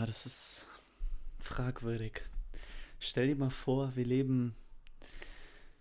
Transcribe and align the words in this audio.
Ja, 0.00 0.06
das 0.06 0.24
ist 0.24 0.66
fragwürdig. 1.40 2.22
Stell 3.00 3.26
dir 3.26 3.36
mal 3.36 3.50
vor, 3.50 3.94
wir 3.96 4.06
leben. 4.06 4.54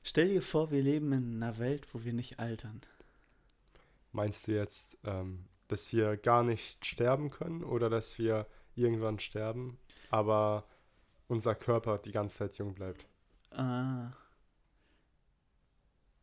Stell 0.03 0.27
dir 0.27 0.41
vor, 0.41 0.71
wir 0.71 0.81
leben 0.81 1.13
in 1.13 1.41
einer 1.41 1.57
Welt, 1.57 1.87
wo 1.93 2.03
wir 2.03 2.11
nicht 2.11 2.37
altern. 2.37 2.81
Meinst 4.11 4.47
du 4.47 4.51
jetzt, 4.51 4.97
ähm, 5.05 5.45
dass 5.69 5.93
wir 5.93 6.17
gar 6.17 6.43
nicht 6.43 6.85
sterben 6.85 7.29
können 7.29 7.63
oder 7.63 7.89
dass 7.89 8.19
wir 8.19 8.45
irgendwann 8.75 9.19
sterben, 9.19 9.79
aber 10.09 10.67
unser 11.29 11.55
Körper 11.55 11.97
die 11.97 12.11
ganze 12.11 12.39
Zeit 12.39 12.57
jung 12.57 12.73
bleibt? 12.73 13.05
Ah. 13.51 14.11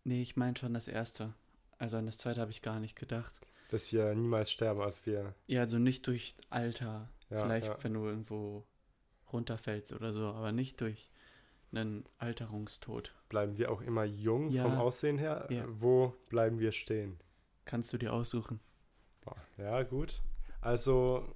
Nee, 0.05 0.21
ich 0.21 0.37
meine 0.37 0.59
schon 0.59 0.75
das 0.75 0.87
erste. 0.87 1.33
Also 1.79 1.97
an 1.97 2.05
das 2.05 2.19
zweite 2.19 2.43
habe 2.43 2.51
ich 2.51 2.61
gar 2.61 2.79
nicht 2.79 2.97
gedacht. 2.97 3.33
Dass 3.71 3.91
wir 3.91 4.15
niemals 4.15 4.51
sterben, 4.51 4.83
als 4.83 5.07
wir. 5.07 5.35
Ja, 5.47 5.61
also 5.61 5.79
nicht 5.79 6.07
durch 6.07 6.35
Alter. 6.51 7.09
Ja, 7.31 7.43
Vielleicht, 7.43 7.67
ja. 7.67 7.77
wenn 7.83 7.95
du 7.95 8.07
irgendwo 8.07 8.65
runterfällst 9.33 9.93
oder 9.93 10.13
so, 10.13 10.27
aber 10.29 10.53
nicht 10.53 10.81
durch 10.81 11.11
einen 11.73 12.05
Alterungstod. 12.19 13.15
Bleiben 13.29 13.59
wir 13.59 13.71
auch 13.73 13.81
immer 13.83 14.05
jung 14.05 14.51
Ja. 14.51 14.63
vom 14.63 14.77
Aussehen 14.79 15.19
her? 15.19 15.49
Wo 15.69 16.15
bleiben 16.29 16.59
wir 16.61 16.73
stehen? 16.73 17.19
Kannst 17.65 17.93
du 17.93 17.99
dir 17.99 18.13
aussuchen. 18.13 18.61
Ja, 19.59 19.83
gut. 19.83 20.23
Also 20.61 21.35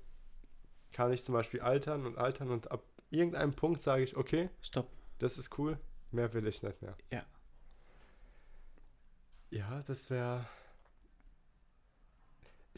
kann 0.93 1.13
ich 1.13 1.25
zum 1.25 1.33
Beispiel 1.35 1.61
altern 1.61 2.07
und 2.07 2.17
altern 2.19 2.51
und 2.51 2.71
ab 2.71 2.85
irgendeinem 3.11 3.53
Punkt 3.55 3.83
sage 3.83 4.05
ich, 4.05 4.17
okay, 4.17 4.49
Stopp. 4.61 4.89
das 5.19 5.39
ist 5.39 5.59
cool, 5.59 5.79
mehr 6.13 6.33
will 6.33 6.47
ich 6.47 6.63
nicht 6.63 6.81
mehr. 6.83 6.97
Ja. 7.11 7.25
Ja, 9.51 9.81
das 9.83 10.11
wäre. 10.11 10.47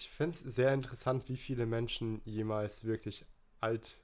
Ich 0.02 0.10
fände 0.10 0.32
es 0.32 0.40
sehr 0.40 0.74
interessant, 0.74 1.28
wie 1.28 1.36
viele 1.36 1.64
Menschen 1.64 2.22
jemals 2.24 2.82
wirklich 2.82 3.24
alt 3.60 3.98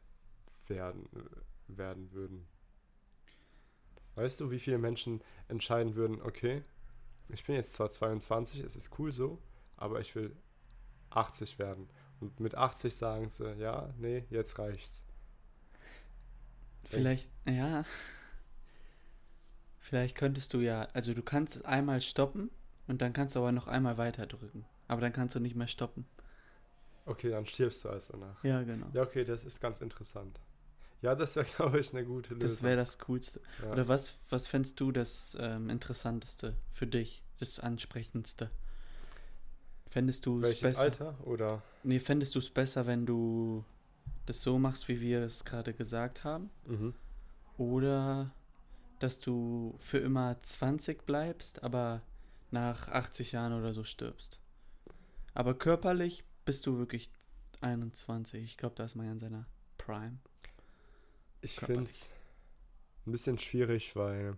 werden, 0.68 1.08
äh, 1.12 1.76
werden 1.76 2.12
würden. 2.12 2.46
Weißt 4.14 4.38
du, 4.38 4.52
wie 4.52 4.60
viele 4.60 4.78
Menschen 4.78 5.22
entscheiden 5.48 5.96
würden, 5.96 6.22
okay, 6.22 6.62
ich 7.28 7.44
bin 7.44 7.56
jetzt 7.56 7.72
zwar 7.72 7.90
22, 7.90 8.60
es 8.60 8.76
ist 8.76 8.96
cool 8.98 9.10
so, 9.10 9.42
aber 9.76 10.00
ich 10.00 10.14
will 10.14 10.36
80 11.10 11.58
werden. 11.58 11.88
Und 12.20 12.38
mit 12.38 12.54
80 12.54 12.94
sagen 12.94 13.28
sie, 13.28 13.54
ja, 13.54 13.92
nee, 13.98 14.24
jetzt 14.30 14.56
reicht's. 14.58 15.04
Vielleicht, 16.84 17.28
ja. 17.44 17.84
Vielleicht 19.78 20.16
könntest 20.16 20.54
du 20.54 20.60
ja, 20.60 20.82
also 20.92 21.12
du 21.12 21.22
kannst 21.22 21.64
einmal 21.64 22.00
stoppen 22.00 22.50
und 22.86 23.02
dann 23.02 23.12
kannst 23.12 23.34
du 23.34 23.40
aber 23.40 23.50
noch 23.52 23.66
einmal 23.66 23.98
weiter 23.98 24.26
drücken. 24.26 24.64
Aber 24.88 25.00
dann 25.00 25.12
kannst 25.12 25.34
du 25.34 25.40
nicht 25.40 25.54
mehr 25.54 25.68
stoppen. 25.68 26.06
Okay, 27.04 27.30
dann 27.30 27.46
stirbst 27.46 27.84
du 27.84 27.90
als 27.90 28.08
danach. 28.08 28.42
Ja, 28.44 28.62
genau. 28.62 28.86
Ja, 28.92 29.02
okay, 29.02 29.24
das 29.24 29.44
ist 29.44 29.60
ganz 29.60 29.80
interessant. 29.80 30.40
Ja, 31.00 31.14
das 31.14 31.36
wäre, 31.36 31.46
glaube 31.56 31.78
ich, 31.78 31.92
eine 31.92 32.04
gute 32.04 32.34
Lösung. 32.34 32.48
Das 32.48 32.62
wäre 32.62 32.76
das 32.76 32.98
Coolste. 32.98 33.40
ja. 33.62 33.72
Oder 33.72 33.88
was, 33.88 34.18
was 34.28 34.46
fändest 34.46 34.80
du 34.80 34.92
das 34.92 35.36
ähm, 35.40 35.70
Interessanteste 35.70 36.56
für 36.72 36.86
dich? 36.86 37.22
Das 37.38 37.60
Ansprechendste? 37.60 38.50
Fändest 39.88 40.26
du 40.26 40.42
es 40.42 40.60
besser? 40.60 40.80
Alter? 40.80 41.26
Oder? 41.26 41.62
Nee, 41.82 41.98
fändest 41.98 42.34
du 42.34 42.40
es 42.40 42.50
besser, 42.50 42.86
wenn 42.86 43.06
du 43.06 43.64
das 44.26 44.42
so 44.42 44.58
machst, 44.58 44.88
wie 44.88 45.00
wir 45.00 45.22
es 45.22 45.44
gerade 45.44 45.72
gesagt 45.72 46.24
haben? 46.24 46.50
Mhm. 46.66 46.94
Oder 47.56 48.34
dass 48.98 49.18
du 49.18 49.76
für 49.78 49.98
immer 49.98 50.36
20 50.42 51.06
bleibst, 51.06 51.62
aber 51.62 52.02
nach 52.50 52.88
80 52.88 53.32
Jahren 53.32 53.52
oder 53.52 53.72
so 53.72 53.84
stirbst? 53.84 54.40
Aber 55.34 55.54
körperlich 55.54 56.24
bist 56.44 56.66
du 56.66 56.78
wirklich 56.78 57.10
21. 57.60 58.42
Ich 58.42 58.56
glaube, 58.56 58.74
da 58.76 58.84
ist 58.84 58.94
man 58.94 59.06
ja 59.06 59.12
in 59.12 59.20
seiner 59.20 59.46
Prime. 59.76 60.18
Ich 61.40 61.56
finde 61.56 61.84
es 61.84 62.10
ein 63.06 63.12
bisschen 63.12 63.38
schwierig, 63.38 63.94
weil 63.96 64.36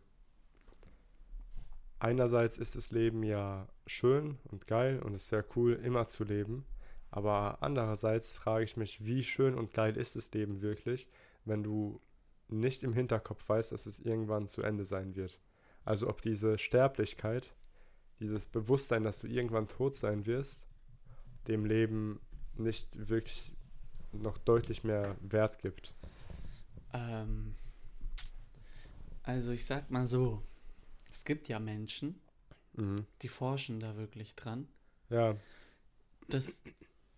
einerseits 1.98 2.58
ist 2.58 2.76
das 2.76 2.90
Leben 2.90 3.22
ja 3.22 3.68
schön 3.86 4.38
und 4.44 4.66
geil 4.66 5.00
und 5.00 5.14
es 5.14 5.30
wäre 5.32 5.44
cool, 5.56 5.74
immer 5.74 6.06
zu 6.06 6.24
leben. 6.24 6.64
Aber 7.10 7.62
andererseits 7.62 8.32
frage 8.32 8.64
ich 8.64 8.76
mich, 8.76 9.04
wie 9.04 9.22
schön 9.22 9.54
und 9.54 9.72
geil 9.72 9.96
ist 9.96 10.16
das 10.16 10.30
Leben 10.32 10.62
wirklich, 10.62 11.08
wenn 11.44 11.62
du 11.62 12.00
nicht 12.48 12.82
im 12.82 12.92
Hinterkopf 12.92 13.48
weißt, 13.48 13.72
dass 13.72 13.86
es 13.86 14.00
irgendwann 14.00 14.48
zu 14.48 14.62
Ende 14.62 14.84
sein 14.84 15.16
wird. 15.16 15.40
Also 15.84 16.08
ob 16.08 16.22
diese 16.22 16.58
Sterblichkeit, 16.58 17.54
dieses 18.20 18.46
Bewusstsein, 18.46 19.02
dass 19.02 19.20
du 19.20 19.26
irgendwann 19.26 19.66
tot 19.66 19.96
sein 19.96 20.26
wirst, 20.26 20.66
dem 21.48 21.64
Leben 21.64 22.20
nicht 22.56 23.08
wirklich 23.08 23.52
noch 24.12 24.38
deutlich 24.38 24.84
mehr 24.84 25.16
Wert 25.20 25.58
gibt. 25.60 25.94
Ähm, 26.92 27.54
also 29.22 29.52
ich 29.52 29.64
sag 29.64 29.90
mal 29.90 30.06
so, 30.06 30.42
es 31.12 31.24
gibt 31.24 31.48
ja 31.48 31.58
Menschen, 31.58 32.20
Mhm. 32.74 33.06
die 33.22 33.28
forschen 33.28 33.80
da 33.80 33.96
wirklich 33.96 34.34
dran, 34.36 34.68
Ja, 35.10 35.36
das 36.28 36.62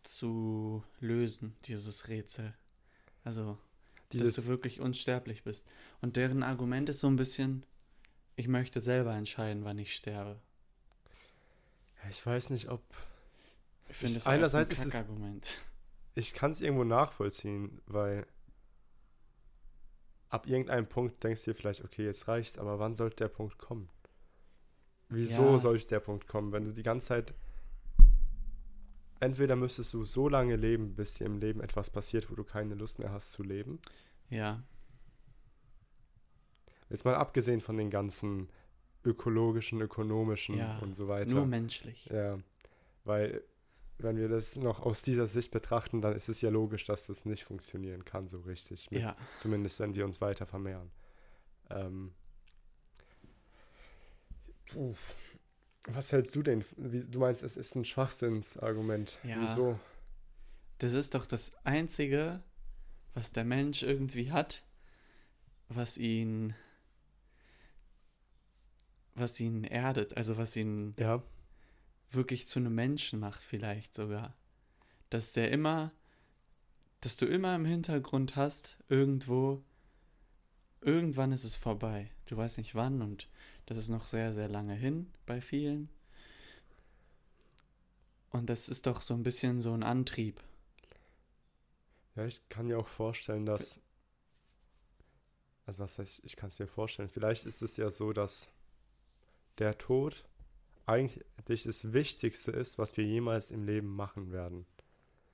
zu 0.03 0.83
lösen, 1.01 1.55
dieses 1.67 2.09
Rätsel. 2.09 2.55
Also, 3.25 3.59
dieses, 4.13 4.37
dass 4.37 4.45
du 4.45 4.51
wirklich 4.51 4.81
unsterblich 4.81 5.45
bist. 5.45 5.67
Und 6.01 6.17
deren 6.17 6.43
Argument 6.43 6.89
ist 6.89 7.01
so 7.01 7.07
ein 7.09 7.17
bisschen, 7.17 7.65
ich 8.37 8.49
möchte 8.49 8.81
selber 8.81 9.15
entscheiden, 9.15 9.65
wann 9.65 9.79
ich 9.79 9.95
sterbe. 9.95 10.41
Ich 12.11 12.25
weiß 12.25 12.51
nicht, 12.51 12.69
ob. 12.69 12.83
Ich 13.93 13.99
finde 13.99 14.15
das 14.15 14.27
einerseits 14.27 14.71
ein 14.71 14.77
ist 14.77 14.85
es- 14.87 14.93
Kackargument. 14.93 15.69
Ich 16.15 16.33
kann 16.35 16.51
es 16.51 16.61
irgendwo 16.61 16.85
nachvollziehen, 16.85 17.81
weil 17.87 18.27
ab 20.31 20.47
irgendeinem 20.47 20.87
Punkt 20.87 21.23
denkst 21.23 21.45
du 21.45 21.51
dir 21.51 21.55
vielleicht, 21.55 21.85
okay, 21.85 22.05
jetzt 22.05 22.27
reicht's, 22.27 22.59
aber 22.59 22.79
wann 22.79 22.95
sollte 22.95 23.17
der 23.17 23.29
Punkt 23.29 23.59
kommen? 23.59 23.89
Wieso 25.09 25.53
Ja. 25.53 25.59
sollte 25.59 25.87
der 25.89 26.01
Punkt 26.01 26.27
kommen, 26.27 26.53
wenn 26.53 26.65
du 26.65 26.73
die 26.73 26.83
ganze 26.83 27.07
Zeit. 27.09 27.35
Entweder 29.21 29.57
müsstest 29.57 29.93
du 29.95 30.05
so 30.05 30.29
lange 30.29 30.57
leben, 30.57 30.95
bis 30.97 31.15
dir 31.15 31.27
im 31.27 31.39
Leben 31.39 31.61
etwas 31.61 31.91
passiert, 31.91 32.31
wo 32.31 32.35
du 32.35 32.45
keine 32.45 32.75
Lust 32.75 32.99
mehr 32.99 33.13
hast 33.13 33.33
zu 33.33 33.43
leben. 33.43 33.79
Ja, 34.31 34.63
Jetzt 36.89 37.05
mal 37.07 37.15
abgesehen 37.15 37.61
von 37.63 37.79
den 37.79 37.89
ganzen 37.89 38.51
ökologischen, 39.05 39.81
ökonomischen 39.81 40.59
Ja, 40.59 40.79
und 40.81 40.95
so 40.95 41.09
weiter. 41.09 41.31
nur 41.33 41.47
menschlich. 41.47 42.07
Ja, 42.07 42.39
weil 43.05 43.43
wenn 44.03 44.17
wir 44.17 44.29
das 44.29 44.57
noch 44.57 44.81
aus 44.81 45.03
dieser 45.03 45.27
Sicht 45.27 45.51
betrachten, 45.51 46.01
dann 46.01 46.15
ist 46.15 46.29
es 46.29 46.41
ja 46.41 46.51
logisch, 46.51 46.85
dass 46.85 47.07
das 47.07 47.25
nicht 47.25 47.45
funktionieren 47.45 48.05
kann 48.05 48.29
so 48.29 48.41
richtig. 48.41 48.91
Mit, 48.91 49.03
Ja, 49.03 49.17
Zumindest 49.37 49.81
wenn 49.81 49.95
wir 49.95 50.05
uns 50.05 50.21
weiter 50.21 50.47
vermehren. 50.47 50.91
Ähm, 51.71 52.13
puh. 54.67 54.95
was 55.89 56.13
hältst 56.13 56.35
du 56.35 56.43
denn? 56.43 56.65
Wie, 56.77 57.07
du 57.07 57.19
meinst, 57.19 57.43
es 57.43 57.57
ist 57.57 57.75
ein 57.75 57.85
Schwachsinnsargument. 57.85 59.19
Ja. 59.25 59.41
Wieso? 59.41 59.79
das 60.83 60.95
ist 60.95 61.15
doch 61.15 61.27
das 61.27 61.53
Einzige, 61.65 62.43
was 63.15 63.33
der 63.33 63.45
Mensch 63.45 63.85
irgendwie 63.85 64.33
hat, 64.33 64.65
was 65.69 65.97
ihn, 65.97 66.55
was 69.15 69.39
ihn 69.39 69.63
erdet, 69.63 70.17
also 70.17 70.37
was 70.39 70.57
ihn 70.57 70.95
Ja, 70.99 71.23
wirklich 72.15 72.47
zu 72.47 72.59
einem 72.59 72.75
Menschen 72.75 73.19
macht, 73.19 73.43
vielleicht 73.43 73.95
sogar. 73.95 74.35
Dass 75.11 75.33
der 75.33 75.51
immer, 75.51 75.93
dass 77.01 77.17
du 77.17 77.27
immer 77.27 77.55
im 77.55 77.65
Hintergrund 77.65 78.37
hast, 78.37 78.79
irgendwo, 78.89 79.63
irgendwann 80.81 81.33
ist 81.33 81.45
es 81.45 81.57
vorbei. 81.57 82.11
Du 82.27 82.37
weißt 82.37 82.59
nicht 82.59 82.75
wann 82.75 83.03
und 83.03 83.29
das 83.67 83.79
ist 83.79 83.89
noch 83.89 84.07
sehr, 84.07 84.33
sehr 84.33 84.49
lange 84.49 84.75
hin 84.75 85.13
bei 85.27 85.41
vielen. 85.41 85.89
Und 88.31 88.49
das 88.49 88.69
ist 88.69 88.87
doch 88.87 89.03
so 89.03 89.15
ein 89.15 89.23
bisschen 89.23 89.61
so 89.61 89.75
ein 89.75 89.83
Antrieb. 89.83 90.43
ja, 92.17 92.25
ich 92.25 92.49
kann 92.49 92.67
mir 92.67 92.79
auch 92.79 92.89
vorstellen, 92.89 93.45
dass. 93.45 93.81
Also, 95.65 95.85
was 95.85 95.99
heißt, 95.99 96.23
ich 96.25 96.35
kann 96.35 96.49
es 96.49 96.59
mir 96.59 96.67
vorstellen. 96.67 97.09
Vielleicht 97.09 97.45
ist 97.45 97.63
es 97.63 97.77
ja 97.77 97.91
so, 97.91 98.13
dass 98.13 98.49
der 99.59 99.79
Tod 99.79 100.25
eigentlich 100.87 101.63
das 101.65 101.93
Wichtigste 101.93 102.51
ist, 102.51 102.79
was 102.79 102.97
wir 102.97 103.05
jemals 103.05 103.51
im 103.51 103.65
Leben 103.65 103.95
machen 103.95 104.33
werden. 104.33 104.67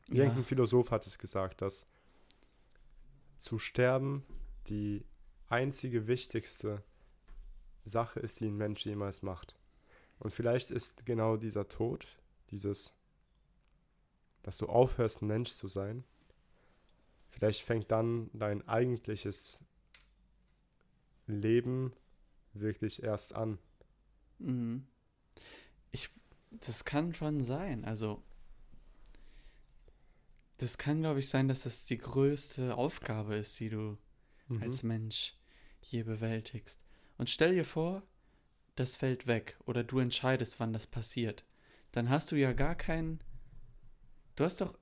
Irgendein 0.08 0.38
Ja, 0.38 0.44
Philosoph 0.44 0.90
hat 0.90 1.06
es 1.06 1.18
gesagt, 1.18 1.62
dass 1.62 1.86
zu 3.36 3.58
sterben 3.58 4.24
die 4.68 5.04
einzige 5.48 6.06
wichtigste 6.06 6.82
Sache 7.84 8.20
ist, 8.20 8.40
die 8.40 8.46
ein 8.46 8.56
Mensch 8.56 8.84
jemals 8.84 9.22
macht. 9.22 9.56
Und 10.18 10.32
vielleicht 10.32 10.70
ist 10.70 11.06
genau 11.06 11.36
dieser 11.36 11.68
Tod, 11.68 12.06
dieses, 12.50 12.94
dass 14.42 14.58
du 14.58 14.66
aufhörst, 14.66 15.22
ein 15.22 15.28
Mensch 15.28 15.50
zu 15.50 15.68
sein, 15.68 16.04
vielleicht 17.28 17.62
fängt 17.62 17.90
dann 17.90 18.30
dein 18.32 18.66
eigentliches 18.66 19.60
Leben 21.26 21.92
wirklich 22.52 23.02
erst 23.02 23.34
an. 23.34 23.58
mhm. 24.38 24.86
Ich, 25.90 26.10
das 26.50 26.84
kann 26.84 27.14
schon 27.14 27.42
sein. 27.42 27.84
Also, 27.84 28.22
das 30.58 30.76
kann, 30.78 31.00
glaube 31.00 31.20
ich, 31.20 31.28
sein, 31.28 31.48
dass 31.48 31.62
das 31.62 31.84
die 31.86 31.98
größte 31.98 32.74
Aufgabe 32.76 33.36
ist, 33.36 33.58
die 33.60 33.68
du 33.70 33.96
Mhm. 34.48 34.62
als 34.62 34.82
Mensch 34.82 35.34
je 35.82 36.02
bewältigst. 36.02 36.84
Und 37.16 37.30
stell 37.30 37.54
dir 37.54 37.64
vor, 37.64 38.02
das 38.76 38.96
fällt 38.96 39.26
weg 39.26 39.56
oder 39.66 39.84
du 39.84 39.98
entscheidest, 39.98 40.58
wann 40.60 40.72
das 40.72 40.86
passiert. 40.86 41.44
Dann 41.92 42.08
hast 42.08 42.32
du 42.32 42.36
ja 42.36 42.52
gar 42.52 42.74
keinen, 42.74 43.20
du 44.36 44.44
hast 44.44 44.60
doch 44.60 44.78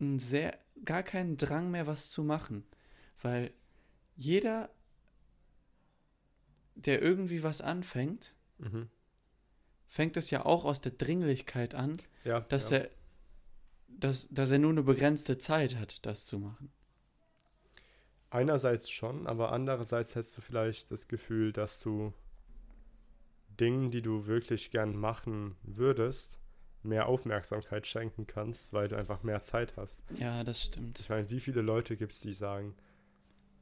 einen 0.00 0.18
sehr, 0.18 0.58
gar 0.84 1.02
keinen 1.02 1.36
Drang 1.36 1.70
mehr, 1.70 1.86
was 1.86 2.10
zu 2.10 2.22
machen. 2.22 2.64
Weil 3.22 3.52
jeder, 4.16 4.70
der 6.74 7.00
irgendwie 7.02 7.42
was 7.42 7.60
anfängt, 7.60 8.34
Mhm. 8.58 8.88
Fängt 9.88 10.16
es 10.16 10.30
ja 10.30 10.44
auch 10.44 10.64
aus 10.64 10.80
der 10.80 10.92
Dringlichkeit 10.92 11.74
an, 11.74 11.96
Ja, 12.24 12.40
dass 12.40 12.70
ja. 12.70 12.78
er, 12.78 12.90
dass, 13.88 14.28
dass 14.30 14.50
er 14.50 14.58
nur 14.58 14.70
eine 14.70 14.82
begrenzte 14.82 15.38
Zeit 15.38 15.76
hat, 15.76 16.04
das 16.04 16.26
zu 16.26 16.38
machen. 16.38 16.70
Einerseits 18.30 18.90
schon, 18.90 19.26
aber 19.26 19.52
andererseits 19.52 20.14
hättest 20.14 20.36
du 20.36 20.42
vielleicht 20.42 20.90
das 20.90 21.08
Gefühl, 21.08 21.52
dass 21.52 21.80
du 21.80 22.12
Dingen, 23.60 23.90
die 23.90 24.02
du 24.02 24.26
wirklich 24.26 24.70
gern 24.70 24.96
machen 24.96 25.56
würdest, 25.62 26.40
mehr 26.82 27.08
Aufmerksamkeit 27.08 27.86
schenken 27.86 28.26
kannst, 28.26 28.72
weil 28.72 28.88
du 28.88 28.96
einfach 28.96 29.22
mehr 29.22 29.40
Zeit 29.42 29.76
hast. 29.76 30.02
Ja, 30.18 30.44
das 30.44 30.64
stimmt. 30.64 31.00
Ich 31.00 31.08
meine, 31.08 31.30
wie 31.30 31.40
viele 31.40 31.62
Leute 31.62 31.96
gibt 31.96 32.12
es, 32.12 32.20
die 32.20 32.32
sagen, 32.32 32.74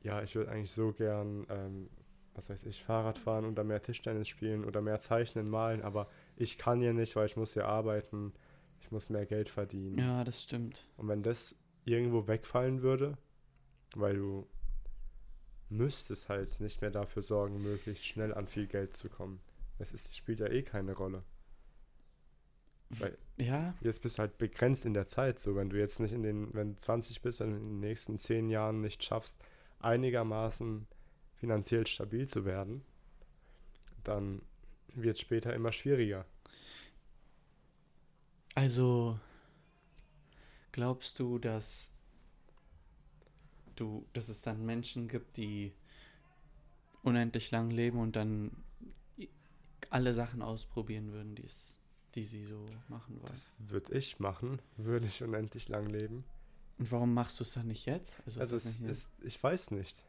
ja, 0.03 0.23
ich 0.23 0.35
würde 0.35 0.51
eigentlich 0.51 0.73
so 0.73 0.93
gern, 0.93 1.47
ähm, 1.49 1.91
was 2.35 2.51
weiß 2.51 2.65
ich, 2.65 2.83
Fahrrad 2.83 3.19
fahren 3.19 3.45
oder 3.45 3.65
mehr 3.65 3.83
Tischtennis 3.83 4.29
spielen 4.29 4.65
oder 4.65 4.81
mehr 4.81 5.01
zeichnen, 5.01 5.49
malen, 5.49 5.83
aber 5.83 6.09
ich 6.37 6.59
kann 6.59 6.81
ja 6.81 6.93
nicht, 6.93 7.17
weil 7.17 7.27
ich 7.27 7.37
muss 7.37 7.55
ja 7.55 7.67
arbeiten, 7.67 8.33
ich 8.81 8.91
muss 8.91 9.09
mehr 9.09 9.27
Geld 9.27 9.49
verdienen. 9.49 9.99
Ja, 9.99 10.25
das 10.25 10.43
stimmt. 10.43 10.87
Und 10.97 11.09
wenn 11.09 11.23
das 11.23 11.57
irgendwo 11.85 12.27
wegfallen 12.27 12.83
würde, 12.83 13.17
weil 13.95 14.17
du 14.17 14.47
müsstest 15.69 16.29
halt 16.29 16.61
nicht 16.61 16.81
mehr 16.81 16.91
dafür 16.91 17.23
sorgen, 17.23 17.63
möglichst 17.63 18.05
schnell 18.05 18.35
an 18.35 18.47
viel 18.47 18.67
Geld 18.67 18.95
zu 18.95 19.09
kommen. 19.09 19.41
Es 19.79 19.93
ist, 19.93 20.17
spielt 20.17 20.41
ja 20.41 20.49
eh 20.49 20.63
keine 20.63 20.93
Rolle. 20.93 21.25
Weil 22.91 23.17
Ja, 23.37 23.75
jetzt 23.81 24.03
bist 24.03 24.19
du 24.19 24.21
halt 24.21 24.39
begrenzt 24.39 24.87
in 24.87 24.95
der 24.95 25.07
Zeit. 25.07 25.39
So, 25.41 25.57
wenn 25.57 25.71
du 25.71 25.79
jetzt 25.79 26.01
nicht 26.01 26.13
in 26.13 26.23
den, 26.23 26.55
wenn 26.55 26.75
du 26.75 26.79
20 26.79 27.23
bist, 27.23 27.41
wenn 27.41 27.51
du 27.51 27.57
in 27.57 27.69
den 27.69 27.81
nächsten 27.81 28.19
10 28.19 28.51
Jahren 28.51 28.81
nicht 28.81 29.03
schaffst, 29.03 29.37
einigermaßen 29.81 30.87
finanziell 31.45 31.87
stabil 31.87 32.27
zu 32.27 32.47
werden, 32.47 32.83
dann 34.03 34.41
wird 34.95 35.17
es 35.17 35.21
später 35.21 35.53
immer 35.55 35.73
schwieriger. 35.73 36.25
also 38.55 39.19
glaubst 40.73 41.19
du, 41.19 41.39
dass 41.39 41.91
du, 43.77 44.07
dass 44.15 44.29
es 44.29 44.41
dann 44.41 44.65
Menschen 44.65 45.09
gibt, 45.09 45.37
die 45.37 45.75
unendlich 47.03 47.51
lang 47.51 47.71
leben 47.71 47.99
und 47.99 48.17
dann 48.17 48.53
alle 49.91 50.15
Sachen 50.15 50.41
ausprobieren 50.41 51.13
würden, 51.13 51.35
die 51.35 51.45
es, 51.45 51.77
die 52.15 52.23
sie 52.23 52.45
so 52.45 52.65
machen 52.89 53.17
wollen? 53.21 53.33
Das 53.33 53.51
würde 53.59 53.99
ich 53.99 54.19
machen, 54.19 54.63
würde 54.77 55.09
ich 55.09 55.23
unendlich 55.23 55.69
lang 55.69 55.87
leben. 55.91 56.25
und 56.79 56.91
warum 56.91 57.13
machst 57.13 57.39
du 57.39 57.45
es 57.45 57.53
dann 57.53 57.67
nicht 57.67 57.85
jetzt? 57.85 58.23
Also, 58.25 58.41
Also 58.41 58.57
es 58.57 58.79
nicht 58.79 58.91
ist, 58.91 59.11
ich 59.23 59.43
weiß 59.43 59.73
nicht. 59.73 60.03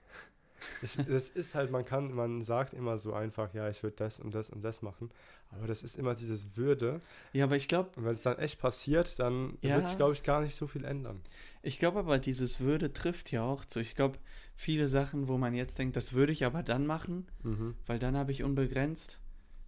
Ich, 0.81 0.95
das 0.95 1.29
ist 1.29 1.53
halt, 1.55 1.71
man 1.71 1.85
kann, 1.85 2.13
man 2.13 2.41
sagt 2.43 2.73
immer 2.73 2.97
so 2.97 3.13
einfach, 3.13 3.53
ja, 3.53 3.69
ich 3.69 3.81
würde 3.83 3.95
das 3.97 4.19
und 4.19 4.33
das 4.33 4.49
und 4.49 4.63
das 4.63 4.81
machen. 4.81 5.09
Aber 5.51 5.67
das 5.67 5.83
ist 5.83 5.97
immer 5.97 6.15
dieses 6.15 6.57
Würde. 6.57 7.01
ja, 7.33 7.43
aber 7.45 7.55
ich 7.55 7.67
glaube, 7.67 7.89
Und 7.95 8.05
wenn 8.05 8.13
es 8.13 8.23
dann 8.23 8.37
echt 8.39 8.59
passiert, 8.59 9.19
dann 9.19 9.57
Ja. 9.61 9.75
wird 9.75 9.87
sich, 9.87 9.97
glaube 9.97 10.13
ich, 10.13 10.23
gar 10.23 10.41
nicht 10.41 10.55
so 10.55 10.67
viel 10.67 10.85
ändern. 10.85 11.21
ich 11.61 11.79
glaube 11.79 11.99
aber, 11.99 12.19
dieses 12.19 12.59
Würde 12.59 12.93
trifft 12.93 13.31
ja 13.31 13.43
auch 13.43 13.65
zu. 13.65 13.79
Ich 13.79 13.95
glaube, 13.95 14.17
viele 14.55 14.89
Sachen, 14.89 15.27
wo 15.27 15.37
man 15.37 15.53
jetzt 15.53 15.77
denkt, 15.77 15.95
das 15.97 16.13
würde 16.13 16.31
ich 16.31 16.45
aber 16.45 16.63
dann 16.63 16.85
machen, 16.85 17.27
Mhm. 17.43 17.75
weil 17.85 17.99
dann 17.99 18.15
habe 18.17 18.31
ich 18.31 18.43
unbegrenzt, 18.43 19.19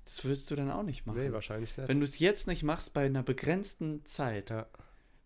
das 0.06 0.24
würdest 0.24 0.50
du 0.50 0.56
dann 0.56 0.72
auch 0.72 0.84
nicht 0.84 1.06
machen. 1.06 1.20
Nee, 1.20 1.32
wahrscheinlich 1.34 1.76
nicht. 1.78 1.90
Wenn 1.90 2.00
du 2.00 2.06
es 2.06 2.18
jetzt 2.20 2.48
nicht 2.48 2.64
machst 2.64 2.94
bei 2.94 3.06
einer 3.06 3.24
begrenzten 3.24 4.06
Zeit, 4.06 4.50
Ja. 4.50 4.68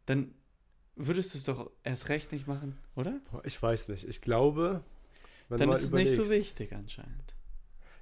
dann 0.08 0.34
würdest 0.96 1.34
du 1.34 1.38
es 1.38 1.44
doch 1.46 1.72
erst 1.84 2.10
recht 2.10 2.32
nicht 2.32 2.48
machen, 2.48 2.78
oder? 2.96 3.20
Ich 3.44 3.62
weiß 3.62 3.88
nicht. 3.90 4.08
Ich 4.08 4.22
glaube, 4.22 4.84
wenn 5.52 5.60
dann 5.60 5.72
ist 5.74 5.84
es 5.84 5.92
nicht 5.92 6.14
so 6.16 6.30
wichtig 6.30 6.74
anscheinend. 6.74 7.36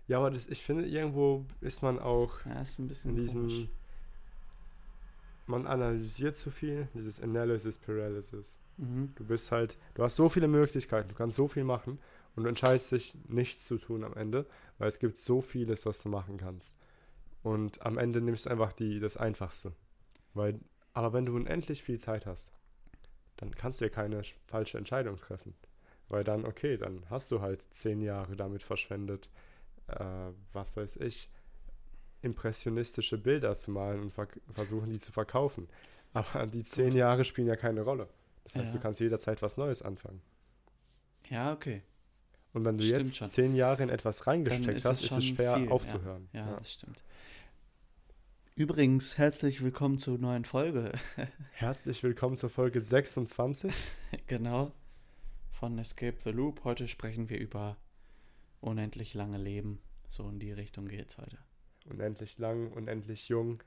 Ja, 0.07 0.17
aber 0.17 0.31
das, 0.31 0.47
ich 0.47 0.63
finde, 0.63 0.85
irgendwo 0.87 1.45
ist 1.61 1.81
man 1.83 1.99
auch 1.99 2.43
Ja, 2.45 2.61
ist 2.61 2.79
in 2.79 2.87
diesem, 2.87 3.47
komisch. 3.47 3.67
man 5.45 5.67
analysiert 5.67 6.35
zu 6.35 6.51
viel, 6.51 6.87
dieses 6.93 7.21
Analysis 7.21 7.77
Paralysis. 7.77 8.57
Mhm. 8.77 9.11
Du 9.15 9.25
bist 9.25 9.51
halt, 9.51 9.77
du 9.95 10.03
hast 10.03 10.15
so 10.15 10.29
viele 10.29 10.47
Möglichkeiten, 10.47 11.09
du 11.09 11.15
kannst 11.15 11.35
so 11.35 11.47
viel 11.47 11.63
machen 11.63 11.99
und 12.35 12.43
du 12.43 12.49
entscheidest 12.49 12.91
dich, 12.91 13.15
nichts 13.27 13.65
zu 13.65 13.77
tun 13.77 14.03
am 14.03 14.13
Ende, 14.13 14.45
weil 14.77 14.87
es 14.87 14.99
gibt 14.99 15.17
so 15.17 15.41
vieles, 15.41 15.85
was 15.85 16.01
du 16.01 16.09
machen 16.09 16.37
kannst. 16.37 16.75
Und 17.43 17.85
am 17.85 17.97
Ende 17.97 18.21
nimmst 18.21 18.45
du 18.45 18.49
einfach 18.49 18.73
die, 18.73 18.99
das 18.99 19.17
Einfachste. 19.17 19.73
Weil, 20.33 20.59
aber 20.93 21.13
wenn 21.13 21.25
du 21.25 21.35
unendlich 21.35 21.83
viel 21.83 21.99
Zeit 21.99 22.25
hast, 22.25 22.51
dann 23.37 23.51
kannst 23.55 23.79
du 23.79 23.85
ja 23.85 23.89
keine 23.89 24.21
sch- 24.21 24.33
falsche 24.47 24.77
Entscheidung 24.77 25.17
treffen. 25.17 25.53
Weil 26.09 26.23
dann, 26.23 26.45
okay, 26.45 26.77
dann 26.77 27.03
hast 27.09 27.29
du 27.31 27.41
halt 27.41 27.63
zehn 27.71 28.01
Jahre 28.01 28.35
damit 28.35 28.63
verschwendet, 28.63 29.29
äh, 29.87 29.95
was 30.53 30.75
weiß 30.75 30.97
ich, 30.97 31.29
impressionistische 32.21 33.17
Bilder 33.17 33.55
zu 33.55 33.71
malen 33.71 34.01
und 34.01 34.13
verk- 34.13 34.39
versuchen, 34.51 34.89
die 34.89 34.99
zu 34.99 35.11
verkaufen. 35.11 35.69
Aber 36.13 36.47
die 36.47 36.63
zehn 36.63 36.95
Jahre 36.95 37.23
spielen 37.23 37.47
ja 37.47 37.55
keine 37.55 37.81
Rolle. 37.81 38.07
Das 38.43 38.55
heißt, 38.55 38.73
Ja. 38.73 38.77
du 38.79 38.81
kannst 38.83 38.99
jederzeit 38.99 39.41
was 39.41 39.57
Neues 39.57 39.81
anfangen. 39.83 40.21
Ja, 41.29 41.53
okay. 41.53 41.83
Und 42.53 42.65
wenn 42.65 42.79
du 42.79 42.83
Stimmt 42.83 43.05
jetzt 43.05 43.17
schon. 43.17 43.27
zehn 43.29 43.55
Jahre 43.55 43.83
in 43.83 43.89
etwas 43.89 44.25
reingesteckt 44.25 44.67
ist 44.77 44.85
hast, 44.85 45.03
es 45.03 45.11
ist 45.11 45.17
es 45.17 45.23
schwer 45.25 45.55
viel, 45.55 45.65
ja. 45.65 45.71
aufzuhören. 45.71 46.27
Ja, 46.33 46.55
das 46.57 46.73
stimmt. 46.73 47.03
Übrigens, 48.55 49.17
herzlich 49.19 49.61
willkommen 49.61 49.99
zur 49.99 50.17
neuen 50.17 50.43
Folge. 50.45 50.91
Herzlich 51.51 52.01
willkommen 52.01 52.35
zur 52.35 52.49
Folge 52.49 52.81
26. 52.81 53.71
genau. 54.25 54.71
Von 55.59 55.77
Escape 55.77 56.17
the 56.23 56.29
Loop. 56.31 56.63
Heute 56.63 56.87
sprechen 56.87 57.29
wir 57.29 57.37
über 57.37 57.77
unendlich 58.61 59.13
lange 59.13 59.37
Leben. 59.37 59.81
So 60.07 60.27
in 60.29 60.39
die 60.39 60.51
Richtung 60.51 60.87
geht's 60.87 61.17
heute. 61.17 61.37
Unendlich 61.85 62.37
lang, 62.37 62.71
unendlich 62.71 63.27
jung. 63.29 63.61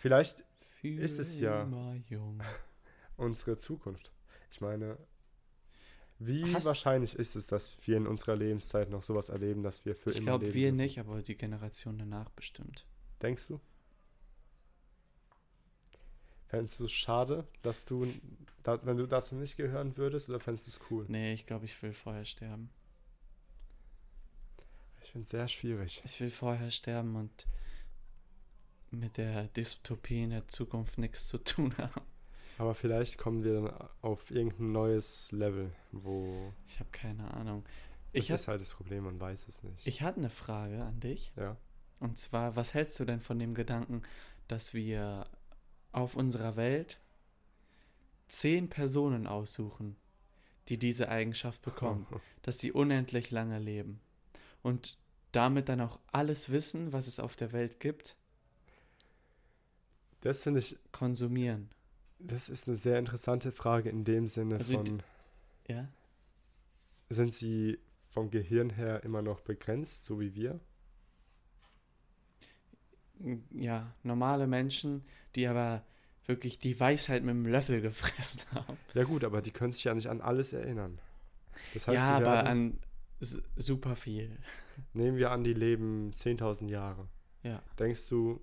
Vielleicht 0.00 0.44
Für 0.80 0.88
Ist 0.88 1.18
es 1.20 1.38
ja. 1.38 1.66
jung. 2.08 2.42
unsere 3.16 3.56
Zukunft. 3.56 4.10
Ich 4.50 4.60
meine, 4.60 4.98
wie 6.18 6.52
Hast- 6.52 6.64
wahrscheinlich 6.66 7.14
ist 7.14 7.36
es, 7.36 7.46
dass 7.46 7.86
wir 7.86 7.96
in 7.96 8.06
unserer 8.06 8.36
Lebenszeit 8.36 8.90
noch 8.90 9.02
sowas 9.02 9.28
erleben, 9.28 9.62
dass 9.62 9.84
wir 9.84 9.94
für 9.94 10.10
Ich 10.10 10.16
immer 10.16 10.26
glaube, 10.26 10.44
leben 10.46 10.54
wir 10.54 10.62
dürfen? 10.70 10.76
nicht, 10.76 10.98
aber 10.98 11.22
die 11.22 11.36
Generation 11.36 11.98
danach 11.98 12.28
bestimmt. 12.30 12.86
Denkst 13.22 13.48
du? 13.48 13.60
Fändest 16.48 16.80
du 16.80 16.84
es 16.84 16.92
schade, 16.92 17.46
dass 17.62 17.84
du, 17.84 18.06
da, 18.66 18.84
wenn 18.84 18.96
du 18.96 19.06
dazu 19.06 19.34
nicht 19.36 19.56
gehören 19.56 19.96
würdest, 19.96 20.28
oder 20.28 20.40
fändest 20.40 20.66
du 20.66 20.70
es 20.72 20.80
cool? 20.90 21.04
Nee, 21.08 21.32
ich 21.32 21.46
glaube, 21.46 21.64
ich 21.66 21.80
will 21.82 21.92
vorher 21.92 22.24
sterben. 22.24 22.70
Ich 25.02 25.10
finde 25.12 25.24
es 25.24 25.30
sehr 25.30 25.48
schwierig. 25.48 26.02
Ich 26.04 26.20
will 26.20 26.30
vorher 26.30 26.70
sterben 26.70 27.14
und 27.16 27.46
mit 28.90 29.18
der 29.18 29.48
Dystopie 29.48 30.24
in 30.24 30.30
der 30.30 30.48
Zukunft 30.48 30.98
nichts 30.98 31.28
zu 31.28 31.38
tun 31.38 31.76
haben. 31.78 32.02
Aber 32.58 32.74
vielleicht 32.74 33.18
kommen 33.18 33.44
wir 33.44 33.54
dann 33.60 33.88
auf 34.00 34.30
irgendein 34.30 34.72
neues 34.72 35.30
Level, 35.32 35.70
wo 35.92 36.52
Ich 36.66 36.80
habe 36.80 36.90
keine 36.90 37.32
Ahnung. 37.34 37.64
das 38.12 38.24
Ich, 38.24 38.30
hab, 38.30 38.36
ist 38.36 38.48
halt 38.48 38.60
das 38.62 38.72
Problem, 38.72 39.04
man 39.04 39.20
weiß 39.20 39.46
es 39.48 39.62
nicht. 39.62 39.86
ich 39.86 40.02
hatte 40.02 40.18
eine 40.18 40.30
Frage 40.30 40.82
an 40.82 40.98
dich. 41.00 41.32
ja. 41.36 41.56
Und 41.98 42.18
zwar, 42.18 42.56
was 42.56 42.74
hältst 42.74 43.00
du 43.00 43.06
denn 43.06 43.20
von 43.20 43.38
dem 43.38 43.54
Gedanken, 43.54 44.02
dass 44.48 44.74
wir 44.74 45.26
auf 45.92 46.14
unserer 46.14 46.56
Welt 46.56 47.00
zehn 48.28 48.68
Personen 48.68 49.26
aussuchen, 49.26 49.96
die 50.68 50.78
diese 50.78 51.08
Eigenschaft 51.08 51.62
bekommen, 51.62 52.06
dass 52.42 52.58
sie 52.58 52.72
unendlich 52.72 53.30
lange 53.30 53.58
leben 53.58 54.00
und 54.62 54.98
damit 55.32 55.68
dann 55.68 55.80
auch 55.80 55.98
alles 56.12 56.50
Wissen, 56.50 56.92
was 56.92 57.06
es 57.06 57.20
auf 57.20 57.36
der 57.36 57.52
Welt 57.52 57.80
gibt, 57.80 58.16
Das 60.20 60.42
finde 60.42 60.60
ich, 60.60 60.76
konsumieren? 60.92 61.70
das 62.18 62.48
ist 62.48 62.66
eine 62.66 62.76
sehr 62.76 62.98
interessante 62.98 63.52
Frage 63.52 63.90
in 63.90 64.04
dem 64.04 64.26
Sinne 64.26 64.56
Also 64.56 64.74
von, 64.74 65.02
Ja? 65.68 65.88
sind 67.08 67.34
sie 67.34 67.78
vom 68.08 68.30
Gehirn 68.30 68.70
her 68.70 69.02
immer 69.04 69.22
noch 69.22 69.40
begrenzt, 69.40 70.04
so 70.06 70.20
wie 70.20 70.34
wir? 70.34 70.60
Ja, 73.50 73.94
normale 74.02 74.46
Menschen, 74.46 75.04
die 75.34 75.46
aber 75.46 75.82
wirklich 76.28 76.58
die 76.58 76.78
Weisheit 76.78 77.22
mit 77.22 77.34
dem 77.34 77.46
Löffel 77.46 77.80
gefressen 77.80 78.42
haben. 78.52 78.76
Ja 78.94 79.04
gut, 79.04 79.24
aber 79.24 79.42
die 79.42 79.50
können 79.52 79.72
sich 79.72 79.84
ja 79.84 79.94
nicht 79.94 80.08
an 80.08 80.20
alles 80.20 80.52
erinnern. 80.52 80.98
Das 81.74 81.88
heißt, 81.88 81.96
ja, 81.96 82.16
aber 82.16 82.46
an 82.46 82.78
super 83.20 83.96
viel. 83.96 84.36
nehmen 84.92 85.16
wir 85.16 85.30
an, 85.30 85.42
die 85.44 85.54
leben 85.54 86.12
10.000 86.12 86.68
Jahre. 86.68 87.08
Ja. 87.42 87.62
Denkst 87.78 88.08
du, 88.08 88.40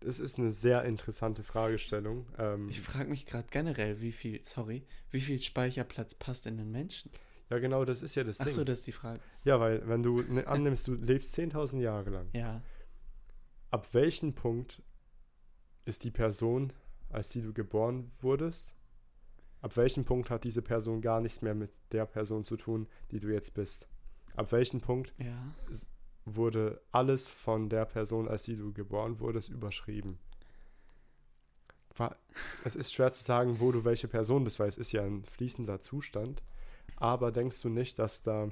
Das 0.00 0.20
ist 0.20 0.38
eine 0.38 0.50
sehr 0.50 0.84
interessante 0.84 1.42
Fragestellung. 1.42 2.26
Ähm, 2.38 2.68
Ich 2.68 2.80
frage 2.80 3.08
mich 3.08 3.26
gerade 3.26 3.46
generell, 3.50 4.00
wie 4.00 4.12
viel, 4.12 4.40
sorry, 4.44 4.84
wie 5.10 5.20
viel 5.20 5.40
Speicherplatz 5.40 6.14
passt 6.14 6.46
in 6.46 6.56
den 6.56 6.70
Menschen? 6.70 7.10
ja, 7.48 7.58
genau, 7.60 7.84
das 7.84 8.02
ist 8.02 8.14
ja 8.16 8.24
das 8.24 8.40
Ach 8.40 8.46
Ding. 8.46 8.54
so, 8.54 8.64
das 8.64 8.78
ist 8.80 8.86
die 8.88 8.92
Frage. 8.92 9.20
ja, 9.44 9.60
weil 9.60 9.86
wenn 9.88 10.02
du 10.02 10.20
ne, 10.28 10.46
annimmst, 10.46 10.86
du 10.88 10.94
lebst 10.94 11.36
10.000 11.38 11.80
Jahre 11.80 12.10
lang. 12.10 12.28
Ja, 12.32 12.62
Ab 13.70 13.92
welchem 13.94 14.32
Punkt 14.34 14.82
ist 15.86 16.04
die 16.04 16.10
Person, 16.10 16.72
als 17.10 17.30
die 17.30 17.40
du 17.40 17.52
geboren 17.52 18.10
wurdest, 18.20 18.74
ab 19.62 19.76
welchem 19.76 20.04
Punkt 20.04 20.28
hat 20.28 20.44
diese 20.44 20.62
Person 20.62 21.00
gar 21.00 21.20
nichts 21.20 21.40
mehr 21.40 21.54
mit 21.54 21.70
der 21.92 22.04
Person 22.04 22.44
zu 22.44 22.56
tun, 22.56 22.86
die 23.10 23.20
du 23.20 23.32
jetzt 23.32 23.54
bist? 23.54 23.88
Ab 24.34 24.52
welchem 24.52 24.80
Punkt 24.80 25.14
ja. 25.18 25.34
wurde 26.24 26.82
alles 26.92 27.28
von 27.28 27.70
der 27.70 27.86
Person, 27.86 28.28
als 28.28 28.42
die 28.42 28.56
du 28.56 28.72
geboren 28.72 29.18
wurdest, 29.20 29.48
überschrieben? 29.48 30.18
Es 32.64 32.76
ist 32.76 32.92
schwer 32.92 33.10
zu 33.12 33.22
sagen, 33.22 33.58
wo 33.60 33.72
du 33.72 33.84
welche 33.84 34.08
Person 34.08 34.44
bist, 34.44 34.58
weil 34.58 34.68
es 34.68 34.76
ist 34.76 34.92
ja 34.92 35.02
ein 35.02 35.24
fließender 35.24 35.80
Zustand. 35.80 36.42
Aber 36.96 37.32
denkst 37.32 37.62
du 37.62 37.68
nicht, 37.68 37.98
dass 37.98 38.22
da, 38.22 38.50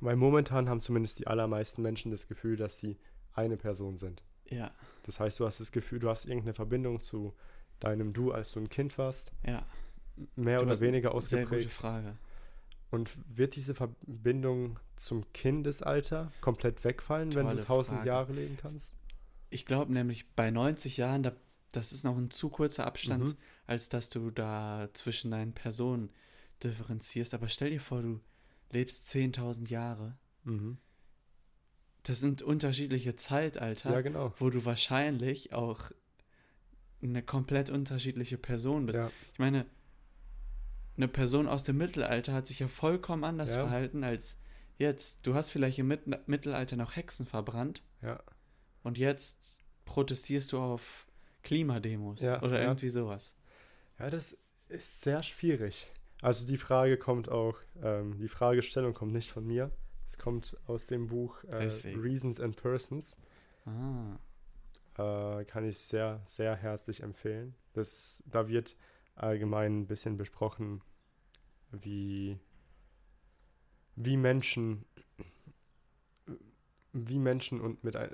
weil 0.00 0.16
momentan 0.16 0.68
haben 0.68 0.80
zumindest 0.80 1.18
die 1.18 1.26
allermeisten 1.26 1.82
Menschen 1.82 2.10
das 2.10 2.28
Gefühl, 2.28 2.56
dass 2.56 2.78
sie 2.78 2.96
eine 3.34 3.56
Person 3.56 3.98
sind. 3.98 4.24
Ja, 4.50 4.70
Das 5.04 5.20
heißt, 5.20 5.38
du 5.40 5.46
hast 5.46 5.60
das 5.60 5.72
Gefühl, 5.72 5.98
du 6.00 6.08
hast 6.10 6.26
irgendeine 6.26 6.54
Verbindung 6.54 7.00
zu 7.00 7.34
deinem 7.78 8.12
Du, 8.12 8.32
als 8.32 8.52
du 8.52 8.60
ein 8.60 8.68
Kind 8.68 8.98
warst, 8.98 9.32
ja. 9.46 9.64
mehr 10.36 10.58
Du 10.58 10.64
oder 10.66 10.80
weniger 10.80 11.12
eine 11.12 11.20
Sehr 11.22 11.44
gute 11.44 11.54
ausgeprägt. 11.56 11.72
Frage. 11.72 12.16
Und 12.90 13.10
wird 13.38 13.54
diese 13.56 13.74
Verbindung 13.74 14.80
zum 14.96 15.32
Kindesalter 15.32 16.32
komplett 16.40 16.82
wegfallen, 16.84 17.32
wenn 17.34 17.44
du 17.46 17.50
Tolle 17.52 17.60
1000 17.62 17.96
Frage. 17.98 18.08
Jahre 18.08 18.32
leben 18.32 18.56
kannst? 18.60 18.94
Ich 19.48 19.64
glaube 19.64 19.92
nämlich, 19.92 20.28
bei 20.34 20.50
90 20.50 20.96
Jahren, 20.96 21.22
da, 21.22 21.32
das 21.72 21.92
ist 21.92 22.02
noch 22.04 22.16
ein 22.18 22.30
zu 22.30 22.48
kurzer 22.50 22.86
Abstand, 22.86 23.24
Mhm. 23.24 23.36
als 23.66 23.88
dass 23.88 24.08
du 24.10 24.30
da 24.32 24.88
zwischen 24.92 25.30
deinen 25.30 25.52
Personen 25.52 26.10
differenzierst. 26.64 27.32
Aber 27.34 27.48
stell 27.48 27.70
dir 27.70 27.80
vor, 27.80 28.02
du 28.02 28.20
lebst 28.72 29.06
10.000 29.08 29.70
Jahre. 29.70 30.16
Mhm. 30.44 30.78
Das 32.10 32.18
sind 32.18 32.42
unterschiedliche 32.42 33.14
Zeitalter, 33.14 33.92
Ja, 33.92 34.00
genau. 34.00 34.34
wo 34.38 34.50
du 34.50 34.64
wahrscheinlich 34.64 35.52
auch 35.52 35.92
eine 37.00 37.22
komplett 37.22 37.70
unterschiedliche 37.70 38.36
Person 38.36 38.86
bist. 38.86 38.98
Ja, 38.98 39.12
Ich 39.32 39.38
meine, 39.38 39.64
eine 40.96 41.06
Person 41.06 41.46
aus 41.46 41.62
dem 41.62 41.78
Mittelalter 41.78 42.32
hat 42.32 42.48
sich 42.48 42.58
ja 42.58 42.66
vollkommen 42.66 43.22
anders 43.22 43.54
Ja. 43.54 43.60
verhalten 43.62 44.02
als 44.02 44.40
jetzt. 44.76 45.24
Du 45.24 45.34
hast 45.34 45.50
vielleicht 45.50 45.78
im 45.78 45.86
Mit 45.86 46.26
Mittelalter 46.26 46.74
noch 46.74 46.96
Hexen 46.96 47.26
verbrannt 47.26 47.84
ja. 48.02 48.20
und 48.82 48.98
jetzt 48.98 49.60
protestierst 49.84 50.50
du 50.50 50.58
auf 50.58 51.06
Klimademos 51.44 52.22
Ja, 52.22 52.42
oder 52.42 52.60
irgendwie 52.60 52.88
sowas. 52.88 53.36
ja, 54.00 54.10
das 54.10 54.36
ist 54.68 55.02
sehr 55.02 55.22
schwierig. 55.22 55.92
Also 56.22 56.44
die 56.44 56.58
Frage 56.58 56.96
kommt 56.98 57.28
auch, 57.28 57.56
ähm, 57.84 58.18
die 58.18 58.26
Fragestellung 58.28 58.94
kommt 58.94 59.12
nicht 59.12 59.30
von 59.30 59.46
mir. 59.46 59.70
Es 60.10 60.18
kommt 60.18 60.56
aus 60.66 60.88
dem 60.88 61.06
Buch 61.06 61.44
äh. 61.44 61.68
Reasons 61.96 62.40
and 62.40 62.56
Persons. 62.56 63.16
Ah, 63.64 64.18
Äh, 65.38 65.44
kann 65.44 65.64
ich 65.64 65.78
sehr, 65.78 66.20
sehr 66.24 66.56
herzlich 66.56 67.04
empfehlen. 67.04 67.54
Das, 67.74 68.20
da 68.26 68.48
wird 68.48 68.76
allgemein 69.14 69.82
ein 69.82 69.86
bisschen 69.86 70.16
besprochen, 70.16 70.82
wie, 71.70 72.40
wie 73.94 74.16
Menschen 74.16 74.84
wie 76.92 77.20
Menschen 77.20 77.60
und 77.60 77.84
mit 77.84 77.94
ein, 77.94 78.10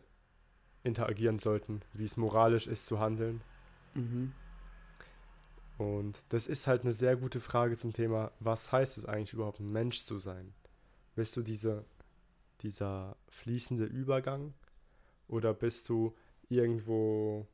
interagieren 0.83 1.39
sollten, 1.39 1.81
wie 1.95 2.05
es 2.05 2.19
moralisch 2.19 2.67
ist 2.67 2.85
zu 2.85 3.01
handeln. 3.01 3.41
mhm. 3.95 4.35
Und 5.79 6.23
das 6.29 6.47
ist 6.47 6.67
halt 6.67 6.83
eine 6.83 6.93
sehr 6.93 7.17
gute 7.17 7.41
Frage 7.41 7.75
zum 7.75 7.95
Thema, 7.95 8.33
was 8.39 8.71
heißt 8.71 8.99
es 8.99 9.07
eigentlich 9.07 9.33
überhaupt, 9.33 9.61
ein 9.61 9.73
Mensch 9.73 10.05
zu 10.05 10.19
sein? 10.19 10.53
Bist 11.17 11.37
du 11.37 11.43
diese, 11.43 11.85
dieser 12.61 13.17
fließende 13.29 13.85
Übergang 13.85 14.55
oder 15.27 15.53
bist 15.53 15.89
du 15.89 16.15
irgendwo 16.49 17.49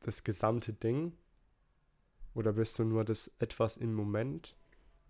das 0.00 0.24
gesamte 0.24 0.72
Ding? 0.72 1.12
Oder 2.34 2.54
bist 2.54 2.78
du 2.78 2.84
nur 2.84 3.04
das 3.04 3.30
etwas 3.38 3.76
im 3.76 3.94
Moment? 3.94 4.56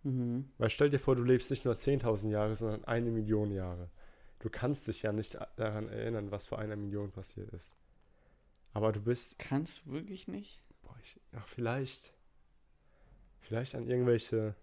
Mhm. 0.02 0.50
Weil 0.58 0.70
stell 0.70 0.90
dir 0.90 0.98
vor, 0.98 1.14
du 1.14 1.22
lebst 1.22 1.50
nicht 1.50 1.64
nur 1.64 1.74
10.000 1.74 2.30
Jahre, 2.30 2.54
sondern 2.56 2.84
eine 2.84 3.10
Million 3.10 3.52
Jahre. 3.52 3.90
Du 4.40 4.50
kannst 4.50 4.88
dich 4.88 5.02
ja 5.02 5.12
nicht 5.12 5.38
daran 5.56 5.88
erinnern, 5.88 6.32
was 6.32 6.46
vor 6.46 6.58
einer 6.58 6.74
Million 6.74 7.12
passiert 7.12 7.50
ist. 7.50 7.76
Aber 8.72 8.90
du 8.90 9.00
bist 9.00 9.38
Kannst 9.38 9.84
du 9.84 9.92
wirklich 9.92 10.26
nicht? 10.26 10.58
Boah, 10.82 10.96
ich, 11.02 11.20
ach, 11.36 11.46
vielleicht. 11.46 12.12
Vielleicht 13.40 13.74
an 13.74 13.86
irgendwelche. 13.86 14.56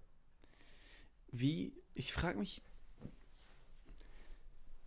Wie, 1.31 1.73
ich 1.99 2.13
frage 2.13 2.39
mich, 2.39 2.61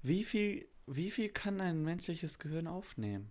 wie 0.01 0.25
viel, 0.25 0.67
wie 0.87 1.11
viel 1.11 1.29
kann 1.29 1.61
ein 1.61 1.85
menschliches 1.85 2.39
Gehirn 2.39 2.67
aufnehmen? 2.67 3.31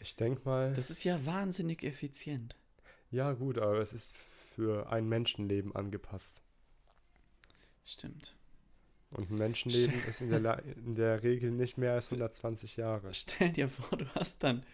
Ich 0.00 0.16
denke 0.16 0.42
mal. 0.44 0.74
Das 0.74 0.90
ist 0.90 1.04
ja 1.04 1.24
wahnsinnig 1.24 1.84
effizient. 1.84 2.56
ja, 3.12 3.32
gut, 3.32 3.56
aber 3.56 3.78
es 3.78 3.92
ist 3.92 4.16
für 4.16 4.90
ein 4.90 5.08
Menschenleben 5.08 5.74
angepasst. 5.76 6.42
Stimmt. 7.84 8.34
Und 9.14 9.30
ein 9.30 9.36
Menschenleben 9.36 10.02
ist 10.08 10.22
in 10.22 10.30
der, 10.30 10.64
in 10.64 10.96
der 10.96 11.22
Regel 11.22 11.52
nicht 11.52 11.78
mehr 11.78 11.92
als 11.92 12.06
120 12.06 12.76
Jahre. 12.78 13.14
Stell 13.14 13.52
dir 13.52 13.68
vor, 13.68 13.96
du 13.96 14.06
hast 14.16 14.42
dann 14.42 14.64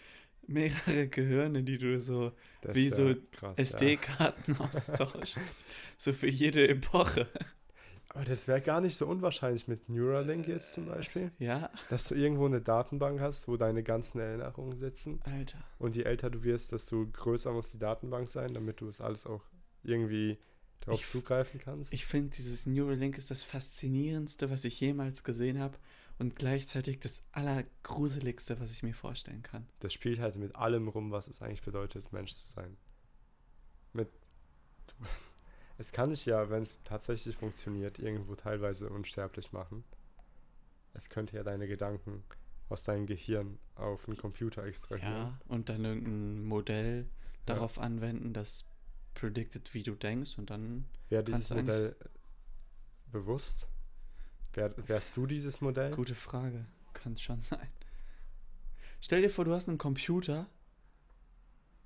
mehrere 0.49 1.09
Gehirne, 1.09 1.63
die 1.63 1.79
du 1.79 2.01
so 2.01 2.33
Das 2.63 2.75
Wie 2.77 2.91
so 2.91 3.15
krass. 3.33 3.57
Ja. 3.59 3.63
SD-Karten 3.65 4.57
austauscht. 4.59 5.39
so 5.97 6.13
für 6.13 6.29
jede 6.29 6.69
Epoche. 6.69 7.27
Aber 8.09 8.25
das 8.25 8.49
wäre 8.49 8.63
gar 8.63 8.81
nicht 8.81 8.97
so 8.97 9.07
unwahrscheinlich 9.07 9.69
mit 9.69 9.91
Neuralink 9.91 10.49
jetzt 10.49 10.73
zum 10.73 10.87
Beispiel. 10.87 11.33
Ja, 11.39 11.71
Dass 11.91 12.09
du 12.09 12.15
irgendwo 12.15 12.47
eine 12.47 12.63
Datenbank 12.63 13.21
hast, 13.21 13.47
wo 13.47 13.57
deine 13.59 13.83
ganzen 13.83 14.19
Erinnerungen 14.21 14.77
sitzen. 14.79 15.21
Alter. 15.25 15.59
Und 15.79 15.97
je 15.97 16.05
älter 16.05 16.31
du 16.31 16.43
wirst, 16.43 16.73
desto 16.73 17.07
größer 17.07 17.53
muss 17.53 17.71
die 17.73 17.79
Datenbank 17.79 18.29
sein, 18.29 18.55
damit 18.55 18.81
du 18.81 18.89
es 18.89 19.03
alles 19.03 19.27
auch 19.27 19.43
irgendwie 19.83 20.39
darauf 20.81 21.01
Ich- 21.01 21.07
zugreifen 21.09 21.61
kannst. 21.63 21.93
Ich 21.93 22.07
finde, 22.07 22.31
dieses 22.31 22.65
Neuralink 22.65 23.19
ist 23.19 23.31
das 23.31 23.43
Faszinierendste, 23.43 24.51
was 24.51 24.65
ich 24.65 24.81
jemals 24.81 25.23
gesehen 25.23 25.59
habe. 25.61 25.77
Und 26.19 26.37
gleichzeitig 26.37 26.99
das 27.01 27.23
Allergruseligste, 27.33 28.59
was 28.59 28.73
ich 28.73 28.83
mir 28.83 28.95
vorstellen 28.95 29.43
kann. 29.43 29.69
das 29.81 29.93
spielt 29.93 30.19
halt 30.19 30.37
mit 30.37 30.57
allem 30.57 30.89
rum, 30.89 31.11
was 31.11 31.29
es 31.29 31.43
eigentlich 31.43 31.63
bedeutet, 31.63 32.13
Mensch 32.13 32.35
zu 32.35 32.47
sein. 32.47 32.77
Mit 33.93 34.09
es 35.79 35.93
kann 35.93 36.11
dich 36.11 36.25
ja, 36.25 36.49
wenn 36.49 36.63
es 36.63 36.81
tatsächlich 36.85 37.37
funktioniert, 37.37 37.99
irgendwo 37.99 38.35
teilweise 38.35 38.89
unsterblich 38.89 39.53
machen. 39.53 39.85
Es 40.95 41.11
könnte 41.11 41.37
ja 41.37 41.43
deine 41.43 41.69
Gedanken 41.69 42.25
aus 42.69 42.83
deinem 42.83 43.07
Gehirn 43.07 43.59
auf 43.75 44.09
einen 44.09 44.17
Computer 44.17 44.65
extrahieren. 44.65 45.13
Ja, 45.13 45.41
und 45.49 45.69
dann 45.69 45.85
irgendein 45.85 46.45
Modell 46.45 47.07
darauf 47.45 47.79
anwenden, 47.79 48.33
das 48.33 48.69
predicted, 49.15 49.73
wie 49.75 49.83
du 49.83 49.95
denkst. 49.95 50.39
Und 50.39 50.51
dann 50.51 50.87
Wäre 51.09 51.25
Kannst 51.25 51.51
dieses 51.51 51.57
Modell 51.57 51.97
bewusst? 53.13 53.69
Wär, 54.57 54.73
wärst 54.89 55.17
du 55.17 55.27
dieses 55.27 55.61
Modell? 55.61 55.95
Gute 55.95 56.15
Frage. 56.15 56.65
Kann 56.95 57.17
schon 57.19 57.43
sein. 57.43 57.69
Stell 59.01 59.21
dir 59.23 59.31
vor, 59.31 59.45
du 59.45 59.53
hast 59.53 59.69
einen 59.69 59.79
Computer, 59.79 60.47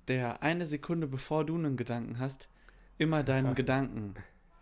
der 0.07 0.41
eine 0.41 0.65
Sekunde 0.65 1.07
bevor 1.07 1.45
du 1.45 1.55
einen 1.55 1.75
Gedanken 1.75 2.17
hast, 2.17 2.49
immer 2.97 3.23
deinen 3.23 3.55
Gedanken 3.55 4.15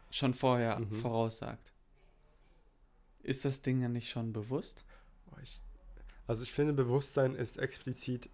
schon 0.09 0.33
vorher 0.33 0.79
Mhm. 0.79 0.91
voraussagt. 0.95 1.71
Ist 3.21 3.45
das 3.45 3.61
Ding 3.61 3.81
ja 3.81 3.89
nicht 3.89 4.09
schon 4.09 4.33
bewusst? 4.33 4.83
Also 6.25 6.43
ich 6.43 6.51
finde, 6.51 6.73
Bewusstsein 6.73 7.33
ist 7.35 7.57
explizit 7.57 8.29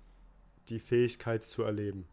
die 0.69 0.79
Fähigkeit 0.79 1.43
zu 1.43 1.63
erleben. 1.63 2.07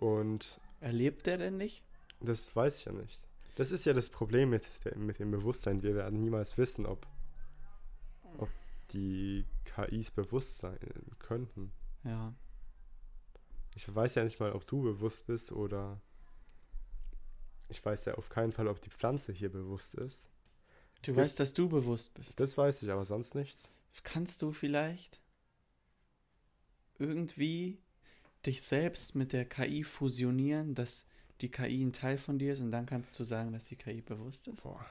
Und 0.00 0.60
Erlebt 0.80 1.26
der 1.26 1.38
denn 1.38 1.56
nicht? 1.56 1.84
Das 2.20 2.54
weiß 2.56 2.78
ich 2.78 2.84
ja 2.86 2.92
nicht. 2.92 3.22
Das 3.54 3.70
ist 3.70 3.84
ja 3.84 3.92
das 3.92 4.08
Problem 4.08 4.50
mit, 4.50 4.64
mit 4.96 5.18
dem 5.18 5.30
Bewusstsein. 5.30 5.82
Wir 5.82 5.94
werden 5.94 6.20
niemals 6.20 6.56
wissen, 6.56 6.86
ob, 6.86 7.06
ob 8.38 8.48
die 8.92 9.44
KIs 9.64 10.10
bewusst 10.10 10.58
sein 10.58 10.78
könnten. 11.18 11.72
Ja. 12.04 12.34
Ich 13.74 13.94
weiß 13.94 14.14
ja 14.14 14.24
nicht 14.24 14.40
mal, 14.40 14.52
ob 14.52 14.66
du 14.66 14.82
bewusst 14.82 15.26
bist 15.26 15.52
oder 15.52 16.00
ich 17.68 17.84
weiß 17.84 18.04
ja 18.06 18.14
auf 18.14 18.28
keinen 18.28 18.52
Fall, 18.52 18.68
ob 18.68 18.80
die 18.80 18.90
Pflanze 18.90 19.32
hier 19.32 19.50
bewusst 19.50 19.94
ist. 19.94 20.30
Du 21.02 21.12
Es 21.12 21.16
weißt, 21.16 21.40
dass 21.40 21.54
du 21.54 21.68
bewusst 21.68 22.14
bist. 22.14 22.38
das 22.38 22.56
weiß 22.56 22.82
ich, 22.82 22.90
aber 22.90 23.04
sonst 23.04 23.34
nichts. 23.34 23.70
Kannst 24.02 24.40
du 24.42 24.52
vielleicht 24.52 25.20
irgendwie 26.98 27.82
dich 28.46 28.62
selbst 28.62 29.14
mit 29.14 29.32
der 29.32 29.44
KI 29.44 29.84
fusionieren, 29.84 30.74
dass 30.74 31.06
die 31.42 31.50
KI 31.50 31.82
ein 31.84 31.92
Teil 31.92 32.16
von 32.18 32.38
dir 32.38 32.52
ist 32.52 32.60
und 32.60 32.70
dann 32.72 32.86
kannst 32.86 33.18
du 33.18 33.24
sagen, 33.24 33.52
dass 33.52 33.66
die 33.66 33.76
KI 33.76 34.00
bewusst 34.00 34.48
ist? 34.48 34.62
Boah. 34.62 34.84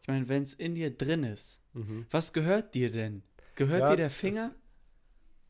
Ich 0.00 0.08
meine, 0.08 0.28
wenn 0.28 0.42
es 0.42 0.54
in 0.54 0.74
dir 0.74 0.90
drin 0.90 1.22
ist, 1.24 1.60
Mhm. 1.74 2.06
was 2.10 2.32
gehört 2.32 2.74
dir 2.74 2.90
denn? 2.90 3.22
Gehört 3.54 3.80
Ja, 3.82 3.90
dir 3.90 3.96
der 3.96 4.06
das- 4.06 4.14
Finger? 4.14 4.52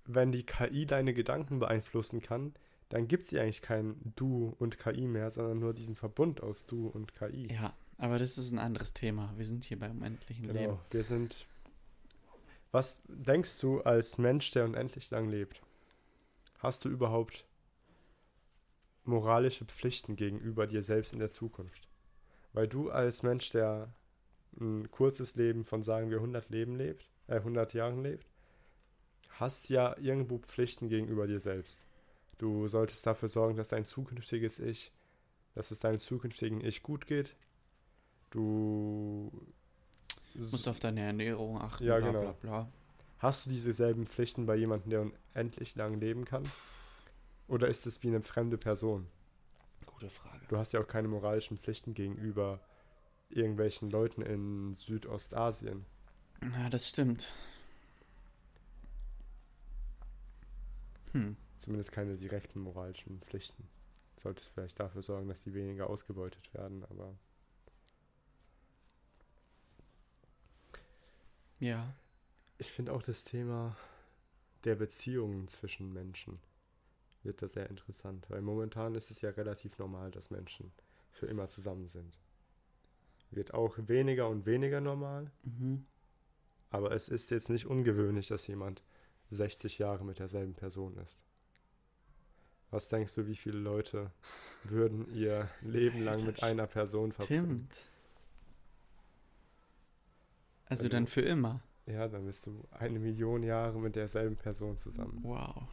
Wenn 0.05 0.33
die 0.33 0.45
KI 0.45 0.85
deine 0.85 1.15
Gedanken 1.15 1.59
beeinflussen 1.61 2.21
kann, 2.21 2.55
dann 2.89 3.07
gibt 3.09 3.27
sie 3.27 3.39
eigentlich 3.41 3.63
kein 3.63 4.13
Du 4.17 4.55
und 4.59 4.79
KI 4.79 5.07
mehr, 5.07 5.31
sondern 5.31 5.61
nur 5.61 5.73
diesen 5.73 5.95
Verbund 5.95 6.43
aus 6.43 6.67
Du 6.67 6.89
und 6.89 7.15
KI. 7.15 7.51
Ja, 7.53 7.75
aber 7.99 8.19
das 8.19 8.37
ist 8.37 8.51
ein 8.53 8.59
anderes 8.59 8.93
Thema. 8.93 9.33
Wir 9.37 9.47
sind 9.47 9.65
hier 9.65 9.79
beim 9.79 9.93
unendlichen 9.99 10.45
Leben. 10.47 10.59
Genau, 10.59 10.81
wir 10.91 11.05
sind. 11.05 11.47
Was 12.73 13.03
denkst 13.07 13.61
du 13.61 13.81
als 13.83 14.19
Mensch, 14.19 14.51
der 14.51 14.65
unendlich 14.65 15.11
lang 15.11 15.29
lebt? 15.29 15.63
Hast 16.59 16.85
du 16.85 16.89
überhaupt 16.89 17.45
moralische 19.05 19.65
Pflichten 19.65 20.17
gegenüber 20.17 20.67
dir 20.67 20.83
selbst 20.83 21.13
in 21.13 21.19
der 21.19 21.29
Zukunft? 21.31 21.89
Weil 22.53 22.69
du 22.69 22.91
als 22.91 23.23
Mensch, 23.23 23.51
der 23.51 23.93
ein 24.61 24.91
kurzes 24.91 25.35
Leben 25.35 25.65
von, 25.65 25.83
sagen 25.83 26.11
wir, 26.11 26.19
100 26.19 26.51
Leben 26.51 26.77
lebt, 26.77 27.09
äh, 27.27 27.37
100 27.37 27.73
Jahren 27.75 28.03
lebt, 28.03 28.27
hast 29.31 29.71
ja 29.71 29.97
irgendwo 29.99 30.39
Pflichten 30.39 30.89
gegenüber 30.89 31.27
dir 31.27 31.41
selbst. 31.41 31.87
Du 32.39 32.69
solltest 32.69 33.07
dafür 33.07 33.29
sorgen, 33.29 33.57
dass 33.57 33.69
dein 33.69 33.85
zukünftiges 33.85 34.59
Ich, 34.59 34.93
dass 35.55 35.71
es 35.71 35.81
deinem 35.81 35.99
zukünftigen 35.99 36.61
Ich 36.63 36.83
gut 36.83 37.07
geht. 37.07 37.37
Du 38.31 39.31
Musst 40.35 40.69
auf 40.69 40.81
deine 40.81 41.01
Ernährung 41.03 41.61
achten, 41.61 41.85
Ja, 41.85 41.99
bla 41.99 42.07
genau. 42.09 42.21
bla 42.21 42.33
bla. 42.33 42.73
Hast 43.19 43.47
du 43.47 43.51
dieselben 43.51 44.07
Pflichten 44.07 44.47
bei 44.47 44.57
jemandem, 44.57 44.91
der 44.91 45.01
unendlich 45.35 45.77
lang 45.77 46.01
leben 46.01 46.25
kann? 46.25 46.43
Oder 47.53 47.69
ist 47.69 47.87
es 47.87 48.03
wie 48.03 48.09
eine 48.09 48.23
fremde 48.23 48.57
Person? 48.57 49.07
Gute 49.85 50.09
Frage. 50.09 50.41
Du 50.49 50.57
hast 50.57 50.73
ja 50.73 50.81
auch 50.81 50.87
keine 50.89 51.09
moralischen 51.09 51.59
Pflichten 51.59 51.93
gegenüber 51.93 52.61
irgendwelchen 53.29 53.91
Leuten 53.91 54.23
in 54.23 54.73
Südostasien. 54.73 55.85
Ja, 56.41 56.71
das 56.71 56.89
stimmt. 56.89 57.31
Hm. 61.13 61.37
Zumindest 61.57 61.93
keine 61.93 62.17
direkten 62.17 62.59
moralischen 62.59 63.21
Pflichten. 63.21 63.69
Solltest 64.17 64.49
vielleicht 64.49 64.81
dafür 64.81 65.03
sorgen, 65.03 65.29
dass 65.29 65.43
die 65.43 65.53
weniger 65.53 65.91
ausgebeutet 65.91 66.55
werden, 66.55 66.83
aber 66.89 67.15
Ja. 71.61 71.93
ich 72.57 72.73
finde 72.73 72.95
auch 72.95 73.03
das 73.03 73.25
Thema 73.25 73.77
der 74.65 74.77
Beziehungen 74.77 75.49
zwischen 75.49 75.93
Menschen 75.93 76.41
wird 77.25 77.43
da 77.43 77.49
sehr 77.49 77.69
interessant, 77.71 78.29
weil 78.31 78.43
momentan 78.43 78.95
ist 78.95 79.11
es 79.11 79.21
ja 79.21 79.31
relativ 79.31 79.79
normal, 79.79 80.11
dass 80.11 80.31
Menschen 80.31 80.73
für 81.13 81.27
immer 81.27 81.49
zusammen 81.49 81.87
sind. 81.87 82.19
Wird 83.31 83.55
auch 83.55 83.77
weniger 83.79 84.29
und 84.29 84.45
weniger 84.47 84.81
normal, 84.81 85.31
Mhm. 85.43 85.87
aber 86.71 86.93
es 86.93 87.09
ist 87.09 87.31
jetzt 87.31 87.49
nicht 87.49 87.67
ungewöhnlich, 87.67 88.29
dass 88.29 88.47
jemand 88.47 88.83
60 89.31 89.79
Jahre 89.79 90.05
mit 90.05 90.19
derselben 90.19 90.55
Person 90.55 90.97
ist. 90.99 91.25
Was 92.71 92.89
denkst 92.89 93.15
du, 93.15 93.27
wie 93.27 93.37
viele 93.37 93.59
Leute 93.59 94.11
würden 94.65 95.07
ihr 95.15 95.49
Leben 95.61 96.01
lang 96.03 96.25
mit 96.25 96.43
einer 96.43 96.67
Person 96.67 97.13
verbringen? 97.13 97.69
Stimmt. 97.71 97.89
Also 100.67 100.85
Wenn 100.85 100.91
dann 100.91 101.07
für 101.07 101.21
immer. 101.21 101.61
Ja, 101.87 102.09
dann 102.09 102.25
bist 102.25 102.47
du 102.47 102.67
eine 102.71 102.99
Million 102.99 103.43
Jahre 103.43 103.79
mit 103.79 103.97
derselben 103.97 104.37
Person 104.37 104.77
zusammen. 104.77 105.19
Wow. 105.23 105.65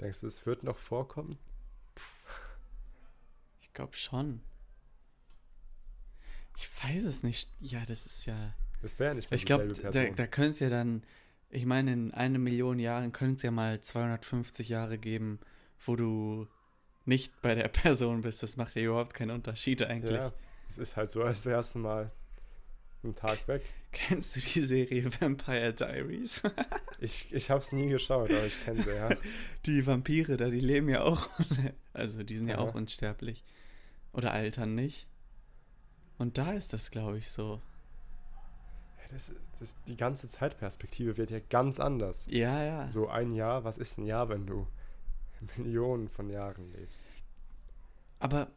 Denkst 0.00 0.20
du, 0.20 0.26
es 0.26 0.44
wird 0.46 0.62
noch 0.62 0.78
vorkommen? 0.78 1.38
Ich 3.60 3.72
glaube 3.72 3.96
schon. 3.96 4.42
Ich 6.56 6.68
weiß 6.84 7.04
es 7.04 7.22
nicht. 7.22 7.50
Ja, 7.60 7.80
das 7.86 8.06
ist 8.06 8.26
ja. 8.26 8.54
Das 8.82 8.98
wäre 8.98 9.14
nicht 9.14 9.30
mehr 9.30 9.36
Ich 9.36 9.46
glaube, 9.46 9.68
da, 9.68 9.90
da 9.90 10.26
könnte 10.26 10.50
es 10.50 10.60
ja 10.60 10.68
dann. 10.68 11.02
Ich 11.48 11.66
meine, 11.66 11.92
in 11.92 12.12
eine 12.12 12.38
Million 12.38 12.78
Jahren 12.78 13.12
könnte 13.12 13.36
es 13.36 13.42
ja 13.42 13.50
mal 13.50 13.80
250 13.80 14.68
Jahre 14.70 14.98
geben, 14.98 15.38
wo 15.84 15.96
du 15.96 16.48
nicht 17.04 17.42
bei 17.42 17.54
der 17.54 17.68
Person 17.68 18.22
bist. 18.22 18.42
Das 18.42 18.56
macht 18.56 18.74
ja 18.74 18.82
überhaupt 18.82 19.14
keinen 19.14 19.30
Unterschied 19.30 19.82
eigentlich. 19.82 20.16
ja, 20.16 20.32
es 20.68 20.78
ist 20.78 20.96
halt 20.96 21.10
so, 21.10 21.22
als 21.22 21.44
wärst 21.44 21.74
du 21.74 21.80
mal 21.80 22.10
einen 23.04 23.14
Tag 23.14 23.46
weg. 23.48 23.62
Kennst 23.92 24.36
du 24.36 24.40
die 24.40 24.62
Serie 24.62 25.10
Vampire 25.20 25.72
Diaries? 25.72 26.42
Ich, 27.00 27.32
ich 27.34 27.50
habe 27.50 27.60
es 27.60 27.72
nie 27.72 27.88
geschaut, 27.88 28.30
aber 28.30 28.46
ich 28.46 28.64
kenne 28.64 28.80
sie, 28.80 28.94
ja. 28.94 29.10
Die 29.66 29.84
Vampire 29.84 30.36
da, 30.36 30.50
die 30.50 30.60
leben 30.60 30.88
ja 30.88 31.02
auch. 31.02 31.28
Also 31.92 32.22
die 32.22 32.36
sind 32.36 32.46
ja 32.46 32.58
Aha. 32.58 32.62
auch 32.62 32.74
unsterblich. 32.76 33.44
Oder 34.12 34.32
altern 34.32 34.76
nicht. 34.76 35.08
Und 36.16 36.38
da 36.38 36.52
ist 36.52 36.72
das, 36.72 36.92
glaube 36.92 37.18
ich, 37.18 37.28
so. 37.28 37.60
Ja, 38.98 39.14
Das, 39.14 39.32
das, 39.58 39.74
die 39.88 39.96
ganze 39.96 40.28
Zeitperspektive 40.28 41.16
wird 41.16 41.32
ja 41.32 41.40
ganz 41.40 41.80
anders. 41.80 42.28
Ja, 42.30 42.62
ja. 42.62 42.88
So 42.88 43.08
ein 43.08 43.32
Jahr, 43.32 43.64
was 43.64 43.78
ist 43.78 43.98
ein 43.98 44.04
Jahr, 44.04 44.28
wenn 44.28 44.46
du 44.46 44.68
Millionen 45.56 46.08
von 46.08 46.30
Jahren 46.30 46.70
lebst? 46.70 47.04
Aber 48.20 48.52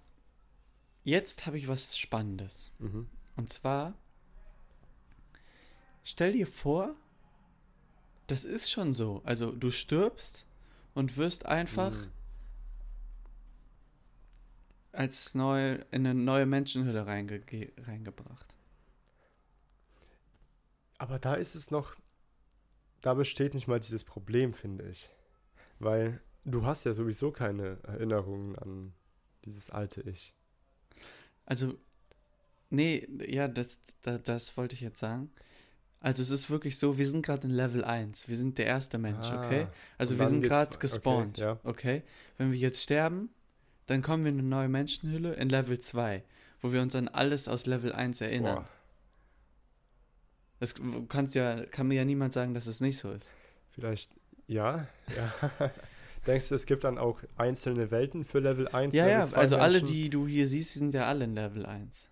jetzt 1.04 1.48
habe 1.48 1.58
ich 1.58 1.68
was 1.68 1.98
Spannendes. 1.98 2.72
Mhm. 2.78 3.08
Und 3.36 3.50
zwar, 3.50 3.96
stell 6.06 6.32
dir 6.32 6.48
vor, 6.48 6.96
das 8.28 8.46
ist 8.46 8.72
schon 8.72 8.94
so. 8.94 9.22
Also 9.26 9.52
du 9.52 9.72
stirbst 9.72 10.46
und 10.94 11.18
wirst 11.18 11.46
einfach 11.46 11.92
Mhm. 11.92 12.12
als 14.94 15.36
neu, 15.36 15.74
in 15.92 16.08
eine 16.08 16.14
neue 16.16 16.46
Menschenhülle 16.46 17.06
reinge 17.06 17.42
reingebracht. 17.78 18.56
Aber 20.98 21.20
da 21.20 21.36
ist 21.36 21.56
es 21.56 21.72
noch, 21.72 21.96
da 23.02 23.14
besteht 23.14 23.54
nicht 23.54 23.68
mal 23.68 23.80
dieses 23.80 24.04
Problem, 24.04 24.54
finde 24.54 24.88
ich. 24.90 25.10
Weil 25.80 26.22
du 26.46 26.66
hast 26.66 26.86
ja 26.86 26.94
sowieso 26.94 27.32
keine 27.32 27.80
Erinnerungen 27.84 28.58
an 28.58 28.94
dieses 29.46 29.70
alte 29.70 30.02
Ich. 30.02 30.34
Also, 31.46 31.76
nee, 32.70 33.08
ja, 33.28 33.48
das, 33.48 33.80
das, 34.02 34.24
das 34.24 34.58
wollte 34.58 34.76
ich 34.76 34.82
jetzt 34.82 35.00
sagen. 35.00 35.32
Also 36.06 36.22
es 36.22 36.30
ist 36.30 36.52
wirklich 36.52 36.78
so, 36.78 37.00
wir 37.00 37.08
sind 37.08 37.26
gerade 37.26 37.48
in 37.48 37.54
Level 37.54 37.84
1. 37.84 38.28
Wir 38.28 38.38
sind 38.38 38.60
der 38.60 38.68
erste 38.68 39.00
Mensch, 39.00 39.32
okay? 39.32 39.64
Ah, 39.68 39.74
Also 39.98 40.14
und 40.14 40.20
wir 40.20 40.28
sind 40.28 40.44
gerade 40.44 40.70
we- 40.70 40.76
okay, 40.76 40.82
gespawnt, 40.82 41.38
ja. 41.40 41.60
okay? 41.64 42.04
Wenn 42.38 42.52
wir 42.52 42.60
jetzt 42.60 42.84
sterben, 42.84 43.30
dann 43.88 44.04
kommen 44.04 44.24
wir 44.24 44.32
in 44.32 44.38
eine 44.38 44.48
neue 44.48 44.70
Menschenhülle 44.70 45.34
in 45.34 45.50
Level 45.50 45.80
2, 45.80 46.24
wo 46.62 46.72
wir 46.72 46.84
uns 46.84 46.94
an 46.94 47.08
alles 47.08 47.48
aus 47.48 47.66
Level 47.66 47.92
1 47.92 48.22
erinnern. 48.22 48.58
Boah, 48.58 48.70
Das 50.60 50.76
kannst 51.10 51.34
ja, 51.34 51.66
kann 51.66 51.88
mir 51.88 51.96
ja 51.96 52.06
niemand 52.06 52.34
sagen, 52.34 52.54
dass 52.54 52.68
es 52.68 52.82
nicht 52.82 53.00
so 53.00 53.12
ist. 53.12 53.34
vielleicht, 53.72 54.12
ja, 54.46 54.88
ja. 55.18 55.72
Denkst 56.28 56.50
du, 56.50 56.56
es 56.56 56.68
gibt 56.68 56.84
dann 56.84 57.00
auch 57.00 57.20
einzelne 57.36 57.90
Welten 57.90 58.26
für 58.26 58.40
Level 58.40 58.68
1? 58.68 58.94
Ja, 58.94 59.06
Level 59.06 59.20
ja, 59.22 59.26
2 59.26 59.38
also 59.38 59.58
alle, 59.58 59.80
Menschen? 59.80 59.92
die 59.94 60.10
du 60.12 60.28
hier 60.28 60.48
siehst, 60.48 60.76
die 60.76 60.80
sind 60.80 60.94
ja 60.94 61.08
alle 61.08 61.26
in 61.26 61.34
Level 61.34 61.66
1. 61.66 62.10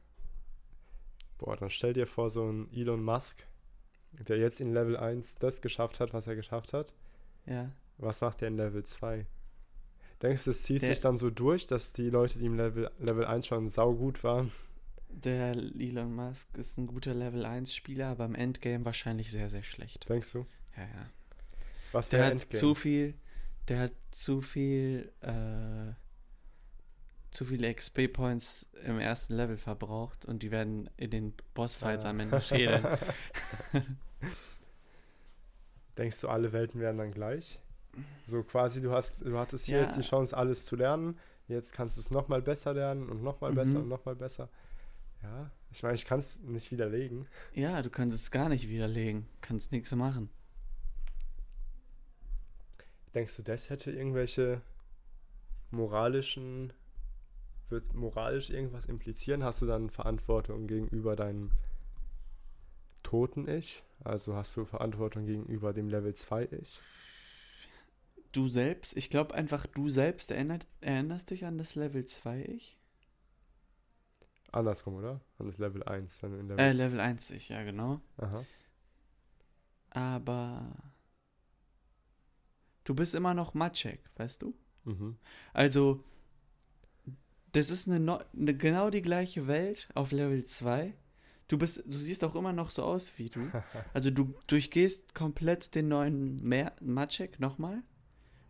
Boah, 1.38 1.56
dann 1.58 1.69
stell 1.69 1.93
dir 1.93 2.08
vor, 2.08 2.32
so 2.32 2.49
ein 2.51 2.71
Elon 2.73 3.03
Musk, 3.03 3.45
der 4.28 4.38
jetzt 4.38 4.62
in 4.62 4.73
Level 4.73 4.97
1 4.97 5.36
das 5.39 5.62
geschafft 5.62 5.99
hat, 5.99 6.13
was 6.13 6.28
er 6.28 6.36
geschafft 6.36 6.73
hat. 6.73 6.93
Ja. 7.45 7.71
Was 7.97 8.21
macht 8.21 8.41
er 8.41 8.47
in 8.49 8.58
Level 8.58 8.84
2? 8.84 9.26
Denkst 10.21 10.45
du, 10.45 10.52
es 10.52 10.63
zieht 10.63 10.82
Der- 10.82 10.89
sich 10.91 11.02
dann 11.02 11.17
so 11.17 11.30
durch, 11.30 11.67
dass 11.67 11.91
die 11.93 12.10
Leute, 12.10 12.39
die 12.39 12.45
im 12.45 12.56
Level, 12.56 12.89
Level 12.99 13.26
1 13.26 13.45
schon 13.47 13.67
saugut 13.69 14.23
waren, 14.23 14.52
Der 15.10 15.52
Elon 15.52 16.15
Musk 16.15 16.58
ist 16.58 16.78
ein 16.78 16.88
guter 16.88 17.13
Level 17.13 17.45
1 17.45 17.76
Spieler, 17.76 18.08
aber 18.08 18.26
im 18.26 18.34
Endgame 18.36 18.84
wahrscheinlich 18.86 19.30
sehr, 19.32 19.49
sehr 19.49 19.63
schlecht. 19.63 20.08
denkst 20.10 20.32
du? 20.32 20.45
Ja, 20.76 20.84
ja. 20.84 21.10
Was 21.91 22.10
Der 22.10 22.26
hat 22.26 22.32
Endgame? 22.32 22.60
zu 22.60 22.73
viel, 22.76 23.13
der 23.67 23.80
hat 23.80 23.91
zu 24.12 24.41
viel, 24.41 25.12
äh, 25.21 25.93
zu 27.34 27.46
viele 27.46 27.74
XP-Points 27.74 28.67
im 28.86 29.00
ersten 29.00 29.34
Level 29.34 29.58
verbraucht 29.58 30.26
und 30.26 30.43
die 30.43 30.52
werden 30.52 30.89
in 30.98 31.10
den 31.10 31.34
Bossfights 31.54 32.06
Ah. 32.06 32.10
am 32.12 32.19
Ende 32.19 32.39
fehlen. 32.41 32.86
Denkst 35.98 36.22
du, 36.22 36.30
alle 36.30 36.52
Welten 36.54 36.80
wären 36.80 36.98
dann 36.98 37.12
gleich? 37.12 37.60
So 38.26 38.41
quasi, 38.43 38.82
du 38.82 38.91
hast, 38.91 39.22
du 39.24 39.38
hattest 39.38 39.65
hier 39.65 39.78
Ja. 39.78 39.84
jetzt 39.86 39.98
die 39.98 40.02
Chance, 40.02 40.36
alles 40.36 40.65
zu 40.65 40.76
lernen. 40.76 41.19
Jetzt 41.48 41.74
kannst 41.74 41.98
du 41.98 42.02
es 42.02 42.10
nochmal 42.10 42.41
besser 42.41 42.74
lernen 42.74 43.10
und 43.10 43.22
nochmal 43.22 43.54
besser 43.54 43.78
Mhm. 43.78 43.84
und 43.84 43.89
nochmal 43.89 44.15
besser. 44.15 44.50
Ja, 45.22 45.52
ich 45.72 45.84
meine, 45.84 45.96
ich 45.96 46.06
kann 46.06 46.19
es 46.19 46.39
nicht 46.41 46.72
widerlegen. 46.72 47.28
ja, 47.54 47.82
du 47.82 47.89
kannst 47.89 48.17
es 48.19 48.32
gar 48.32 48.50
nicht 48.50 48.67
widerlegen, 48.69 49.28
kannst 49.41 49.72
nichts 49.72 49.93
machen. 49.96 50.30
Denkst 53.13 53.36
du, 53.38 53.43
das 53.43 53.69
hätte 53.69 53.91
irgendwelche 53.91 54.62
moralischen, 55.69 56.74
wird 57.73 57.93
moralisch 57.93 58.49
irgendwas 58.49 58.86
implizieren? 58.86 59.43
Hast 59.43 59.62
du 59.62 59.65
dann 59.65 59.89
Verantwortung 59.89 60.67
gegenüber 60.67 61.15
deinem 61.17 61.51
toten 63.01 63.49
Ich? 63.49 63.83
Also 64.03 64.36
hast 64.36 64.55
du 64.55 64.63
Verantwortung 64.65 65.25
gegenüber 65.25 65.73
dem 65.73 65.89
Level 65.89 66.13
2 66.13 66.45
Ich? 66.51 66.79
Du 68.31 68.47
selbst, 68.47 68.95
ich 68.95 69.09
glaube 69.09 69.36
einfach, 69.36 69.65
du 69.67 69.89
selbst 69.89 70.31
erinnert, 70.31 70.67
erinnerst 70.81 71.29
dich 71.31 71.45
an 71.45 71.57
das 71.57 71.75
Level 71.75 72.05
2 72.05 72.43
ich? 72.45 72.77
Andersrum, 74.51 74.95
oder? 74.95 75.19
An 75.39 75.47
das 75.47 75.57
Level 75.57 75.83
1, 75.83 76.21
wenn 76.21 76.31
du 76.31 76.38
in 76.39 76.47
Level 76.47 76.59
Äh, 76.65 76.73
2 76.73 76.83
Level 76.83 76.99
1 76.99 77.31
ich, 77.31 77.49
ja 77.49 77.63
genau. 77.63 78.01
Aha. 78.17 78.45
aber 79.89 80.75
du 82.83 82.95
bist 82.95 83.15
immer 83.15 83.33
noch 83.33 83.53
Matschek, 83.53 83.99
weißt 84.15 84.41
du? 84.41 84.53
Mhm. 84.86 85.17
Also, 85.53 86.03
das 87.54 87.70
ist 87.70 87.88
eine, 87.88 88.26
eine 88.36 88.56
genau 88.58 88.89
die 88.89 89.02
gleiche 89.02 89.48
Welt 89.48 89.88
auf 89.96 90.12
Level 90.12 90.44
2. 90.44 90.94
Du 91.48 91.58
bist, 91.58 91.84
du 91.86 91.98
siehst 91.98 92.24
auch 92.24 92.36
immer 92.36 92.52
noch 92.54 92.70
so 92.70 92.84
aus 92.84 93.13
wie 93.18 93.30
du. 93.30 93.42
Also 93.94 94.10
du 94.12 94.34
durchgehst 94.48 95.13
komplett 95.13 95.76
den 95.76 95.88
neuen 95.88 96.44
Mer 96.44 96.74
Matschek 96.82 97.39
nochmal. 97.39 97.82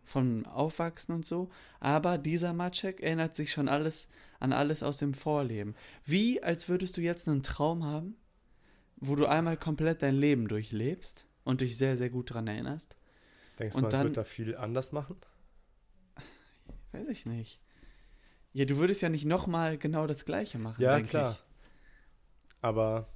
Von 0.06 0.44
Aufwachsen 0.46 1.14
und 1.14 1.24
so. 1.24 1.48
Aber 1.80 2.18
dieser 2.18 2.52
Matschek 2.52 3.00
erinnert 3.00 3.36
sich 3.36 3.52
schon 3.52 3.68
alles 3.68 4.08
an 4.38 4.52
alles 4.52 4.82
aus 4.82 4.98
dem 4.98 5.14
Vorleben. 5.14 5.74
Wie, 6.04 6.42
als 6.42 6.68
würdest 6.68 6.96
du 6.98 7.00
jetzt 7.00 7.26
einen 7.26 7.42
Traum 7.42 7.84
haben, 7.84 8.16
wo 8.96 9.16
du 9.16 9.26
einmal 9.26 9.56
komplett 9.56 10.02
dein 10.02 10.14
Leben 10.14 10.48
durchlebst 10.48 11.26
und 11.44 11.60
dich 11.62 11.76
sehr, 11.78 11.96
sehr 11.96 12.10
gut 12.10 12.32
dran 12.32 12.46
erinnerst. 12.46 12.96
Denkst 13.58 13.76
du, 13.76 13.82
man 13.82 13.90
dann- 13.90 14.06
wird 14.08 14.16
da 14.18 14.24
viel 14.24 14.56
anders 14.56 14.92
machen? 14.92 15.16
Weiß 16.92 17.08
ich 17.08 17.26
nicht. 17.26 17.60
Ja, 18.54 18.64
du 18.64 18.78
würdest 18.78 19.02
ja 19.02 19.08
nicht 19.08 19.24
nochmal 19.24 19.76
genau 19.76 20.06
das 20.06 20.24
gleiche 20.24 20.58
machen, 20.58 20.80
Ja, 20.80 21.00
klar. 21.02 21.32
ich. 21.32 21.44
Aber 22.62 23.08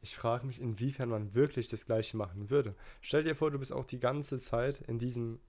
ich 0.00 0.14
frage 0.14 0.46
mich, 0.46 0.60
inwiefern 0.60 1.08
man 1.08 1.34
wirklich 1.34 1.68
das 1.68 1.84
Gleiche 1.84 2.16
machen 2.16 2.50
würde. 2.50 2.76
Stell 3.00 3.24
dir 3.24 3.34
vor, 3.34 3.50
du 3.50 3.58
bist 3.58 3.72
auch 3.72 3.84
die 3.84 3.98
ganze 3.98 4.38
Zeit 4.38 4.80
in 4.82 4.98
diesem, 4.98 5.40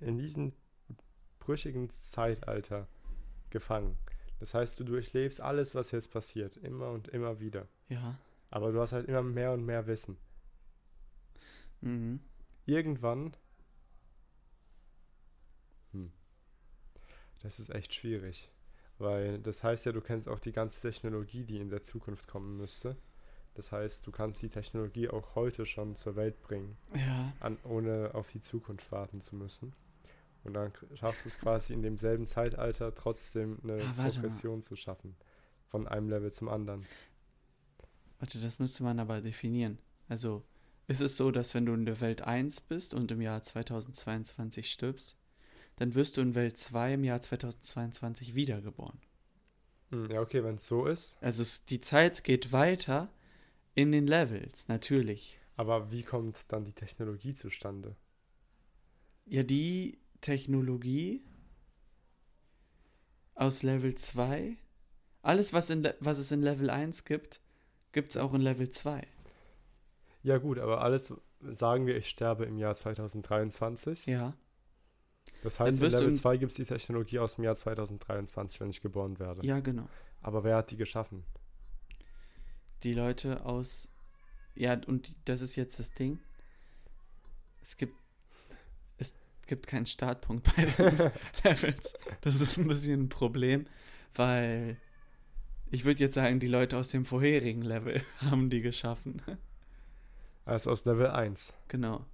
in 0.00 0.18
diesem 0.18 0.52
brüchigen 1.38 1.90
Zeitalter 1.90 2.88
gefangen. 3.50 3.96
Das 4.40 4.54
heißt, 4.54 4.78
du 4.80 4.84
durchlebst 4.84 5.40
alles, 5.40 5.74
was 5.74 5.92
jetzt 5.92 6.10
passiert, 6.10 6.56
immer 6.56 6.90
und 6.90 7.08
immer 7.08 7.40
wieder. 7.40 7.68
Ja. 7.88 8.18
Aber 8.50 8.72
du 8.72 8.80
hast 8.80 8.92
halt 8.92 9.06
immer 9.06 9.22
mehr 9.22 9.52
und 9.52 9.64
mehr 9.64 9.86
Wissen. 9.86 10.16
Mhm. 11.82 12.20
Irgendwann. 12.66 13.36
Hm. 15.92 16.10
Das 17.40 17.58
ist 17.60 17.70
echt 17.70 17.94
schwierig. 17.94 18.50
Weil 18.98 19.38
das 19.38 19.62
heißt 19.62 19.86
ja, 19.86 19.92
du 19.92 20.00
kennst 20.00 20.28
auch 20.28 20.40
die 20.40 20.52
ganze 20.52 20.80
Technologie, 20.80 21.44
die 21.44 21.58
in 21.60 21.68
der 21.70 21.82
Zukunft 21.82 22.26
kommen 22.28 22.56
müsste. 22.56 22.96
Das 23.54 23.70
heißt, 23.72 24.06
du 24.06 24.10
kannst 24.12 24.42
die 24.42 24.48
Technologie 24.48 25.08
auch 25.08 25.34
heute 25.34 25.66
schon 25.66 25.96
zur 25.96 26.16
Welt 26.16 26.40
bringen, 26.42 26.76
Ja. 26.94 27.32
an, 27.40 27.58
ohne 27.64 28.10
auf 28.14 28.30
die 28.30 28.40
Zukunft 28.40 28.90
warten 28.92 29.20
zu 29.20 29.36
müssen. 29.36 29.72
Und 30.44 30.54
dann 30.54 30.72
schaffst 30.94 31.24
du 31.24 31.28
es 31.28 31.38
quasi 31.38 31.72
in 31.74 31.82
demselben 31.82 32.26
Zeitalter 32.26 32.94
trotzdem 32.94 33.58
eine 33.62 33.82
Ah. 33.82 33.92
Progression 34.02 34.62
zu 34.62 34.76
schaffen. 34.76 35.16
Von 35.66 35.86
einem 35.86 36.08
Level 36.08 36.30
zum 36.32 36.48
anderen. 36.48 36.86
Warte, 38.20 38.40
das 38.40 38.58
müsste 38.58 38.82
man 38.84 38.98
aber 39.00 39.20
definieren. 39.20 39.78
Also, 40.08 40.42
ist 40.86 41.00
es 41.02 41.16
so, 41.16 41.30
dass 41.30 41.52
wenn 41.54 41.66
du 41.66 41.74
in 41.74 41.84
der 41.84 42.00
Welt 42.00 42.22
1 42.22 42.62
bist 42.62 42.94
und 42.94 43.10
im 43.10 43.20
Jahr 43.20 43.42
2022 43.42 44.70
stirbst, 44.70 45.16
dann 45.78 45.94
wirst 45.94 46.16
du 46.16 46.20
in 46.20 46.34
Welt 46.34 46.56
2 46.56 46.94
im 46.94 47.04
Jahr 47.04 47.20
2022 47.20 48.34
wiedergeboren. 48.34 48.98
Hm, 49.90 50.10
ja, 50.10 50.20
okay, 50.20 50.42
wenn 50.44 50.56
es 50.56 50.66
so 50.66 50.86
ist. 50.86 51.16
Also 51.22 51.44
die 51.68 51.80
Zeit 51.80 52.24
geht 52.24 52.52
weiter 52.52 53.08
in 53.74 53.92
den 53.92 54.06
Levels, 54.06 54.68
natürlich. 54.68 55.38
Aber 55.56 55.90
wie 55.90 56.02
kommt 56.02 56.36
dann 56.48 56.64
die 56.64 56.72
Technologie 56.72 57.34
zustande? 57.34 57.96
Ja, 59.26 59.42
die 59.42 59.98
Technologie 60.20 61.22
aus 63.34 63.62
Level 63.62 63.94
2, 63.94 64.56
alles, 65.22 65.52
was, 65.52 65.70
in, 65.70 65.88
was 66.00 66.18
es 66.18 66.32
in 66.32 66.42
Level 66.42 66.70
1 66.70 67.04
gibt, 67.04 67.40
gibt 67.92 68.10
es 68.10 68.16
auch 68.16 68.34
in 68.34 68.40
Level 68.40 68.70
2. 68.70 69.06
Ja 70.22 70.38
gut, 70.38 70.58
aber 70.58 70.80
alles, 70.82 71.12
sagen 71.40 71.86
wir, 71.86 71.96
ich 71.96 72.08
sterbe 72.08 72.44
im 72.44 72.58
Jahr 72.58 72.74
2023. 72.74 74.06
Ja. 74.06 74.34
Das 75.42 75.58
heißt, 75.60 75.78
in 75.80 75.90
Level 75.90 76.08
in- 76.08 76.14
2 76.14 76.36
gibt 76.36 76.50
es 76.52 76.56
die 76.56 76.64
Technologie 76.64 77.18
aus 77.18 77.36
dem 77.36 77.44
Jahr 77.44 77.54
2023, 77.56 78.60
wenn 78.60 78.70
ich 78.70 78.80
geboren 78.80 79.18
werde. 79.18 79.44
Ja, 79.46 79.60
genau. 79.60 79.88
Aber 80.22 80.44
wer 80.44 80.56
hat 80.56 80.70
die 80.70 80.76
geschaffen? 80.76 81.24
die 82.84 82.94
Leute 82.94 83.44
aus. 83.44 83.90
Ja, 84.54 84.78
und 84.86 85.16
das 85.24 85.40
ist 85.40 85.56
jetzt 85.56 85.78
das 85.80 85.90
Ding. 85.92 86.18
Es 87.62 87.76
gibt. 87.76 87.94
Es 88.98 89.14
gibt 89.48 89.66
keinen 89.66 89.86
Startpunkt 89.86 90.48
bei 90.54 90.64
den 90.66 91.10
Levels. 91.44 91.94
Das 92.20 92.40
ist 92.40 92.56
ein 92.56 92.68
bisschen 92.68 93.02
ein 93.04 93.08
Problem, 93.08 93.66
weil. 94.14 94.76
Ich 95.70 95.84
würde 95.84 96.00
jetzt 96.04 96.14
sagen, 96.14 96.38
die 96.40 96.46
Leute 96.46 96.76
aus 96.78 96.90
dem 96.90 97.04
vorherigen 97.04 97.62
Level 97.62 98.00
haben 98.20 98.48
die 98.48 98.60
geschaffen. 98.62 99.20
Also 100.46 100.70
aus 100.70 100.84
Level 100.86 101.08
1. 101.08 101.52
genau. 101.68 102.06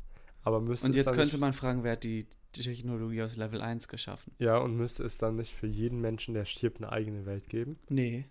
Aber 0.44 0.60
müsste 0.60 0.86
Und 0.86 0.94
jetzt 0.94 1.08
könnte 1.08 1.22
nicht, 1.36 1.38
man 1.40 1.52
fragen, 1.52 1.82
wer 1.84 1.92
hat 1.92 2.04
die 2.04 2.26
Technologie 2.52 3.22
aus 3.22 3.36
Level 3.36 3.60
1 3.60 3.88
geschaffen? 3.88 4.32
Ja, 4.38 4.58
und 4.58 4.76
müsste 4.76 5.02
es 5.02 5.18
dann 5.18 5.36
nicht 5.36 5.52
für 5.52 5.66
jeden 5.66 6.00
Menschen, 6.00 6.34
der 6.34 6.44
stirbt, 6.44 6.78
eine 6.78 6.92
eigene 6.92 7.26
Welt 7.26 7.48
geben? 7.48 7.78
Nee. 7.88 8.26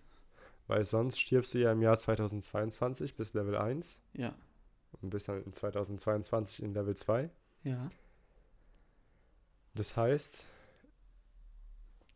Weil 0.68 0.86
sonst 0.86 1.20
stirbst 1.20 1.54
du 1.54 1.58
ja 1.60 1.72
im 1.72 1.82
Jahr 1.82 1.98
2022 1.98 3.16
bis 3.16 3.34
Level 3.34 3.58
1 3.58 4.00
Ja. 4.14 4.34
und 5.02 5.10
bist 5.10 5.28
dann 5.28 5.44
in 5.44 5.52
2022 5.52 6.64
in 6.64 6.74
Level 6.74 6.96
2. 6.96 7.30
Ja. 7.64 7.90
Das 9.76 9.98
heißt, 9.98 10.46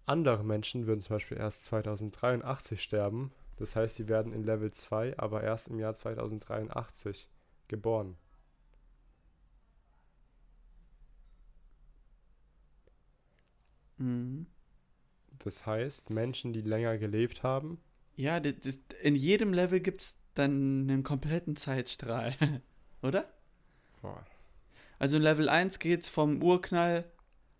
andere 0.05 0.43
Menschen 0.43 0.85
würden 0.87 1.01
zum 1.01 1.15
Beispiel 1.15 1.37
erst 1.37 1.63
2083 1.65 2.81
sterben. 2.81 3.31
Das 3.57 3.75
heißt, 3.75 3.95
sie 3.95 4.07
werden 4.07 4.31
in 4.31 4.43
Level 4.43 4.71
2, 4.71 5.17
aber 5.17 5.43
erst 5.43 5.67
im 5.67 5.79
Jahr 5.79 5.93
2083 5.93 7.27
geboren. 7.67 8.15
Mhm. 13.97 14.47
Das 15.39 15.65
heißt, 15.65 16.09
Menschen, 16.09 16.53
die 16.53 16.61
länger 16.61 16.97
gelebt 16.97 17.43
haben, 17.43 17.79
Ja, 18.15 18.39
das, 18.39 18.55
das, 18.61 18.79
in 19.01 19.15
jedem 19.15 19.53
Level 19.53 19.79
gibt 19.79 20.01
es 20.01 20.15
dann 20.33 20.89
einen 20.89 21.03
kompletten 21.03 21.55
Zeitstrahl. 21.55 22.33
Oder? 23.01 23.31
boah, 24.01 24.25
Also 24.99 25.17
in 25.17 25.21
Level 25.23 25.49
1 25.49 25.79
geht's 25.79 26.09
vom 26.09 26.41
Urknall 26.41 27.05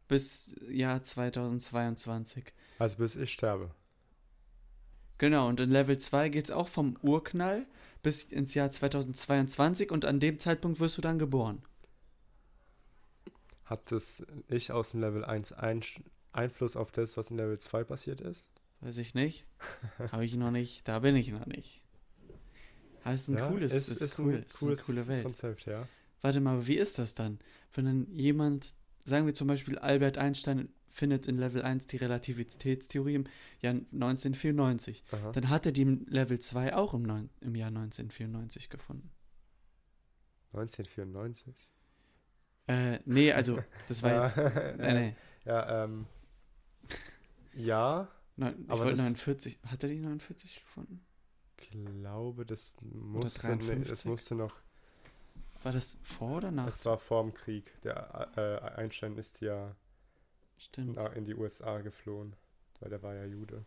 bis 0.08 0.56
Jahr 0.69 1.04
2022. 1.04 2.45
also 2.80 2.97
bis 2.97 3.15
ich 3.15 3.32
sterbe. 3.34 3.71
Genau, 5.19 5.47
und 5.47 5.60
in 5.60 5.71
Level 5.71 5.97
2 5.97 6.30
geht's 6.30 6.52
auch 6.52 6.67
vom 6.67 6.95
Urknall 7.02 7.65
bis 8.04 8.23
ins 8.23 8.54
Jahr 8.54 8.69
2022 8.71 9.91
und 9.91 10.06
an 10.06 10.19
dem 10.19 10.39
Zeitpunkt 10.39 10.80
wirst 10.80 10.97
du 10.97 11.02
dann 11.02 11.17
geboren. 11.19 11.62
Hat 13.65 13.91
das 13.91 14.26
ich 14.47 14.71
aus 14.71 14.91
dem 14.91 15.02
Level 15.02 15.26
1 15.26 15.52
ein, 15.54 15.82
Einfluss 16.38 16.76
auf 16.76 16.91
das, 16.91 17.17
was 17.17 17.32
in 17.32 17.38
Level 17.38 17.58
2 17.58 17.84
passiert 17.84 18.21
ist? 18.21 18.50
Weiß 18.82 18.97
ich 19.00 19.13
nicht. 19.15 19.45
Habe 20.12 20.26
ich 20.26 20.36
noch 20.36 20.52
nicht. 20.52 20.88
Da 20.88 21.00
bin 21.00 21.15
ich 21.15 21.32
noch 21.32 21.45
nicht. 21.45 21.84
Aber 23.04 23.13
es 23.13 23.28
ist 23.28 23.36
ein 23.36 23.50
cooles, 23.50 23.73
ist, 23.73 23.89
ist, 23.89 24.02
ist 24.02 24.19
cool, 24.19 24.36
ein 24.36 24.43
ist 24.43 24.60
cooles 24.60 24.80
eine 24.80 24.86
coole 24.86 25.08
Welt. 25.08 25.23
Konzept, 25.23 25.65
ja. 25.65 25.88
Warte 26.21 26.41
mal, 26.41 26.67
wie 26.67 26.76
ist 26.76 27.00
das 27.00 27.15
dann? 27.15 27.39
Wenn 27.73 27.86
dann 27.86 28.08
jemand, 28.12 28.76
sagen 29.04 29.26
wir 29.26 29.34
zum 29.34 29.47
Beispiel 29.47 29.78
Albert 29.78 30.17
Einstein 30.17 30.69
findet 30.89 31.28
in 31.28 31.38
Level 31.38 31.62
1 31.62 31.88
die 31.88 31.97
Relativitätstheorie 31.97 33.15
im 33.15 33.23
Jahr 33.62 33.73
1994. 33.73 35.04
Aha. 35.12 35.32
Dann 35.32 35.50
hat 35.50 35.65
er 35.65 35.71
die 35.71 35.84
im 35.84 36.06
Level 36.08 36.39
2 36.39 36.76
auch 36.76 36.93
im, 36.93 37.04
neun, 37.04 37.30
im 37.39 37.56
Jahr 37.56 37.69
1994 37.69 38.69
gefunden. 38.69 39.10
1994. 40.54 41.56
Äh, 42.67 43.00
nee, 43.06 43.32
also, 43.32 43.60
das 43.88 44.04
war 44.04 44.26
jetzt. 44.26 44.38
ja, 44.38 44.76
Nee, 44.76 44.93
nee. 44.93 45.15
ja, 45.45 45.84
ähm, 45.86 46.06
ja, 47.58 48.08
Neun, 48.39 48.63
ich 48.63 48.70
Aber 48.70 48.80
wollte 48.82 48.91
das- 48.91 49.00
49. 49.06 49.60
Hat 49.65 49.82
er 49.84 49.89
die 49.89 50.00
49 50.00 50.60
gefunden? 50.62 51.04
glaube, 51.58 52.46
das 52.46 52.76
musste, 52.82 53.48
nee, 53.48 53.56
das 53.56 53.58
53? 54.04 54.06
musste 54.06 54.36
noch, 54.36 54.56
War 55.63 55.72
das 55.72 56.00
vor 56.04 56.38
oder 56.38 56.52
nach? 56.52 56.67
es 56.67 56.86
war 56.86 56.98
vor 57.00 57.24
dem 57.24 57.34
Krieg. 57.34 57.74
Der 57.82 58.30
äh, 58.38 58.60
Einstein 58.80 59.17
ist 59.17 59.41
ja 59.41 59.76
Stimmt. 60.58 60.98
in 61.15 61.26
die 61.26 61.34
USA 61.36 61.80
geflohen, 61.82 62.36
weil 62.80 62.89
der 62.91 63.02
war 63.02 63.15
ja 63.15 63.26
Jude. 63.26 63.65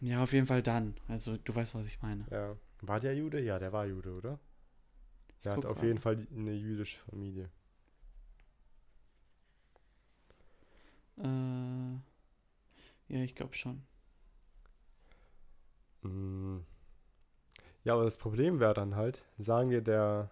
Ja, 0.00 0.22
auf 0.22 0.32
jeden 0.32 0.46
Fall 0.46 0.62
dann. 0.62 0.94
Also, 1.08 1.36
du 1.38 1.54
weißt, 1.54 1.74
was 1.74 1.86
ich 1.86 2.00
meine. 2.02 2.24
Ja. 2.30 2.56
War 2.82 3.00
der 3.00 3.16
Jude? 3.16 3.40
Ja, 3.40 3.58
der 3.58 3.72
war 3.72 3.86
Jude, 3.86 4.12
oder? 4.12 4.38
Der 5.44 5.52
hat 5.52 5.64
auf 5.66 5.76
gerade. 5.76 5.86
jeden 5.88 5.98
Fall 5.98 6.26
eine 6.30 6.52
jüdische 6.52 6.98
Familie. 6.98 7.50
Äh, 11.18 11.98
ja, 13.08 13.24
ich 13.24 13.34
glaube 13.34 13.54
schon. 13.54 13.82
Mm. 16.02 16.58
Ja, 17.84 17.94
aber 17.94 18.04
das 18.04 18.18
Problem 18.18 18.60
wäre 18.60 18.74
dann 18.74 18.96
halt, 18.96 19.24
sagen 19.38 19.70
wir, 19.70 19.80
der 19.80 20.30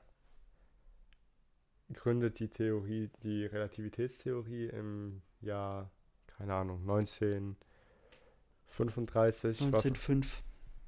gründet 1.92 2.38
die 2.38 2.48
Theorie, 2.48 3.10
die 3.22 3.46
Relativitätstheorie 3.46 4.66
im 4.66 5.22
Jahr, 5.40 5.90
keine 6.26 6.54
Ahnung, 6.54 6.80
1935, 6.80 7.56
was, 8.68 9.62
1905. 9.62 10.42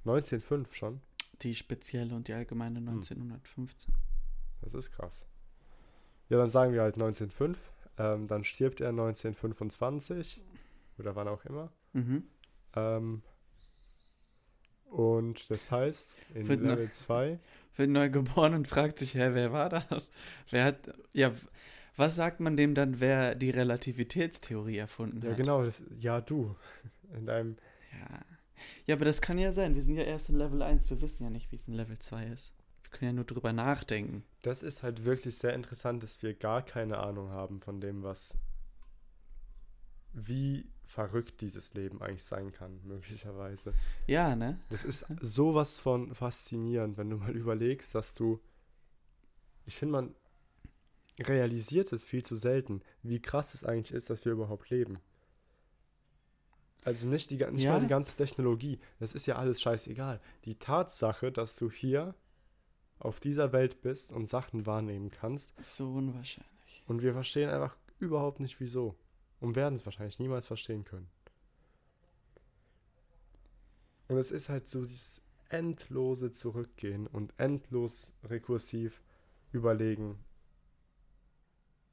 1905 0.04 0.74
schon. 0.74 1.00
Die 1.42 1.54
spezielle 1.54 2.14
und 2.14 2.28
die 2.28 2.32
allgemeine 2.32 2.78
1915. 2.80 3.94
Das 4.60 4.74
ist 4.74 4.90
krass. 4.90 5.26
Ja, 6.28 6.36
dann 6.38 6.48
sagen 6.48 6.72
wir 6.72 6.82
halt 6.82 6.96
1905. 6.96 7.58
Ähm, 7.98 8.28
dann 8.28 8.44
stirbt 8.44 8.80
er 8.80 8.90
1925 8.90 10.40
oder 10.98 11.16
wann 11.16 11.28
auch 11.28 11.44
immer. 11.44 11.72
Mhm. 11.92 12.24
Ähm, 12.76 13.22
und 14.86 15.50
das 15.50 15.70
heißt, 15.70 16.12
in 16.34 16.48
Wird 16.48 16.60
Level 16.62 16.90
2, 16.90 17.38
Wird 17.76 17.90
neu 17.90 18.08
geboren 18.08 18.54
und 18.54 18.68
fragt 18.68 18.98
sich, 18.98 19.14
hä, 19.14 19.30
wer 19.32 19.52
war 19.52 19.68
das? 19.68 20.10
Wer 20.50 20.64
hat, 20.64 20.78
ja, 21.12 21.32
was 21.96 22.14
sagt 22.16 22.40
man 22.40 22.56
dem 22.56 22.74
dann, 22.74 23.00
wer 23.00 23.34
die 23.34 23.50
Relativitätstheorie 23.50 24.78
erfunden 24.78 25.20
ja 25.22 25.30
hat? 25.30 25.36
genau, 25.36 25.64
das, 25.64 25.82
ja 25.98 26.20
du, 26.20 26.54
in 27.14 27.26
deinem, 27.26 27.56
Ja. 27.92 28.20
ja, 28.86 28.94
aber 28.94 29.04
das 29.04 29.20
kann 29.20 29.38
ja 29.38 29.52
sein. 29.52 29.74
Wir 29.74 29.82
sind 29.82 29.96
ja 29.96 30.04
erst 30.04 30.30
in 30.30 30.36
Level 30.36 30.62
1. 30.62 30.88
Wir 30.90 31.00
wissen 31.02 31.24
ja 31.24 31.30
nicht, 31.30 31.50
wie 31.52 31.56
es 31.56 31.68
in 31.68 31.74
Level 31.74 31.98
2 31.98 32.26
ist. 32.28 32.54
Wir 32.90 32.98
können 32.98 33.08
ja 33.10 33.12
nur 33.16 33.24
drüber 33.24 33.52
nachdenken. 33.52 34.24
das 34.42 34.62
ist 34.62 34.82
halt 34.82 35.04
wirklich 35.04 35.36
sehr 35.36 35.52
interessant, 35.52 36.02
dass 36.02 36.22
wir 36.22 36.32
gar 36.34 36.62
keine 36.62 36.98
Ahnung 36.98 37.28
haben 37.30 37.60
von 37.60 37.80
dem, 37.80 38.02
was, 38.02 38.38
wie 40.12 40.66
verrückt 40.84 41.42
dieses 41.42 41.74
Leben 41.74 42.00
eigentlich 42.00 42.24
sein 42.24 42.50
kann, 42.52 42.80
möglicherweise. 42.84 43.74
Ja, 44.06 44.34
ne? 44.34 44.58
Das 44.70 44.84
ist 44.84 45.04
sowas 45.20 45.78
von 45.78 46.14
faszinierend, 46.14 46.96
wenn 46.96 47.10
du 47.10 47.16
mal 47.18 47.36
überlegst, 47.36 47.94
dass 47.94 48.14
du. 48.14 48.40
Ich 49.66 49.76
finde, 49.76 49.92
man 49.92 50.14
realisiert 51.18 51.92
es 51.92 52.04
viel 52.04 52.24
zu 52.24 52.36
selten, 52.36 52.80
wie 53.02 53.20
krass 53.20 53.52
es 53.52 53.64
eigentlich 53.64 53.92
ist, 53.92 54.08
dass 54.08 54.24
wir 54.24 54.32
überhaupt 54.32 54.70
leben. 54.70 54.98
Also 56.84 57.06
nicht, 57.06 57.30
die, 57.30 57.36
nicht 57.36 57.64
Ja. 57.64 57.72
mal 57.72 57.80
die 57.80 57.86
ganze 57.88 58.14
Technologie. 58.16 58.78
Das 58.98 59.12
ist 59.12 59.26
ja 59.26 59.36
alles 59.36 59.60
scheißegal. 59.60 60.20
Die 60.46 60.54
Tatsache, 60.58 61.30
dass 61.32 61.56
du 61.56 61.70
hier 61.70 62.14
auf 63.00 63.20
dieser 63.20 63.52
Welt 63.52 63.80
bist 63.80 64.12
und 64.12 64.28
Sachen 64.28 64.66
wahrnehmen 64.66 65.10
kannst 65.10 65.58
Ist 65.58 65.76
so 65.76 65.92
unwahrscheinlich. 65.92 66.82
und 66.86 67.02
wir 67.02 67.12
verstehen 67.12 67.50
einfach 67.50 67.76
überhaupt 67.98 68.40
nicht 68.40 68.60
wieso. 68.60 68.96
Und 69.40 69.54
werden 69.54 69.74
es 69.74 69.84
wahrscheinlich 69.84 70.18
niemals 70.18 70.46
verstehen 70.46 70.84
können. 70.84 71.08
Und 74.08 74.16
es 74.16 74.32
ist 74.32 74.48
halt 74.48 74.66
so 74.66 74.84
dieses 74.84 75.22
endlose 75.48 76.32
Zurückgehen 76.32 77.06
und 77.06 77.32
endlos 77.38 78.12
rekursiv 78.24 79.00
überlegen. 79.52 80.18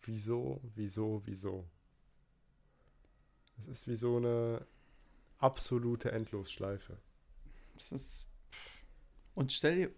Wieso, 0.02 0.62
wieso, 0.76 1.22
wieso? 1.26 1.66
Es 3.60 3.68
ist 3.68 3.88
wie 3.88 3.96
so 3.96 4.18
eine 4.18 4.66
absolute 5.38 6.12
Endlosschleife. 6.12 6.98
Es 7.76 7.92
ist. 7.92 8.26
Und 9.34 9.52
stell 9.54 9.76
dir. 9.76 9.92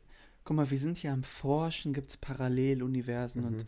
Guck 0.48 0.56
mal, 0.56 0.72
wir 0.72 0.80
sind 0.80 0.96
hier 0.96 1.12
am 1.12 1.24
Forschen, 1.24 1.92
gibt 1.92 2.08
es 2.10 2.16
Paralleluniversen 2.16 3.44
und 3.44 3.58
Mhm. 3.58 3.68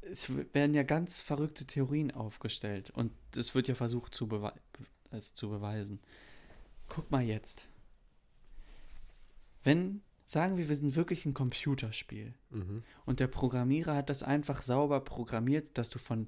es 0.00 0.36
w- 0.36 0.46
werden 0.52 0.74
ja 0.74 0.82
ganz 0.82 1.20
verrückte 1.20 1.64
Theorien 1.64 2.10
aufgestellt 2.10 2.90
und 2.90 3.12
es 3.36 3.54
wird 3.54 3.68
ja 3.68 3.76
versucht 3.76 4.12
zu 4.12 4.28
es 5.12 5.32
zu 5.32 5.48
beweisen. 5.48 6.00
Guck 6.88 7.08
mal 7.12 7.22
jetzt. 7.22 7.68
Wenn, 9.62 10.02
sagen 10.24 10.56
wir, 10.56 10.68
wir 10.68 10.74
sind 10.74 10.96
wirklich 10.96 11.24
ein 11.24 11.34
Computerspiel 11.34 12.34
Mhm. 12.50 12.82
und 13.06 13.20
der 13.20 13.28
Programmierer 13.28 13.94
hat 13.94 14.10
das 14.10 14.24
einfach 14.24 14.60
sauber 14.60 14.98
programmiert, 15.02 15.78
dass 15.78 15.88
du 15.88 16.00
von 16.00 16.26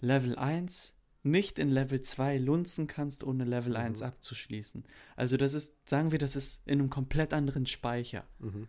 Level 0.00 0.36
1 0.38 0.93
nicht 1.24 1.58
in 1.58 1.70
Level 1.70 2.02
2 2.02 2.38
lunzen 2.38 2.86
kannst, 2.86 3.24
ohne 3.24 3.44
Level 3.44 3.76
1 3.76 4.00
Mhm. 4.00 4.06
abzuschließen. 4.06 4.84
Also 5.16 5.36
das 5.36 5.54
ist, 5.54 5.74
sagen 5.88 6.10
wir, 6.12 6.18
das 6.18 6.36
ist 6.36 6.60
in 6.66 6.78
einem 6.80 6.90
komplett 6.90 7.32
anderen 7.32 7.66
Speicher. 7.66 8.24
Mhm. 8.38 8.68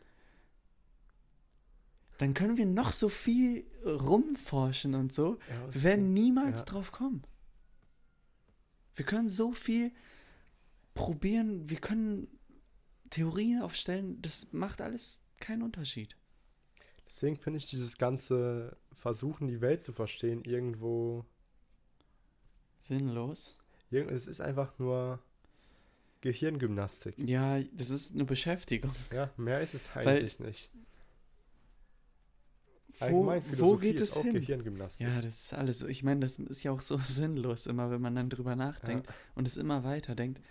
Dann 2.17 2.33
können 2.33 2.55
wir 2.57 2.65
noch 2.65 2.93
so 2.93 3.09
viel 3.09 3.65
rumforschen 3.85 4.95
und 4.95 5.13
so. 5.13 5.37
Ja, 5.49 5.73
Wir 5.73 5.83
werden 5.83 6.13
niemals 6.13 6.61
Ja. 6.61 6.65
drauf 6.65 6.91
kommen. 6.93 7.23
Wir 8.95 9.05
können 9.05 9.27
so 9.27 9.51
viel 9.51 9.91
probieren, 10.93 11.69
wir 11.69 11.79
können 11.81 12.29
Theorien 13.09 13.61
aufstellen, 13.61 14.21
das 14.21 14.53
macht 14.53 14.79
alles 14.81 15.25
keinen 15.41 15.61
Unterschied. 15.63 16.15
Deswegen 17.05 17.35
finde 17.35 17.57
ich 17.57 17.69
dieses 17.69 17.97
ganze 17.97 18.77
Versuchen, 18.93 19.47
die 19.49 19.59
Welt 19.59 19.81
zu 19.81 19.91
verstehen, 19.91 20.43
irgendwo 20.45 21.25
Sinnlos. 22.87 23.57
Es 23.91 24.27
ist 24.27 24.41
einfach 24.41 24.77
nur 24.79 25.19
Gehirngymnastik. 26.21 27.15
Ja, 27.17 27.59
das 27.73 27.89
ist 27.89 28.13
eine 28.13 28.25
Beschäftigung. 28.25 28.91
Ja, 29.13 29.29
mehr 29.37 29.61
ist 29.61 29.73
es 29.73 29.87
Weil- 29.95 30.07
eigentlich 30.07 30.39
nicht. 30.39 30.69
Wo, 32.99 33.05
Allgemein 33.05 33.43
wo 33.43 33.49
Philosophie 33.55 33.87
geht 33.91 33.95
ist 33.99 34.09
es 34.11 34.17
auch 34.17 34.23
hin? 34.23 34.33
Gehirngymnastik. 34.35 35.05
Ja, 35.05 35.15
das 35.17 35.25
ist 35.41 35.53
alles. 35.53 35.83
Ich 35.83 36.03
meine, 36.03 36.21
das 36.21 36.39
ist 36.39 36.63
ja 36.63 36.71
auch 36.71 36.79
so 36.79 36.97
sinnlos 37.05 37.67
immer, 37.67 37.91
wenn 37.91 38.01
man 38.01 38.15
dann 38.15 38.29
drüber 38.29 38.55
nachdenkt 38.55 39.07
und 39.35 39.47
es 39.47 39.57
immer 39.57 39.83
weiter 39.83 40.15
denkt. 40.15 40.41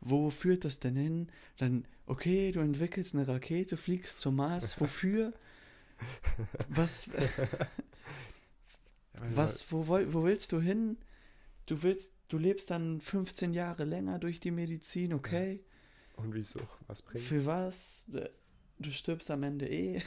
Wo 0.00 0.28
führt 0.30 0.66
das 0.66 0.80
denn 0.80 0.96
hin? 0.96 1.28
Dann, 1.56 1.86
okay, 2.06 2.52
du 2.52 2.60
entwickelst 2.60 3.14
eine 3.14 3.26
Rakete, 3.26 3.78
fliegst 3.78 4.20
zum 4.20 4.36
Mars. 4.36 4.78
Wofür? 4.80 5.32
Was, 6.68 7.06
Ja, 9.14 9.20
weil- 9.20 9.36
was, 9.36 9.72
wo, 9.72 9.88
wo 9.88 10.24
willst 10.24 10.52
du 10.52 10.60
hin? 10.60 10.98
Du 11.66 11.82
willst, 11.82 12.12
du 12.28 12.38
lebst 12.38 12.70
dann 12.70 13.00
15 13.00 13.54
Jahre 13.54 13.84
länger 13.84 14.18
durch 14.18 14.40
die 14.40 14.50
Medizin, 14.50 15.14
okay? 15.14 15.64
Und 16.16 16.34
wieso? 16.34 16.60
Was 16.86 17.02
bringt's? 17.02 17.28
Für 17.28 17.46
was? 17.46 18.04
Äh, 18.12 18.28
Du 18.80 18.90
stirbst 18.90 19.30
am 19.30 19.44
Ende 19.44 19.68
eh. 19.68 20.02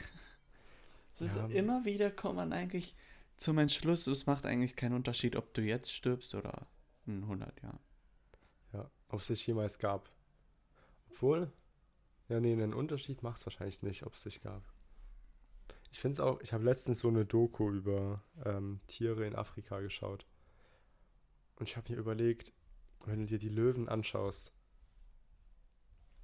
Es 1.14 1.22
ist 1.22 1.36
Ja. 1.36 1.46
immer 1.48 1.84
wieder 1.86 2.10
kommt 2.10 2.36
man 2.36 2.52
eigentlich 2.52 2.94
zum 3.38 3.56
Entschluss, 3.58 4.06
es 4.06 4.26
macht 4.26 4.44
eigentlich 4.44 4.76
keinen 4.76 4.94
Unterschied, 4.94 5.36
ob 5.36 5.54
du 5.54 5.62
jetzt 5.62 5.90
stirbst 5.92 6.34
oder 6.34 6.66
in 7.06 7.22
100 7.24 7.62
Jahren. 7.62 7.78
Ja, 8.74 8.90
ob 9.08 9.20
es 9.20 9.26
sich 9.26 9.46
jemals 9.46 9.78
gab. 9.78 10.10
Obwohl, 11.10 11.50
ja, 12.28 12.40
nee, 12.40 12.52
einen 12.52 12.74
Unterschied 12.74 13.22
macht 13.22 13.38
es 13.38 13.46
wahrscheinlich 13.46 13.82
nicht, 13.82 14.04
ob 14.04 14.12
es 14.14 14.22
sich 14.22 14.42
gab. 14.42 14.62
Ich 15.90 15.98
finde 15.98 16.12
es 16.12 16.20
auch, 16.20 16.40
ich 16.42 16.52
habe 16.52 16.64
letztens 16.64 16.98
so 17.00 17.08
eine 17.08 17.24
Doku 17.24 17.70
über 17.72 18.22
ähm, 18.44 18.80
Tiere 18.86 19.26
in 19.26 19.34
Afrika 19.34 19.80
geschaut. 19.80 20.26
Und 21.58 21.68
ich 21.68 21.76
habe 21.76 21.92
mir 21.92 21.98
überlegt, 21.98 22.52
wenn 23.04 23.20
du 23.20 23.26
dir 23.26 23.38
die 23.38 23.48
Löwen 23.48 23.88
anschaust, 23.88 24.52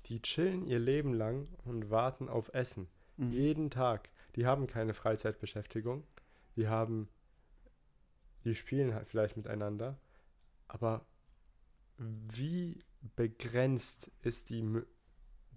die 0.06 0.20
chillen 0.20 0.66
ihr 0.66 0.78
Leben 0.78 1.12
lang 1.12 1.48
und 1.64 1.90
warten 1.90 2.28
auf 2.28 2.52
Essen. 2.52 2.88
Mhm. 3.16 3.30
Jeden 3.30 3.70
Tag. 3.70 4.10
Die 4.36 4.46
haben 4.46 4.66
keine 4.66 4.94
Freizeitbeschäftigung. 4.94 6.04
Die 6.56 6.68
haben, 6.68 7.08
die 8.44 8.54
spielen 8.54 8.94
halt 8.94 9.08
vielleicht 9.08 9.36
miteinander. 9.36 9.98
Aber 10.68 11.06
wie 11.98 12.84
begrenzt 13.16 14.10
ist 14.22 14.50
die, 14.50 14.64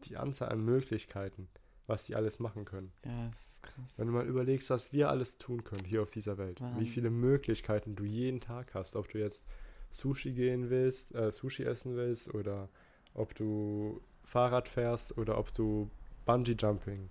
die 0.05 0.17
Anzahl 0.17 0.49
an 0.49 0.63
Möglichkeiten, 0.63 1.49
was 1.87 2.05
die 2.05 2.15
alles 2.15 2.39
machen 2.39 2.65
können? 2.65 2.93
Ja, 3.05 3.29
es 3.29 3.47
ist 3.47 3.63
krass. 3.63 3.97
Wenn 3.97 4.07
du 4.07 4.13
mal 4.13 4.27
überlegst, 4.27 4.69
was 4.69 4.91
wir 4.93 5.09
alles 5.09 5.37
tun 5.37 5.63
können 5.63 5.85
hier 5.85 6.01
auf 6.01 6.11
dieser 6.11 6.37
Welt, 6.37 6.59
wie 6.59 6.63
Wahnsinn. 6.63 6.87
viele 6.87 7.09
Möglichkeiten 7.09 7.95
du 7.95 8.03
jeden 8.03 8.41
Tag 8.41 8.73
hast, 8.73 8.95
ob 8.95 9.09
du 9.09 9.19
jetzt 9.19 9.45
Sushi 9.89 10.33
gehen 10.33 10.69
willst, 10.69 11.13
äh, 11.15 11.31
Sushi 11.31 11.63
essen 11.63 11.95
willst 11.95 12.33
oder 12.33 12.69
ob 13.13 13.33
du 13.35 14.01
Fahrrad 14.23 14.67
fährst 14.67 15.17
oder 15.17 15.37
ob 15.37 15.53
du 15.53 15.89
Bungee 16.25 16.55
Jumping 16.59 17.09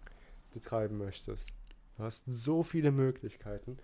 betreiben 0.53 0.99
möchtest. 0.99 1.51
Du 1.97 2.03
hast 2.03 2.25
so 2.27 2.63
viele 2.63 2.91
Möglichkeiten 2.93 3.79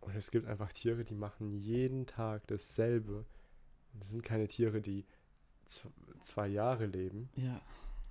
und 0.00 0.14
es 0.14 0.30
gibt 0.30 0.46
einfach 0.46 0.72
Tiere, 0.72 1.04
die 1.04 1.14
machen 1.14 1.52
jeden 1.52 2.06
Tag 2.06 2.46
dasselbe. 2.46 3.24
Und 3.92 4.02
das 4.02 4.10
sind 4.10 4.22
keine 4.22 4.46
Tiere, 4.48 4.80
die 4.80 5.04
zw- 5.66 5.90
zwei 6.20 6.46
Jahre 6.48 6.86
leben, 6.86 7.28
Ja, 7.36 7.60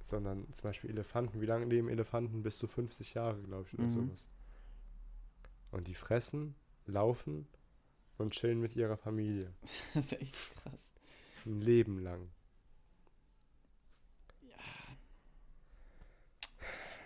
sondern 0.02 0.52
zum 0.54 0.64
Beispiel 0.64 0.90
Elefanten. 0.90 1.40
Wie 1.42 1.46
lange 1.46 1.66
leben 1.66 1.88
Elefanten? 1.90 2.42
Bis 2.44 2.58
zu 2.58 2.68
50 2.68 3.14
Jahre, 3.14 3.42
glaube 3.44 3.66
ich, 3.68 3.74
oder 3.76 3.88
Mhm. 3.88 3.92
sowas. 3.92 4.30
Und 5.72 5.88
die 5.88 5.94
fressen, 5.96 6.56
laufen 6.88 7.48
und 8.20 8.34
chillen 8.34 8.60
mit 8.60 8.76
ihrer 8.76 8.98
Familie. 8.98 9.54
das 9.94 10.06
ist 10.06 10.22
echt 10.22 10.36
krass. 10.54 10.92
Ein 11.46 11.62
Leben 11.62 12.00
lang. 12.00 12.30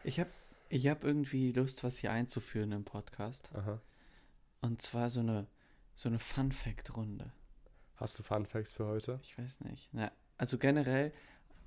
Ich 0.04 0.20
habe 0.20 0.30
ich 0.68 0.88
hab 0.88 1.04
irgendwie 1.04 1.52
Lust, 1.52 1.84
was 1.84 1.98
hier 1.98 2.12
einzuführen 2.12 2.72
im 2.72 2.84
Podcast. 2.84 3.52
Aha. 3.54 3.80
Und 4.60 4.82
zwar 4.82 5.10
so 5.10 5.20
eine, 5.20 5.48
so 5.96 6.10
eine 6.10 6.20
Fun-Fact-Runde. 6.20 7.32
Hast 7.96 8.18
du 8.18 8.24
Fun 8.24 8.46
Facts 8.46 8.74
für 8.74 8.86
heute? 8.86 9.20
Ich 9.22 9.38
weiß 9.38 9.62
nicht. 9.62 9.90
Na, 9.92 10.12
also 10.38 10.58
generell 10.58 11.14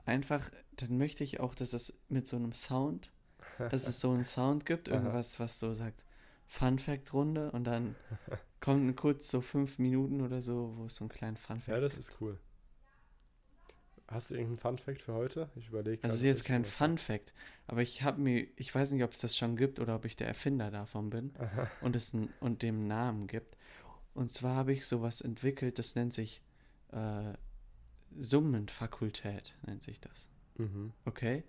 einfach, 0.04 0.50
dann 0.76 0.98
möchte 0.98 1.24
ich 1.24 1.40
auch, 1.40 1.54
dass 1.54 1.72
es 1.72 1.94
mit 2.09 2.26
so 2.26 2.37
einem 2.37 2.52
Sound, 2.52 3.11
dass 3.59 3.87
es 3.87 4.00
so 4.00 4.11
einen 4.11 4.24
Sound 4.24 4.66
gibt, 4.66 4.88
irgendwas, 4.88 5.38
was 5.38 5.59
so 5.59 5.72
sagt, 5.72 6.04
Fun 6.46 6.78
Fact 6.78 7.12
Runde 7.12 7.52
und 7.52 7.64
dann 7.64 7.96
kommen 8.66 8.96
kurz 8.96 9.29
so 9.31 9.40
fünf 9.40 9.79
Minuten 9.79 10.20
oder 10.20 10.40
so, 10.40 10.74
wo 10.76 10.87
es 10.87 10.96
so 10.96 11.05
einen 11.05 11.09
kleinen 11.09 11.37
Fun 11.37 11.57
Fact 11.61 11.68
Ja, 11.68 11.81
das 11.81 11.92
gibt. 11.94 12.05
ist 12.09 12.20
cool. 12.20 12.38
Hast 14.09 14.31
du 14.31 14.35
irgendeinen 14.35 14.59
Fun 14.59 14.79
Fact 14.79 15.02
für 15.02 15.14
heute? 15.14 15.48
Ich 15.57 15.68
überlege. 15.68 16.02
Also 16.05 16.16
ist 16.16 16.22
jetzt 16.22 16.44
kein 16.44 16.64
Fun 16.64 16.96
Fact, 16.98 17.33
aber 17.66 17.83
ich 17.83 18.02
habe 18.02 18.20
mir, 18.20 18.46
ich 18.57 18.72
weiß 18.74 18.92
nicht, 18.92 19.02
ob 19.02 19.12
es 19.12 19.18
das 19.20 19.37
schon 19.37 19.57
gibt 19.57 19.81
oder 19.81 19.96
ob 19.96 20.05
ich 20.05 20.14
der 20.16 20.29
Erfinder 20.29 20.70
davon 20.70 21.11
bin 21.11 21.33
und 21.81 21.96
es 21.96 22.14
n- 22.14 22.29
und 22.40 22.62
dem 22.62 22.87
Namen 22.87 23.26
gibt. 23.26 23.57
Und 24.14 24.33
zwar 24.33 24.55
habe 24.57 24.72
ich 24.72 24.87
sowas 24.87 25.20
entwickelt, 25.20 25.79
das 25.79 25.94
nennt 25.96 26.12
sich 26.12 26.40
äh, 26.92 27.35
Summenfakultät, 28.18 29.55
nennt 29.66 29.83
sich 29.83 30.00
das. 30.00 30.29
Mhm. 30.57 30.92
Okay? 31.05 31.42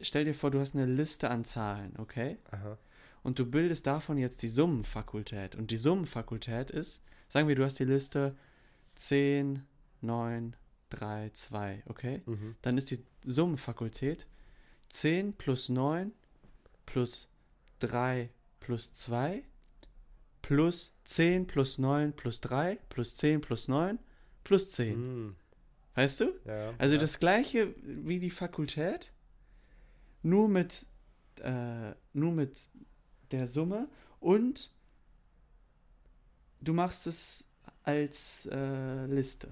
Stell 0.00 0.24
dir 0.24 0.34
vor, 0.34 0.50
du 0.50 0.60
hast 0.60 0.74
eine 0.74 0.86
Liste 0.86 1.30
an 1.30 1.44
Zahlen, 1.44 1.94
okay? 1.98 2.38
Aha. 2.50 2.78
Und 3.24 3.38
du 3.38 3.46
bildest 3.50 3.86
davon 3.86 4.18
jetzt 4.18 4.42
die 4.42 4.48
Summenfakultät. 4.48 5.56
Und 5.56 5.70
die 5.70 5.78
Summenfakultät 5.78 6.70
ist, 6.70 7.02
sagen 7.28 7.48
wir, 7.48 7.56
du 7.56 7.64
hast 7.64 7.78
die 7.78 7.84
Liste 7.84 8.36
10, 8.96 9.62
9, 10.02 10.54
3, 10.90 11.30
2, 11.30 11.82
okay? 11.86 12.22
Mhm. 12.26 12.54
Dann 12.60 12.78
ist 12.78 12.90
die 12.90 13.02
Summenfakultät 13.24 14.26
10 14.90 15.32
plus 15.32 15.70
9 15.70 16.12
plus 16.84 17.28
3 17.80 18.28
plus 18.60 18.92
2 18.92 19.42
plus 20.42 20.92
10 21.06 21.46
plus 21.46 21.78
9 21.78 22.12
plus 22.12 22.40
3 22.42 22.78
plus 22.90 23.16
10 23.16 23.40
plus 23.40 23.68
9 23.68 23.98
plus 24.44 24.70
10. 24.70 24.98
Mhm. 24.98 25.36
Weißt 25.94 26.20
du? 26.20 26.34
Ja. 26.44 26.74
Also 26.76 26.96
ja. 26.96 27.00
das 27.00 27.18
gleiche 27.18 27.74
wie 27.82 28.20
die 28.20 28.30
Fakultät, 28.30 29.10
nur 30.22 30.48
mit, 30.48 30.84
äh, 31.40 31.92
nur 32.12 32.32
mit 32.32 32.60
der 33.36 33.48
Summe 33.48 33.88
und 34.20 34.70
du 36.60 36.72
machst 36.72 37.06
es 37.06 37.44
als 37.82 38.46
äh, 38.52 39.06
Liste. 39.06 39.48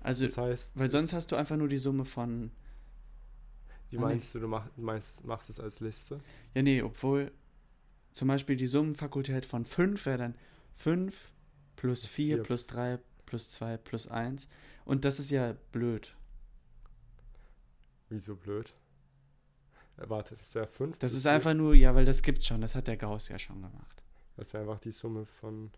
Also, 0.00 0.24
Das 0.26 0.36
heißt, 0.38 0.72
weil 0.74 0.90
sonst 0.90 1.12
hast 1.12 1.32
du 1.32 1.36
einfach 1.36 1.56
nur 1.56 1.68
die 1.68 1.78
Summe 1.78 2.04
von. 2.04 2.50
Wie 3.90 3.96
Ah, 3.98 4.02
meinst 4.02 4.34
du, 4.34 4.40
du 4.40 4.48
mach, 4.48 4.66
meinst, 4.76 5.24
machst 5.24 5.50
es 5.50 5.58
als 5.60 5.80
Liste? 5.80 6.20
Ja, 6.54 6.62
nee, 6.62 6.82
obwohl 6.82 7.32
zum 8.12 8.28
Beispiel 8.28 8.56
die 8.56 8.66
Summenfakultät 8.66 9.46
von 9.46 9.64
5 9.64 10.04
wäre 10.06 10.18
dann 10.18 10.34
5 10.74 11.14
plus 11.76 12.06
4 12.06 12.36
Vier 12.36 12.42
plus 12.44 12.64
plus- 12.64 12.74
3 12.74 12.98
plus 13.26 13.50
2 13.50 13.76
plus 13.78 14.08
1. 14.08 14.48
Und 14.84 15.04
das 15.04 15.18
ist 15.18 15.30
ja 15.30 15.54
blöd. 15.72 16.14
Wieso 18.10 18.36
blöd? 18.36 18.74
Warte, 19.96 20.36
das 20.36 20.54
wäre 20.54 20.66
5. 20.66 20.98
Das 20.98 21.12
ist 21.14 21.26
einfach 21.26 21.54
nur, 21.54 21.74
ja, 21.74 21.94
weil 21.94 22.04
das 22.04 22.22
gibt's 22.22 22.46
schon. 22.46 22.60
Das 22.60 22.74
hat 22.74 22.86
der 22.88 22.96
Gauss 22.96 23.28
ja 23.28 23.38
schon 23.38 23.62
gemacht. 23.62 24.02
Das 24.36 24.52
wäre 24.52 24.64
einfach 24.64 24.80
die 24.80 24.90
Summe 24.92 25.24
von. 25.26 25.70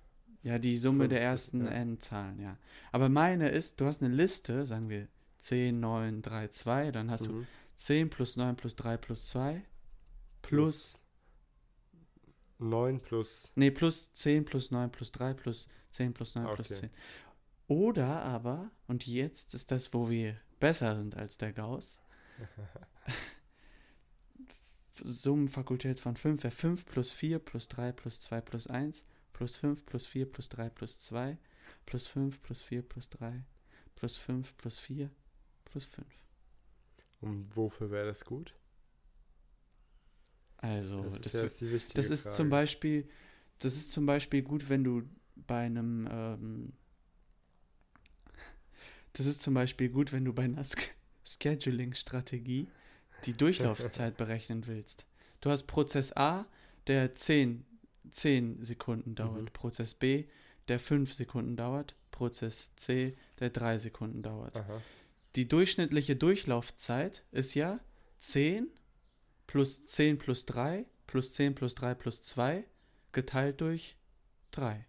Ja, 0.42 0.58
die 0.58 0.78
Summe 0.78 1.00
Fünf 1.04 1.10
der 1.10 1.16
plus- 1.18 1.26
ersten 1.30 1.64
ja. 1.64 1.70
n-Zahlen, 1.72 2.40
ja. 2.40 2.56
Aber 2.92 3.08
meine 3.08 3.48
ist, 3.50 3.80
du 3.80 3.86
hast 3.86 4.02
eine 4.02 4.14
Liste, 4.14 4.64
sagen 4.64 4.88
wir 4.88 5.08
10, 5.38 5.80
9, 5.80 6.22
3, 6.22 6.48
2, 6.48 6.92
dann 6.92 7.10
hast 7.10 7.26
du 7.26 7.32
Mhm. 7.32 7.46
10 7.74 8.10
plus 8.10 8.36
9 8.36 8.56
plus 8.56 8.74
3 8.76 8.96
plus 8.96 9.26
2 9.28 9.62
plus, 10.42 11.02
9 12.58 13.00
plus. 13.00 13.52
nee, 13.54 13.70
plus 13.70 14.12
10 14.14 14.44
plus 14.44 14.70
9 14.70 14.90
plus 14.90 15.12
3 15.12 15.34
plus 15.34 15.68
10 15.90 16.14
plus 16.14 16.34
9 16.34 16.46
plus 16.54 16.70
Okay. 16.70 16.80
10. 16.80 16.90
Oder 17.68 18.22
aber, 18.22 18.70
und 18.86 19.06
jetzt 19.06 19.52
ist 19.54 19.70
das, 19.72 19.92
wo 19.92 20.08
wir 20.08 20.36
besser 20.60 20.96
sind 20.96 21.16
als 21.16 21.36
der 21.36 21.52
Gauss, 21.52 22.00
Summenfakultät 25.02 26.00
von 26.00 26.16
5 26.16 26.42
wäre 26.42 26.50
5 26.50 26.86
plus 26.86 27.10
4 27.10 27.38
plus 27.38 27.68
3 27.68 27.92
plus 27.92 28.20
2 28.20 28.40
plus 28.40 28.66
1 28.66 29.04
plus 29.32 29.56
5 29.56 29.84
plus 29.84 30.06
4 30.06 30.26
plus 30.26 30.48
3 30.48 30.70
plus 30.70 30.98
2 30.98 31.38
plus 31.84 32.06
5 32.06 32.42
plus 32.42 32.62
4 32.62 32.82
plus 32.82 33.08
3 33.10 33.44
plus 33.94 34.16
5 34.16 34.56
plus 34.56 34.78
4 34.78 35.10
plus 35.64 35.84
5. 35.84 36.06
Und 37.20 37.56
wofür 37.56 37.90
wäre 37.90 38.06
das 38.06 38.24
gut? 38.24 38.54
Also, 40.58 41.02
das 41.02 41.20
das, 41.20 41.26
ist 41.26 41.34
ja 41.34 41.42
jetzt 41.42 41.60
die 41.60 41.70
wichtige 41.70 41.94
das 42.00 42.10
ist 42.10 42.22
Frage. 42.22 42.36
zum 42.36 42.50
Beispiel, 42.50 43.08
das 43.58 43.76
ist 43.76 43.92
zum 43.92 44.06
Beispiel 44.06 44.42
gut, 44.42 44.68
wenn 44.68 44.84
du 44.84 45.02
bei 45.34 45.66
einem, 45.66 46.08
ähm, 46.10 46.72
das 49.12 49.26
ist 49.26 49.42
zum 49.42 49.54
Beispiel 49.54 49.90
gut, 49.90 50.12
wenn 50.12 50.24
du 50.24 50.32
bei 50.32 50.44
einer 50.44 50.64
Sch 50.64 50.90
Scheduling-Strategie 51.24 52.68
die 53.24 53.32
Durchlaufzeit 53.32 54.16
berechnen 54.18 54.66
willst. 54.66 55.06
Du 55.40 55.50
hast 55.50 55.64
Prozess 55.64 56.16
A, 56.16 56.46
der 56.86 57.14
10, 57.14 57.64
10 58.10 58.64
Sekunden 58.64 59.14
dauert, 59.14 59.42
Mhm. 59.42 59.52
Prozess 59.52 59.94
B, 59.94 60.24
der 60.68 60.78
5 60.80 61.12
Sekunden 61.12 61.56
dauert, 61.56 61.94
Prozess 62.10 62.70
C, 62.76 63.16
der 63.40 63.50
3 63.50 63.78
Sekunden 63.78 64.22
dauert. 64.22 64.56
Aha. 64.56 64.80
Die 65.36 65.48
durchschnittliche 65.48 66.16
Durchlaufzeit 66.16 67.24
ist 67.30 67.54
ja 67.54 67.78
10 68.20 68.68
plus 69.46 69.84
10 69.84 70.18
plus 70.18 70.46
3 70.46 70.86
plus 71.06 71.32
10 71.32 71.54
plus 71.54 71.74
3 71.74 71.94
plus 71.94 72.22
2 72.22 72.64
geteilt 73.12 73.60
durch 73.60 73.96
3. 74.52 74.86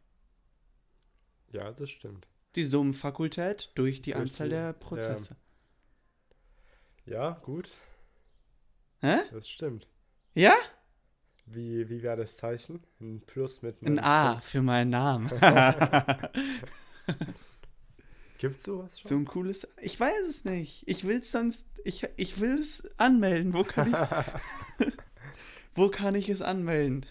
Ja, 1.52 1.72
das 1.72 1.90
stimmt. 1.90 2.28
Die 2.56 2.64
Summenfakultät 2.64 3.72
durch 3.76 4.02
die 4.02 4.12
Durch 4.12 4.22
Anzahl 4.22 4.50
der 4.50 4.74
Prozesse. 4.74 5.36
Ja, 7.06 7.32
gut. 7.44 7.70
Hä? 9.02 9.18
Das 9.32 9.48
stimmt. 9.50 9.88
Ja? 10.34 10.54
Wie, 11.46 11.88
wie 11.90 12.02
wäre 12.04 12.18
das 12.18 12.36
Zeichen? 12.36 12.84
Ein 13.00 13.22
Plus 13.26 13.62
mit 13.62 13.82
Ein 13.82 14.00
A 14.00 14.40
für 14.42 14.62
meinen 14.62 14.90
Namen. 14.92 15.30
Gibt's 18.38 18.64
sowas 18.64 19.00
schon? 19.00 19.10
so 19.10 19.16
ein 19.16 19.26
cooles. 19.26 19.68
Ich 19.82 20.00
weiß 20.00 20.28
es 20.28 20.46
nicht. 20.46 20.84
Ich 20.88 21.06
will 21.06 21.20
es 21.20 21.32
sonst. 21.32 21.66
Ich, 21.84 22.08
ich 22.18 22.40
will 22.40 22.60
es 22.60 22.84
anmelden. 22.98 23.54
Wo 23.54 23.64
kann 23.64 23.92
ich 23.92 23.98
Wo 25.76 25.90
kann 25.90 26.16
ich 26.16 26.30
es 26.30 26.42
anmelden? 26.42 27.06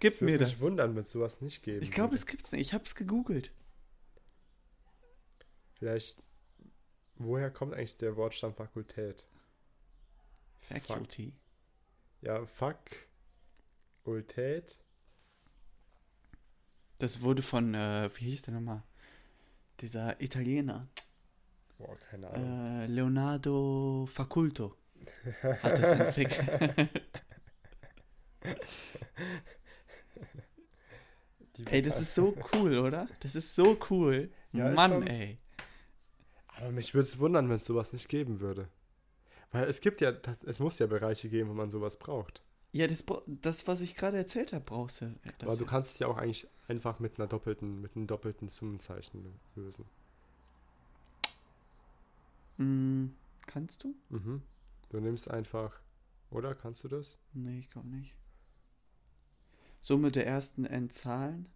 Gib 0.00 0.12
Das 0.12 0.20
würde 0.20 0.32
mir 0.32 0.38
mich 0.38 0.52
das. 0.52 0.60
wundern, 0.60 0.94
wenn 0.94 1.00
es 1.00 1.10
sowas 1.10 1.40
nicht 1.40 1.62
geben 1.62 1.82
Ich 1.82 1.90
glaube, 1.90 2.10
würde. 2.10 2.16
es 2.20 2.26
gibt's 2.26 2.52
nicht. 2.52 2.60
Ich 2.60 2.72
habe 2.74 2.84
es 2.84 2.94
gegoogelt. 2.94 3.52
Vielleicht, 5.74 6.22
woher 7.16 7.50
kommt 7.50 7.74
eigentlich 7.74 7.96
der 7.96 8.16
Wortstamm 8.16 8.54
Fakultät? 8.54 9.26
Faculty. 10.60 11.32
Ja, 12.22 12.44
Fakultät. 14.04 14.76
Das 16.98 17.20
wurde 17.22 17.42
von, 17.42 17.74
äh, 17.74 18.10
wie 18.16 18.24
hieß 18.30 18.42
der 18.42 18.54
nochmal? 18.54 18.82
Dieser 19.80 20.20
Italiener. 20.20 20.88
Boah, 21.78 21.96
keine 22.10 22.28
Ahnung. 22.28 22.80
Äh, 22.80 22.86
Leonardo 22.86 24.06
Faculto 24.12 24.74
hat 25.42 25.78
das 25.78 25.92
entwickelt. 25.92 27.24
Ey, 31.66 31.82
das 31.82 32.00
ist 32.00 32.14
so 32.14 32.36
cool, 32.54 32.78
oder? 32.78 33.08
Das 33.20 33.34
ist 33.34 33.54
so 33.54 33.76
cool. 33.90 34.30
Ja, 34.52 34.70
Mann, 34.72 34.90
schon- 34.92 35.06
ey. 35.06 35.38
Aber 36.56 36.70
mich 36.70 36.94
würde 36.94 37.04
es 37.08 37.18
wundern, 37.18 37.48
wenn 37.48 37.56
es 37.56 37.64
sowas 37.64 37.92
nicht 37.92 38.08
geben 38.08 38.40
würde. 38.40 38.68
Weil 39.50 39.64
es 39.64 39.80
gibt 39.80 40.00
ja, 40.00 40.12
das, 40.12 40.44
es 40.44 40.60
muss 40.60 40.78
ja 40.78 40.86
Bereiche 40.86 41.28
geben, 41.28 41.48
wo 41.48 41.54
man 41.54 41.70
sowas 41.70 41.98
braucht. 41.98 42.42
Ja, 42.72 42.86
das, 42.86 43.04
das 43.26 43.66
was 43.66 43.80
ich 43.80 43.94
gerade 43.94 44.18
erzählt 44.18 44.52
habe, 44.52 44.64
brauchst 44.64 45.00
du. 45.00 45.06
äh, 45.06 45.32
Aber 45.42 45.56
du 45.56 45.64
ja. 45.64 45.70
kannst 45.70 45.92
es 45.92 45.98
ja 46.00 46.06
auch 46.06 46.18
eigentlich 46.18 46.46
einfach 46.66 46.98
mit 46.98 47.18
einer 47.18 47.26
doppelten, 47.26 47.80
mit 47.80 47.96
einem 47.96 48.06
doppelten 48.06 48.48
Summenzeichen 48.48 49.40
lösen. 49.54 49.86
Mm, 52.58 53.06
kannst 53.46 53.84
du? 53.84 53.94
Mhm. 54.10 54.42
Du 54.90 55.00
nimmst 55.00 55.30
einfach, 55.30 55.80
oder? 56.30 56.54
Kannst 56.54 56.84
du 56.84 56.88
das? 56.88 57.18
Nee, 57.32 57.60
ich 57.60 57.70
glaube 57.70 57.88
nicht. 57.88 58.16
Summe 59.80 60.10
der 60.10 60.26
ersten 60.26 60.64
n 60.64 60.90
Zahlen. 60.90 61.48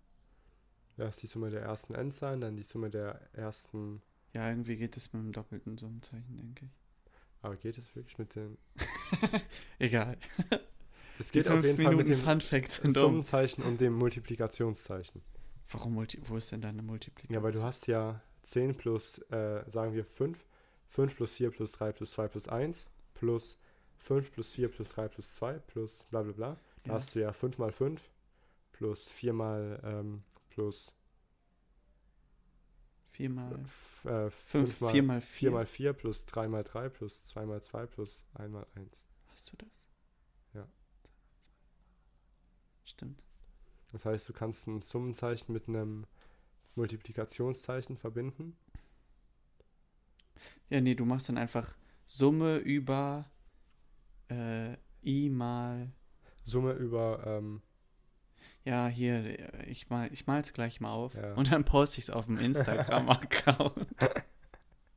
Erst 0.97 1.23
die 1.23 1.27
Summe 1.27 1.51
der 1.51 1.63
ersten 1.63 1.95
N-Zahlen, 1.95 2.41
dann 2.41 2.57
die 2.57 2.63
Summe 2.63 2.91
der 2.91 3.21
ersten. 3.33 4.03
Ja, 4.37 4.49
irgendwie 4.49 4.77
geht 4.77 4.97
es 4.97 5.13
mit 5.13 5.21
einem 5.21 5.33
doppelten 5.33 5.79
Summenzeichen, 5.79 6.37
denke 6.37 6.67
ich. 6.67 6.82
Aber 7.43 7.57
geht 7.57 7.77
es 7.79 7.95
wirklich 7.97 8.19
mit 8.19 8.35
den. 8.37 8.57
Egal. 9.79 10.17
Es 11.19 11.33
geht 11.33 11.49
auf 11.49 11.63
jeden 11.65 11.77
Fall 11.83 11.93
Minuten 11.95 12.09
mit 12.09 12.19
dem 12.19 12.25
Fun 12.25 12.41
Fact 12.41 12.73
sind 12.73 12.97
um. 12.97 13.03
Summenzeichen 13.03 13.63
und 13.63 13.81
dem 13.81 13.95
Multiplikationszeichen. 13.95 15.23
Warum 15.71 15.95
multi 15.95 16.21
wo 16.27 16.37
ist 16.37 16.53
denn 16.53 16.61
deine 16.61 16.83
Multiplikation? 16.83 17.35
Ja, 17.35 17.43
weil 17.43 17.53
du 17.53 17.63
hast 17.63 17.87
ja 17.87 18.21
10 18.43 18.77
plus, 18.77 19.19
äh, 19.31 19.63
sagen 19.69 19.95
wir 19.95 20.05
5, 20.05 20.39
5 20.89 21.17
plus 21.17 21.33
4 21.33 21.51
plus 21.51 21.73
3 21.73 21.93
plus 21.93 22.11
2 22.13 22.29
plus 22.29 22.49
1 22.49 22.87
plus 23.15 23.59
5 23.99 24.33
plus 24.33 24.51
4 24.53 24.69
plus 24.69 24.89
3 24.91 25.09
plus 25.09 25.35
2 25.35 25.53
plus 25.61 26.05
bla 26.11 26.23
bla 26.23 26.33
bla. 26.33 26.57
Da 26.85 26.91
Ja. 26.91 26.95
hast 26.95 27.15
du 27.15 27.21
ja 27.21 27.33
5 27.33 27.59
mal 27.59 27.73
5 27.73 28.01
plus 28.73 29.09
4 29.09 29.33
mal 29.33 29.81
ähm, 29.85 30.23
plus 30.51 30.93
Viermal. 33.13 33.61
f- 33.65 34.05
äh, 34.07 34.31
Fünf, 34.31 34.79
5 34.79 34.81
mal 34.81 34.91
vier 34.93 35.03
mal 35.03 35.21
4 35.21 35.29
vier. 35.39 35.51
mal 35.53 35.67
4 35.67 35.93
plus 35.93 36.27
3 36.27 36.49
mal 36.49 36.65
3 36.65 36.89
plus 36.89 37.25
2 37.25 37.45
mal 37.47 37.61
2 37.63 37.87
plus 37.87 38.25
1 38.35 38.51
mal 38.53 38.67
1. 38.75 39.05
Hast 39.31 39.53
du 39.53 39.57
das? 39.59 39.85
Ja. 40.55 40.67
Stimmt. 42.85 43.23
Das 43.93 44.05
heißt, 44.07 44.29
du 44.29 44.33
kannst 44.33 44.67
ein 44.67 44.83
Summenzeichen 44.83 45.53
mit 45.53 45.69
einem 45.69 46.07
Multiplikationszeichen 46.75 47.97
verbinden. 47.99 48.57
Ja, 50.71 50.81
nee, 50.81 50.95
du 50.95 51.05
machst 51.05 51.29
dann 51.29 51.37
einfach 51.39 51.77
Summe 52.07 52.57
über 52.59 53.31
äh, 54.31 54.77
i 55.05 55.29
mal. 55.29 55.93
Summe 56.45 56.73
über, 56.73 57.23
ähm, 57.27 57.63
Ja, 58.65 58.87
hier, 58.87 59.39
ich 59.67 59.91
mal, 59.91 60.09
ich 60.13 60.27
mal's 60.27 60.53
gleich 60.53 60.81
mal 60.81 60.93
auf. 60.93 61.15
Ja. 61.15 61.35
Und 61.35 61.51
dann 61.53 61.65
poste 61.65 61.99
ich 61.99 62.05
es 62.05 62.11
auf 62.11 62.27
dem 62.27 62.39
Instagram-Account. 62.39 63.87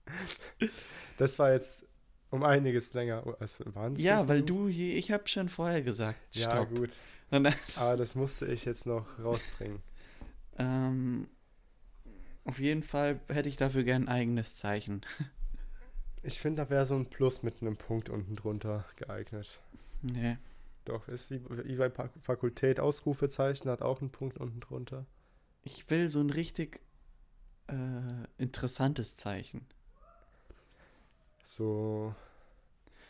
das 1.17 1.39
war 1.39 1.51
jetzt 1.51 1.85
um 2.29 2.43
einiges 2.43 2.93
länger. 2.93 3.23
Oh, 3.25 3.33
es 3.39 3.59
waren 3.73 3.95
ja, 3.95 4.27
weil 4.27 4.41
du 4.43 4.67
hier, 4.67 4.95
ich 4.95 5.11
habe 5.11 5.27
schon 5.27 5.49
vorher 5.49 5.81
gesagt, 5.81 6.19
Ja, 6.35 6.51
stopp. 6.51 6.69
gut. 6.69 6.89
Und 7.31 7.45
dann, 7.45 7.55
Aber 7.75 7.97
das 7.97 8.15
musste 8.15 8.45
ich 8.45 8.65
jetzt 8.65 8.85
noch 8.85 9.05
rausbringen. 9.19 9.81
ähm, 10.57 11.27
auf 12.43 12.59
jeden 12.59 12.83
Fall 12.83 13.19
hätte 13.27 13.49
ich 13.49 13.57
dafür 13.57 13.83
gern 13.83 14.03
ein 14.03 14.09
eigenes 14.09 14.55
Zeichen. 14.55 15.01
Ich 16.21 16.39
finde, 16.39 16.63
da 16.63 16.69
wäre 16.69 16.85
so 16.85 16.95
ein 16.95 17.07
Plus 17.07 17.41
mit 17.41 17.61
einem 17.61 17.77
Punkt 17.77 18.09
unten 18.09 18.35
drunter 18.35 18.85
geeignet. 18.97 19.59
Nee. 20.03 20.37
Doch, 20.85 21.07
ist 21.07 21.29
die 21.31 21.39
die 21.39 21.77
Fakultät 22.21 22.79
Ausrufezeichen, 22.79 23.69
hat 23.69 23.81
auch 23.81 24.01
einen 24.01 24.11
Punkt 24.11 24.37
unten 24.37 24.59
drunter. 24.59 25.05
Ich 25.63 25.89
will 25.89 26.09
so 26.09 26.19
ein 26.21 26.29
richtig 26.29 26.79
äh, 27.67 27.73
interessantes 28.37 29.15
Zeichen. 29.15 29.65
So, 31.43 32.15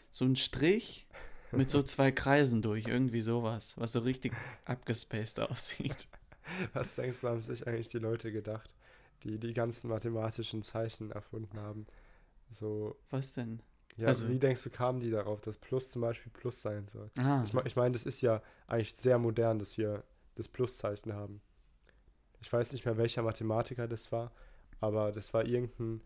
So 0.10 0.26
ein 0.26 0.36
Strich 0.36 1.08
mit 1.52 1.70
so 1.70 1.84
zwei 1.84 2.12
Kreisen 2.12 2.62
durch, 2.62 2.88
irgendwie 2.88 3.22
sowas, 3.22 3.78
was 3.78 3.94
so 3.94 4.00
richtig 4.00 4.34
abgespaced 4.66 5.40
aussieht. 5.40 6.08
was 6.74 6.96
denkst 6.96 7.22
du, 7.22 7.28
haben 7.30 7.42
sich 7.42 7.68
eigentlich 7.68 7.90
die 7.90 8.00
Leute 8.00 8.32
gedacht, 8.32 8.74
die 9.24 9.40
die 9.40 9.54
ganzen 9.54 9.90
mathematischen 9.90 10.64
Zeichen 10.64 11.12
erfunden 11.12 11.60
haben? 11.60 11.88
So, 12.50 12.98
Was 13.10 13.34
denn? 13.34 13.62
Ja, 13.98 14.08
Also- 14.08 14.28
wie 14.30 14.40
denkst 14.40 14.64
du, 14.64 14.70
kamen 14.70 15.00
die 15.00 15.10
darauf, 15.12 15.42
dass 15.42 15.58
Plus 15.58 15.90
zum 15.92 16.02
Beispiel 16.02 16.32
Plus 16.32 16.62
sein 16.62 16.88
soll? 16.88 17.10
Ah, 17.18 17.44
Ich, 17.46 17.54
ich 17.54 17.76
meine, 17.76 17.92
das 17.94 18.06
ist 18.06 18.22
ja 18.22 18.42
eigentlich 18.68 18.94
sehr 18.94 19.18
modern, 19.18 19.60
dass 19.60 19.78
wir 19.78 20.04
das 20.36 20.48
Pluszeichen 20.48 21.14
haben. 21.14 21.42
Ich 22.42 22.52
weiß 22.52 22.74
nicht 22.74 22.86
mehr, 22.86 22.98
welcher 22.98 23.22
Mathematiker 23.24 23.88
das 23.88 24.12
war, 24.12 24.32
aber 24.82 25.12
das 25.12 25.34
war 25.34 25.46
irgendein 25.46 26.02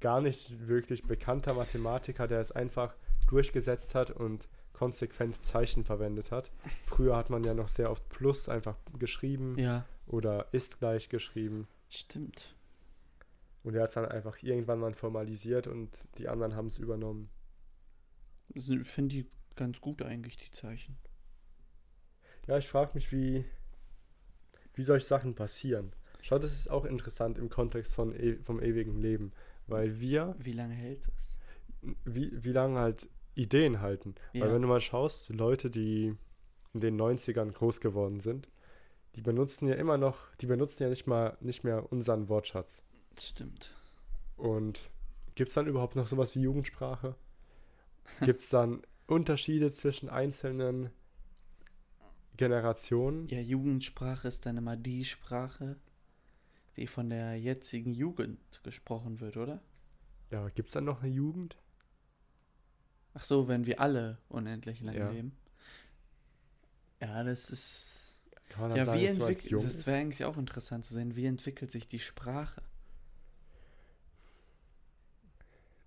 gar 0.00 0.20
nicht 0.20 0.66
wirklich 0.66 1.04
bekannter 1.04 1.54
Mathematiker, 1.54 2.26
der 2.26 2.40
es 2.40 2.50
einfach 2.52 2.96
durchgesetzt 3.28 3.94
hat 3.94 4.10
und 4.10 4.48
konsequent 4.72 5.40
Zeichen 5.42 5.84
verwendet 5.84 6.32
hat. 6.32 6.50
Früher 6.84 7.16
hat 7.16 7.30
man 7.30 7.44
ja 7.44 7.54
noch 7.54 7.68
sehr 7.68 7.88
oft 7.90 8.08
Plus 8.08 8.48
einfach 8.48 8.76
geschrieben 8.98 9.56
ja, 9.58 9.84
oder 10.06 10.48
ist 10.52 10.80
gleich 10.80 11.08
geschrieben. 11.08 11.68
stimmt. 11.88 12.56
Und 13.62 13.74
er 13.74 13.82
hat 13.82 13.88
es 13.88 13.94
dann 13.94 14.06
einfach 14.06 14.42
irgendwann 14.42 14.80
mal 14.80 14.94
formalisiert 14.94 15.66
und 15.66 15.90
die 16.18 16.28
anderen 16.28 16.56
haben 16.56 16.66
es 16.66 16.78
übernommen. 16.78 17.30
Ich 18.48 18.66
finde 18.88 19.14
die 19.14 19.30
ganz 19.54 19.80
gut 19.80 20.02
eigentlich, 20.02 20.36
die 20.36 20.50
Zeichen. 20.50 20.98
Ja, 22.46 22.58
ich 22.58 22.66
frage 22.66 22.92
mich, 22.94 23.12
wie, 23.12 23.44
wie 24.74 24.82
solche 24.82 25.06
Sachen 25.06 25.34
passieren. 25.34 25.94
Schau, 26.22 26.38
das 26.38 26.52
ist 26.52 26.70
auch 26.70 26.84
interessant 26.84 27.38
im 27.38 27.48
Kontext 27.48 27.94
von 27.94 28.14
e 28.14 28.36
vom 28.36 28.60
ewigen 28.60 28.96
Leben, 28.96 29.32
weil 29.66 30.00
wir, 30.00 30.36
Wie 30.38 30.52
lange 30.52 30.74
hält 30.74 31.06
das? 31.06 31.38
wie, 32.04 32.32
wie 32.44 32.52
lange 32.52 32.78
halt 32.78 33.08
Ideen 33.34 33.80
halten. 33.80 34.14
Ja. 34.32 34.42
Weil 34.42 34.54
wenn 34.54 34.62
du 34.62 34.68
mal 34.68 34.80
schaust, 34.80 35.30
Leute, 35.30 35.70
die 35.70 36.16
in 36.74 36.80
den 36.80 37.00
90ern 37.00 37.52
groß 37.52 37.80
geworden 37.80 38.20
sind, 38.20 38.48
die 39.16 39.22
benutzen 39.22 39.68
ja 39.68 39.74
immer 39.74 39.98
noch, 39.98 40.34
die 40.36 40.46
benutzen 40.46 40.82
ja 40.84 40.88
nicht 40.88 41.06
mal 41.06 41.36
nicht 41.40 41.64
mehr 41.64 41.90
unseren 41.92 42.28
Wortschatz. 42.28 42.82
Das 43.14 43.28
stimmt. 43.28 43.74
Und 44.36 44.90
gibt 45.34 45.48
es 45.48 45.54
dann 45.54 45.66
überhaupt 45.66 45.96
noch 45.96 46.06
sowas 46.06 46.34
wie 46.34 46.40
Jugendsprache? 46.40 47.14
Gibt 48.20 48.40
es 48.40 48.48
dann 48.48 48.82
Unterschiede 49.06 49.70
zwischen 49.70 50.08
einzelnen 50.08 50.90
Generationen? 52.36 53.28
Ja, 53.28 53.40
Jugendsprache 53.40 54.28
ist 54.28 54.46
dann 54.46 54.56
immer 54.56 54.76
die 54.76 55.04
Sprache, 55.04 55.76
die 56.76 56.86
von 56.86 57.10
der 57.10 57.38
jetzigen 57.38 57.92
Jugend 57.92 58.38
gesprochen 58.62 59.20
wird, 59.20 59.36
oder? 59.36 59.60
Ja, 60.30 60.48
gibt 60.48 60.68
es 60.68 60.72
dann 60.72 60.84
noch 60.84 61.02
eine 61.02 61.12
Jugend? 61.12 61.56
Ach 63.14 63.24
so, 63.24 63.48
wenn 63.48 63.66
wir 63.66 63.80
alle 63.80 64.18
unendlich 64.28 64.80
lang 64.80 64.96
Ja. 64.96 65.10
leben. 65.10 65.36
Ja, 67.00 67.22
das 67.24 67.50
ist. 67.50 68.20
Kann 68.48 68.62
man 68.62 68.70
dann 68.70 68.78
Ja, 68.78 68.84
sagen, 68.84 69.00
wie 69.00 69.06
entwickelt. 69.06 69.52
Das 69.64 69.86
wäre 69.86 69.98
eigentlich 70.00 70.24
auch 70.24 70.36
interessant 70.36 70.84
zu 70.84 70.94
sehen, 70.94 71.16
wie 71.16 71.26
entwickelt 71.26 71.70
sich 71.70 71.86
die 71.88 71.98
Sprache. 71.98 72.62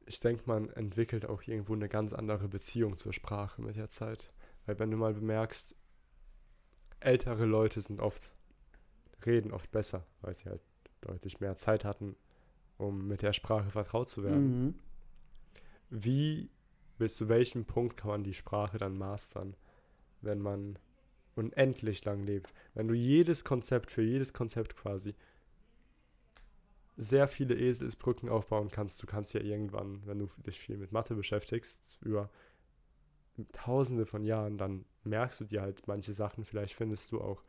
Ich 0.06 0.20
denke, 0.20 0.44
man 0.46 0.70
entwickelt 0.70 1.26
auch 1.26 1.42
irgendwo 1.44 1.74
eine 1.74 1.90
ganz 1.90 2.14
andere 2.14 2.48
Beziehung 2.48 2.98
zur 2.98 3.14
Sprache 3.14 3.62
mit 3.62 3.76
der 3.76 3.90
Zeit. 3.90 4.32
Weil 4.66 4.80
wenn 4.80 4.92
du 4.92 4.98
mal 4.98 5.14
bemerkst, 5.14 5.76
ältere 7.00 7.46
Leute 7.46 7.82
sind 7.82 8.00
oft, 8.00 8.34
reden 9.26 9.52
oft 9.52 9.72
besser, 9.72 10.06
weil 10.22 10.36
sie 10.36 10.50
halt 10.50 10.62
deutlich 11.02 11.40
mehr 11.40 11.56
Zeit 11.56 11.86
hatten, 11.86 12.16
um 12.78 13.08
mit 13.08 13.22
der 13.22 13.34
Sprache 13.34 13.70
vertraut 13.70 14.10
zu 14.10 14.24
werden. 14.24 14.66
Mhm. 14.66 14.76
Wie, 15.90 16.50
bis 16.98 17.16
zu 17.16 17.30
welchem 17.30 17.66
Punkt 17.66 17.98
kann 17.98 18.10
man 18.10 18.24
die 18.24 18.34
Sprache 18.34 18.78
dann 18.78 18.98
mastern, 18.98 19.56
wenn 20.22 20.40
man 20.40 20.80
unendlich 21.36 22.04
lang 22.06 22.24
lebt? 22.24 22.54
Wenn 22.74 22.88
du 22.88 22.94
jedes 22.94 23.44
Konzept, 23.44 23.92
für 23.92 24.02
jedes 24.02 24.34
Konzept 24.34 24.76
quasi 24.76 25.16
sehr 26.98 27.28
viele 27.28 27.56
Eselsbrücken 27.56 28.30
aufbauen 28.30 28.70
kannst. 28.72 29.02
Du 29.02 29.08
kannst 29.08 29.34
ja 29.34 29.42
irgendwann, 29.42 30.06
wenn 30.06 30.20
du 30.20 30.30
dich 30.46 30.60
viel 30.60 30.78
mit 30.78 30.92
Mathe 30.92 31.16
beschäftigst, 31.16 31.98
über 32.02 32.30
tausende 33.52 34.06
von 34.06 34.24
Jahren, 34.24 34.58
dann 34.58 34.86
merkst 35.04 35.42
du 35.42 35.46
dir 35.46 35.62
halt 35.62 35.88
manche 35.88 36.14
Sachen. 36.14 36.46
Vielleicht 36.46 36.74
findest 36.74 37.12
du 37.12 37.20
auch 37.20 37.44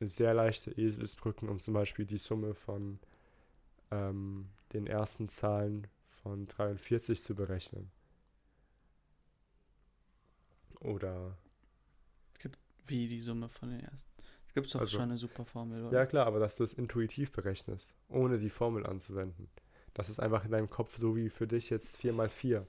sehr 0.00 0.34
leichte 0.34 0.72
Eselsbrücken, 0.72 1.48
um 1.48 1.60
zum 1.60 1.74
Beispiel 1.74 2.06
die 2.06 2.18
Summe 2.18 2.54
von 2.54 2.98
ähm, 3.90 4.48
den 4.72 4.86
ersten 4.86 5.28
Zahlen 5.28 5.86
von 6.22 6.46
43 6.46 7.22
zu 7.22 7.34
berechnen. 7.34 7.90
Oder, 10.80 11.36
Wie 12.86 13.08
die 13.08 13.20
Summe 13.20 13.48
von 13.48 13.70
den 13.70 13.80
ersten. 13.80 14.17
Es 14.66 14.72
gibt 14.72 14.74
doch 14.74 14.80
Also- 14.80 14.96
schon 14.96 15.02
eine 15.08 15.16
super 15.16 15.44
Formel, 15.44 15.84
oder? 15.84 15.98
ja 15.98 16.06
klar, 16.06 16.26
aber 16.26 16.38
dass 16.40 16.56
du 16.56 16.64
es 16.64 16.72
intuitiv 16.74 17.32
berechnest, 17.32 17.94
ohne 18.08 18.38
die 18.38 18.50
Formel 18.50 18.86
anzuwenden. 18.86 19.48
Das 19.94 20.08
ist 20.08 20.20
einfach 20.20 20.44
in 20.44 20.50
deinem 20.52 20.70
Kopf 20.70 20.96
so 20.96 21.16
wie 21.16 21.28
für 21.30 21.46
dich 21.46 21.70
jetzt 21.70 21.96
4 21.96 22.12
mal 22.12 22.28
4, 22.28 22.66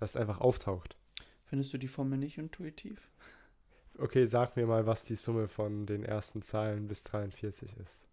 dass 0.00 0.10
es 0.10 0.16
einfach 0.16 0.40
auftaucht. 0.40 0.96
Findest 1.44 1.72
du 1.72 1.78
die 1.78 1.88
Formel 1.88 2.18
nicht 2.18 2.36
intuitiv? 2.38 3.10
Okay, 3.98 4.24
sag 4.26 4.56
mir 4.56 4.66
mal, 4.66 4.86
was 4.86 5.04
die 5.04 5.16
Summe 5.16 5.48
von 5.48 5.86
den 5.86 6.04
ersten 6.04 6.42
Zahlen 6.42 6.86
bis 6.88 7.02
43 7.04 7.76
ist. 7.78 8.06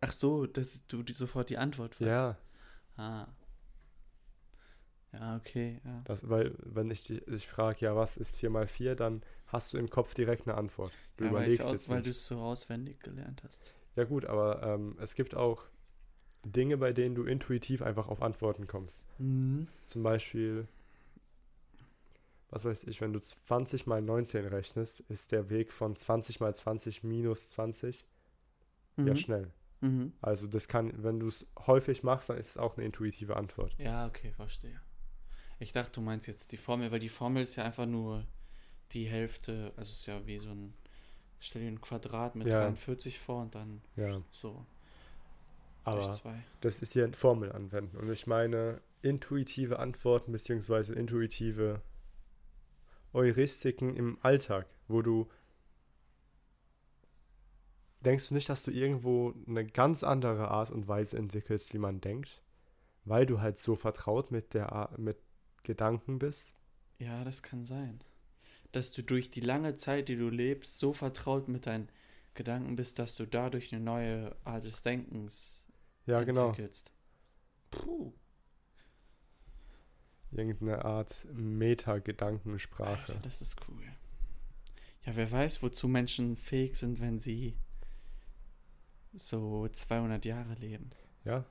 Ach 0.00 0.12
so, 0.12 0.46
dass 0.46 0.86
du 0.86 1.02
die, 1.02 1.12
sofort 1.12 1.50
die 1.50 1.58
Antwort 1.58 2.00
weißt. 2.00 2.08
Ja, 2.08 2.36
Ah. 2.96 3.26
Ja, 5.12 5.36
okay, 5.36 5.80
ja. 5.84 6.02
das, 6.04 6.28
weil 6.28 6.54
wenn 6.58 6.90
ich 6.90 7.04
dich 7.04 7.26
ich 7.28 7.46
frage, 7.48 7.78
ja, 7.80 7.96
was 7.96 8.16
ist 8.16 8.36
4 8.36 8.50
mal 8.50 8.66
4, 8.66 8.94
dann 8.94 9.22
hast 9.48 9.72
du 9.72 9.78
im 9.78 9.90
Kopf 9.90 10.14
direkt 10.14 10.46
eine 10.46 10.56
Antwort. 10.56 10.92
Du 11.16 11.24
ja, 11.24 11.32
weil, 11.32 11.42
überlegst 11.42 11.62
aus, 11.66 11.72
jetzt 11.72 11.88
weil 11.88 12.02
du 12.02 12.10
es 12.10 12.26
so 12.26 12.38
auswendig 12.38 13.00
gelernt 13.00 13.42
hast. 13.44 13.74
Ja 13.96 14.04
gut, 14.04 14.24
aber 14.26 14.62
ähm, 14.62 14.96
es 15.00 15.14
gibt 15.14 15.34
auch 15.34 15.64
Dinge, 16.44 16.76
bei 16.76 16.92
denen 16.92 17.14
du 17.14 17.24
intuitiv 17.24 17.82
einfach 17.82 18.08
auf 18.08 18.22
Antworten 18.22 18.66
kommst. 18.66 19.02
Mhm. 19.18 19.66
Zum 19.84 20.02
Beispiel, 20.02 20.68
was 22.50 22.64
weiß 22.64 22.84
ich, 22.84 23.00
wenn 23.00 23.12
du 23.12 23.20
20 23.20 23.86
mal 23.86 24.00
19 24.00 24.46
rechnest, 24.46 25.00
ist 25.00 25.32
der 25.32 25.50
Weg 25.50 25.72
von 25.72 25.96
20 25.96 26.40
mal 26.40 26.54
20 26.54 27.02
minus 27.04 27.50
20 27.50 28.06
ja 28.98 29.04
Mhm. 29.04 29.16
schnell. 29.16 29.52
Mhm. 29.80 30.12
Also 30.20 30.46
das 30.46 30.66
kann, 30.66 30.92
wenn 31.02 31.20
du 31.20 31.28
es 31.28 31.46
häufig 31.66 32.02
machst, 32.02 32.30
dann 32.30 32.38
ist 32.38 32.50
es 32.50 32.56
auch 32.56 32.76
eine 32.76 32.86
intuitive 32.86 33.36
Antwort. 33.36 33.74
Ja, 33.78 34.06
okay, 34.06 34.32
verstehe. 34.32 34.80
Ich 35.60 35.72
dachte, 35.72 35.92
du 35.92 36.00
meinst 36.00 36.26
jetzt 36.26 36.52
die 36.52 36.56
Formel, 36.56 36.90
weil 36.90 36.98
die 37.00 37.08
Formel 37.08 37.42
ist 37.42 37.56
ja 37.56 37.64
einfach 37.64 37.86
nur 37.86 38.26
die 38.92 39.06
Hälfte, 39.06 39.72
also 39.76 39.90
ist 39.92 40.06
ja 40.06 40.26
wie 40.26 40.38
so 40.38 40.50
ein, 40.50 40.74
stell 41.40 41.62
dir 41.62 41.68
ein 41.68 41.80
Quadrat 41.80 42.36
mit 42.36 42.48
Ja. 42.48 42.60
43 42.60 43.18
vor 43.18 43.42
und 43.42 43.54
dann 43.54 43.82
Ja, 43.96 44.22
so 44.32 44.64
aber 45.84 46.00
durch 46.02 46.12
zwei. 46.20 46.44
das 46.60 46.82
ist 46.82 46.92
hier 46.92 47.04
eine 47.04 47.16
Formel 47.16 47.52
anwenden. 47.52 47.96
Und 47.96 48.10
ich 48.10 48.26
meine 48.26 48.80
intuitive 49.02 49.78
Antworten 49.78 50.32
beziehungsweise 50.32 50.94
intuitive 50.94 51.80
Heuristiken 53.12 53.94
im 53.96 54.18
Alltag, 54.22 54.66
wo 54.88 55.02
du 55.02 55.28
denkst 58.00 58.28
du 58.28 58.34
nicht, 58.34 58.48
dass 58.48 58.62
du 58.64 58.70
irgendwo 58.72 59.34
eine 59.46 59.64
ganz 59.66 60.02
andere 60.02 60.48
Art 60.48 60.70
und 60.70 60.88
Weise 60.88 61.16
entwickelst, 61.16 61.72
wie 61.74 61.78
man 61.78 62.00
denkt, 62.00 62.42
weil 63.04 63.26
du 63.26 63.40
halt 63.40 63.58
so 63.58 63.76
vertraut 63.76 64.30
mit 64.32 64.54
der 64.54 64.72
Ar- 64.72 64.98
mit 64.98 65.18
Gedanken 65.64 66.18
bist? 66.18 66.54
Ja, 66.98 67.24
das 67.24 67.42
kann 67.42 67.64
sein. 67.64 68.00
Dass 68.72 68.90
du 68.92 69.02
durch 69.02 69.30
die 69.30 69.40
lange 69.40 69.76
Zeit, 69.76 70.08
die 70.08 70.16
du 70.16 70.28
lebst, 70.28 70.78
so 70.78 70.92
vertraut 70.92 71.48
mit 71.48 71.66
deinen 71.66 71.88
Gedanken 72.34 72.76
bist, 72.76 72.98
dass 72.98 73.16
du 73.16 73.26
dadurch 73.26 73.72
eine 73.72 73.82
neue 73.82 74.36
Art 74.44 74.64
des 74.64 74.82
Denkens 74.82 75.66
Ja, 76.06 76.22
genau. 76.22 76.48
entwickelst. 76.48 76.92
Puh. 77.70 78.12
Irgendeine 80.30 80.84
Art 80.84 81.26
Meta-Gedankensprache. 81.32 83.12
Alter, 83.12 83.22
das 83.22 83.40
ist 83.40 83.56
cool. 83.68 83.82
Ja, 85.04 85.16
wer 85.16 85.30
weiß, 85.30 85.62
wozu 85.62 85.88
Menschen 85.88 86.36
fähig 86.36 86.76
sind, 86.76 87.00
wenn 87.00 87.18
sie 87.18 87.56
so 89.14 89.66
200 89.68 90.24
Jahre 90.26 90.54
leben. 90.54 90.90
Ja. 91.24 91.44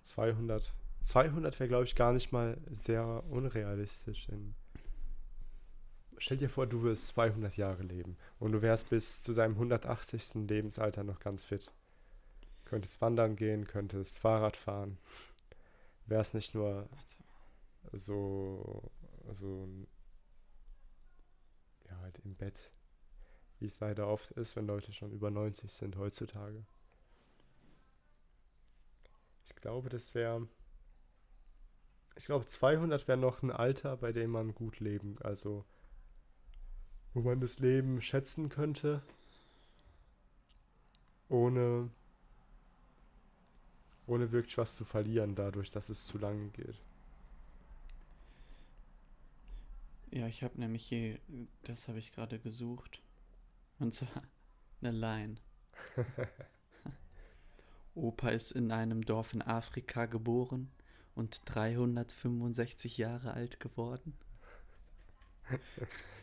200. 0.00 0.72
200 1.02 1.60
wäre, 1.60 1.68
glaube 1.68 1.84
ich, 1.84 1.94
gar 1.94 2.12
nicht 2.12 2.32
mal 2.32 2.58
sehr 2.70 3.24
unrealistisch. 3.28 4.28
In 4.28 4.54
Stell 6.22 6.36
dir 6.36 6.48
vor, 6.48 6.68
du 6.68 6.82
würdest 6.82 7.08
200 7.08 7.56
Jahre 7.56 7.82
leben 7.82 8.16
und 8.38 8.52
du 8.52 8.62
wärst 8.62 8.90
bis 8.90 9.24
zu 9.24 9.34
deinem 9.34 9.54
180. 9.54 10.46
Lebensalter 10.48 11.02
noch 11.02 11.18
ganz 11.18 11.44
fit. 11.44 11.72
Könntest 12.64 13.00
wandern 13.00 13.34
gehen, 13.34 13.66
könntest 13.66 14.20
Fahrrad 14.20 14.56
fahren. 14.56 14.98
Wärst 16.06 16.34
nicht 16.34 16.54
nur 16.54 16.88
so, 17.90 18.88
so 19.32 19.66
ja, 21.90 21.98
halt 21.98 22.20
im 22.24 22.36
Bett, 22.36 22.70
wie 23.58 23.66
es 23.66 23.80
leider 23.80 24.06
oft 24.06 24.30
ist, 24.30 24.54
wenn 24.54 24.68
Leute 24.68 24.92
schon 24.92 25.10
über 25.10 25.32
90 25.32 25.72
sind 25.72 25.96
heutzutage. 25.96 26.64
Ich 29.46 29.56
glaube, 29.56 29.88
das 29.88 30.14
wäre, 30.14 30.46
ich 32.14 32.26
glaube, 32.26 32.46
200 32.46 33.08
wäre 33.08 33.18
noch 33.18 33.42
ein 33.42 33.50
Alter, 33.50 33.96
bei 33.96 34.12
dem 34.12 34.30
man 34.30 34.54
gut 34.54 34.78
leben, 34.78 35.16
also 35.22 35.64
wo 37.14 37.20
man 37.20 37.40
das 37.40 37.58
Leben 37.58 38.00
schätzen 38.00 38.48
könnte, 38.48 39.02
ohne, 41.28 41.90
ohne 44.06 44.32
wirklich 44.32 44.58
was 44.58 44.76
zu 44.76 44.84
verlieren, 44.84 45.34
dadurch, 45.34 45.70
dass 45.70 45.88
es 45.88 46.06
zu 46.06 46.18
lange 46.18 46.48
geht. 46.50 46.80
Ja, 50.10 50.26
ich 50.26 50.42
habe 50.42 50.60
nämlich 50.60 50.84
hier, 50.84 51.18
das 51.64 51.88
habe 51.88 51.98
ich 51.98 52.12
gerade 52.12 52.38
gesucht. 52.38 53.00
Und 53.78 53.94
zwar 53.94 54.22
eine 54.82 54.90
Line. 54.90 55.36
Opa 57.94 58.28
ist 58.28 58.52
in 58.52 58.72
einem 58.72 59.04
Dorf 59.04 59.32
in 59.32 59.42
Afrika 59.42 60.06
geboren 60.06 60.70
und 61.14 61.42
365 61.46 62.98
Jahre 62.98 63.32
alt 63.32 63.58
geworden. 63.58 64.14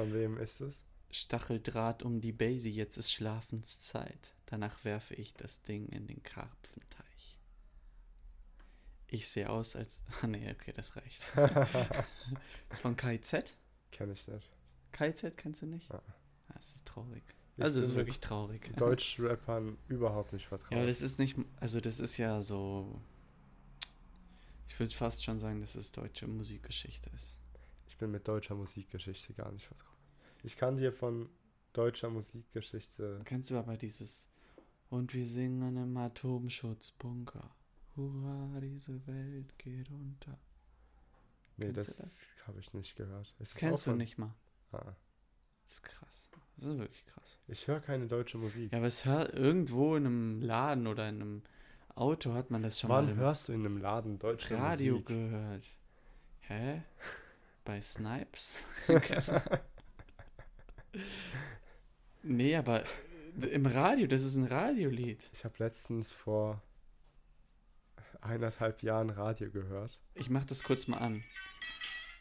Von 0.00 0.14
wem 0.14 0.38
ist 0.38 0.62
es? 0.62 0.86
Stacheldraht 1.10 2.02
um 2.02 2.22
die 2.22 2.32
Basie, 2.32 2.70
jetzt 2.70 2.96
ist 2.96 3.12
Schlafenszeit. 3.12 4.32
Danach 4.46 4.82
werfe 4.82 5.14
ich 5.14 5.34
das 5.34 5.60
Ding 5.60 5.88
in 5.90 6.06
den 6.06 6.22
Karpfenteich. 6.22 7.36
Ich 9.08 9.28
sehe 9.28 9.50
aus 9.50 9.76
als. 9.76 10.02
Ah, 10.22 10.26
nee, 10.26 10.50
okay, 10.50 10.72
das 10.74 10.96
reicht. 10.96 11.30
das 11.36 11.68
ist 12.70 12.80
von 12.80 12.96
KIZ? 12.96 13.52
Kenn 13.92 14.10
ich 14.10 14.26
nicht. 14.26 14.50
KIZ 14.92 15.36
kennst 15.36 15.60
du 15.60 15.66
nicht? 15.66 15.90
Ja. 15.90 16.02
Das 16.54 16.74
ist 16.74 16.86
traurig. 16.86 17.22
Ich 17.58 17.62
also, 17.62 17.78
es 17.78 17.90
ist 17.90 17.94
wirklich 17.94 18.20
traurig. 18.20 18.74
Deutsch-Rappern 18.76 19.76
überhaupt 19.88 20.32
nicht 20.32 20.46
vertraut. 20.46 20.72
Ja, 20.72 20.78
aber 20.78 20.86
das 20.86 21.02
ist 21.02 21.18
nicht. 21.18 21.36
Also, 21.56 21.78
das 21.78 22.00
ist 22.00 22.16
ja 22.16 22.40
so. 22.40 23.02
Ich 24.66 24.80
würde 24.80 24.94
fast 24.94 25.22
schon 25.22 25.38
sagen, 25.38 25.60
dass 25.60 25.74
es 25.74 25.92
deutsche 25.92 26.26
Musikgeschichte 26.26 27.10
ist. 27.10 27.36
Ich 27.86 27.98
bin 27.98 28.10
mit 28.10 28.26
deutscher 28.26 28.54
Musikgeschichte 28.54 29.34
gar 29.34 29.52
nicht 29.52 29.66
vertraut. 29.66 29.89
Ich 30.42 30.56
kann 30.56 30.76
dir 30.76 30.92
von 30.92 31.28
deutscher 31.72 32.10
Musikgeschichte. 32.10 33.20
Kennst 33.24 33.50
du 33.50 33.56
aber 33.58 33.76
dieses. 33.76 34.28
Und 34.88 35.14
wir 35.14 35.26
singen 35.26 35.76
im 35.76 35.96
Atomschutzbunker. 35.96 37.54
Hurra, 37.96 38.58
diese 38.60 39.06
Welt 39.06 39.56
geht 39.58 39.90
unter. 39.90 40.38
Nee, 41.56 41.66
Kennst 41.72 41.76
du 41.76 42.02
das 42.02 42.26
habe 42.46 42.58
ich 42.60 42.72
nicht 42.72 42.96
gehört. 42.96 43.34
Das 43.38 43.52
es 43.52 43.56
kennst 43.56 43.86
du 43.86 43.92
nicht 43.92 44.18
mal. 44.18 44.34
Ah. 44.72 44.94
Das 45.62 45.72
ist 45.74 45.82
krass. 45.82 46.30
Das 46.56 46.66
ist 46.66 46.78
wirklich 46.78 47.06
krass. 47.06 47.38
Ich 47.46 47.68
höre 47.68 47.80
keine 47.80 48.06
deutsche 48.06 48.38
Musik. 48.38 48.72
Ja, 48.72 48.78
aber 48.78 48.86
es 48.86 49.04
hört 49.04 49.32
irgendwo 49.34 49.94
in 49.96 50.06
einem 50.06 50.42
Laden 50.42 50.86
oder 50.86 51.08
in 51.08 51.20
einem 51.22 51.42
Auto 51.94 52.32
hat 52.34 52.50
man 52.50 52.62
das 52.62 52.80
schon 52.80 52.90
Wann 52.90 53.06
mal 53.06 53.12
im 53.12 53.18
hörst 53.18 53.48
du 53.48 53.52
in 53.52 53.64
einem 53.64 53.76
Laden 53.78 54.18
deutsche 54.18 54.56
Radio 54.56 54.94
Musik? 54.94 55.06
gehört. 55.08 55.64
Hä? 56.40 56.82
Bei 57.64 57.80
Snipes? 57.80 58.64
nee, 62.22 62.56
aber 62.56 62.84
im 63.50 63.66
Radio, 63.66 64.06
das 64.06 64.22
ist 64.22 64.36
ein 64.36 64.46
Radiolied. 64.46 65.30
Ich 65.32 65.44
habe 65.44 65.54
letztens 65.58 66.12
vor 66.12 66.62
eineinhalb 68.20 68.82
Jahren 68.82 69.10
Radio 69.10 69.50
gehört. 69.50 69.98
Ich 70.14 70.30
mach 70.30 70.44
das 70.44 70.62
kurz 70.62 70.86
mal 70.86 70.98
an. 70.98 71.24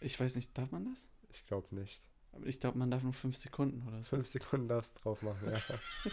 Ich 0.02 0.20
weiß 0.20 0.36
nicht, 0.36 0.58
darf 0.58 0.72
man 0.72 0.86
das? 0.86 1.10
Ich 1.32 1.46
glaube 1.46 1.76
nicht. 1.76 2.02
Aber 2.32 2.46
ich 2.46 2.60
glaube, 2.60 2.78
man 2.78 2.92
darf 2.92 3.04
nur 3.04 3.14
fünf 3.14 3.36
Sekunden 3.36 3.86
oder 3.88 4.04
so. 4.04 4.16
Fünf 4.16 4.28
Sekunden 4.28 4.68
darfst 4.68 4.98
du 4.98 5.02
drauf 5.02 5.22
machen, 5.22 5.52
ja. 5.52 6.12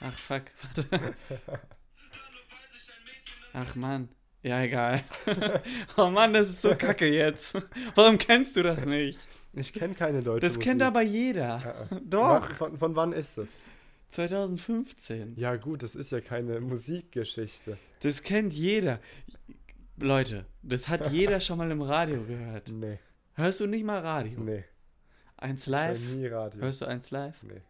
Ach 0.00 0.18
fuck, 0.18 0.44
warte. 0.62 1.16
Ach 3.52 3.74
Mann. 3.74 4.08
Ja, 4.42 4.60
egal. 4.62 5.04
oh 5.96 6.08
Mann, 6.08 6.32
das 6.32 6.48
ist 6.48 6.62
so 6.62 6.74
kacke 6.74 7.06
jetzt. 7.08 7.56
Warum 7.94 8.18
kennst 8.18 8.56
du 8.56 8.62
das 8.62 8.84
nicht? 8.86 9.28
Ich 9.52 9.72
kenne 9.72 9.94
keine 9.94 10.20
deutsche 10.20 10.40
Das 10.40 10.54
Musik. 10.54 10.62
kennt 10.70 10.82
aber 10.82 11.02
jeder. 11.02 11.86
Ja. 11.90 11.98
Doch. 12.04 12.50
Von, 12.52 12.76
von 12.78 12.96
wann 12.96 13.12
ist 13.12 13.38
das? 13.38 13.56
2015. 14.10 15.34
Ja 15.36 15.56
gut, 15.56 15.82
das 15.82 15.94
ist 15.94 16.10
ja 16.12 16.20
keine 16.20 16.60
Musikgeschichte. 16.60 17.78
Das 18.00 18.22
kennt 18.22 18.52
jeder. 18.54 19.00
Leute, 19.96 20.46
das 20.62 20.88
hat 20.88 21.10
jeder 21.12 21.40
schon 21.40 21.58
mal 21.58 21.70
im 21.70 21.82
Radio 21.82 22.22
gehört. 22.24 22.68
Nee, 22.68 22.98
Hörst 23.34 23.60
du 23.60 23.66
nicht 23.66 23.84
mal 23.84 24.00
Radio? 24.00 24.40
nee. 24.40 24.64
Eins 25.36 25.62
Ich 25.62 25.68
live? 25.68 25.98
nie 25.98 26.26
Radio. 26.28 26.60
Hörst 26.60 26.82
du 26.82 26.86
eins 26.86 27.10
live? 27.10 27.34
Nee. 27.42 27.62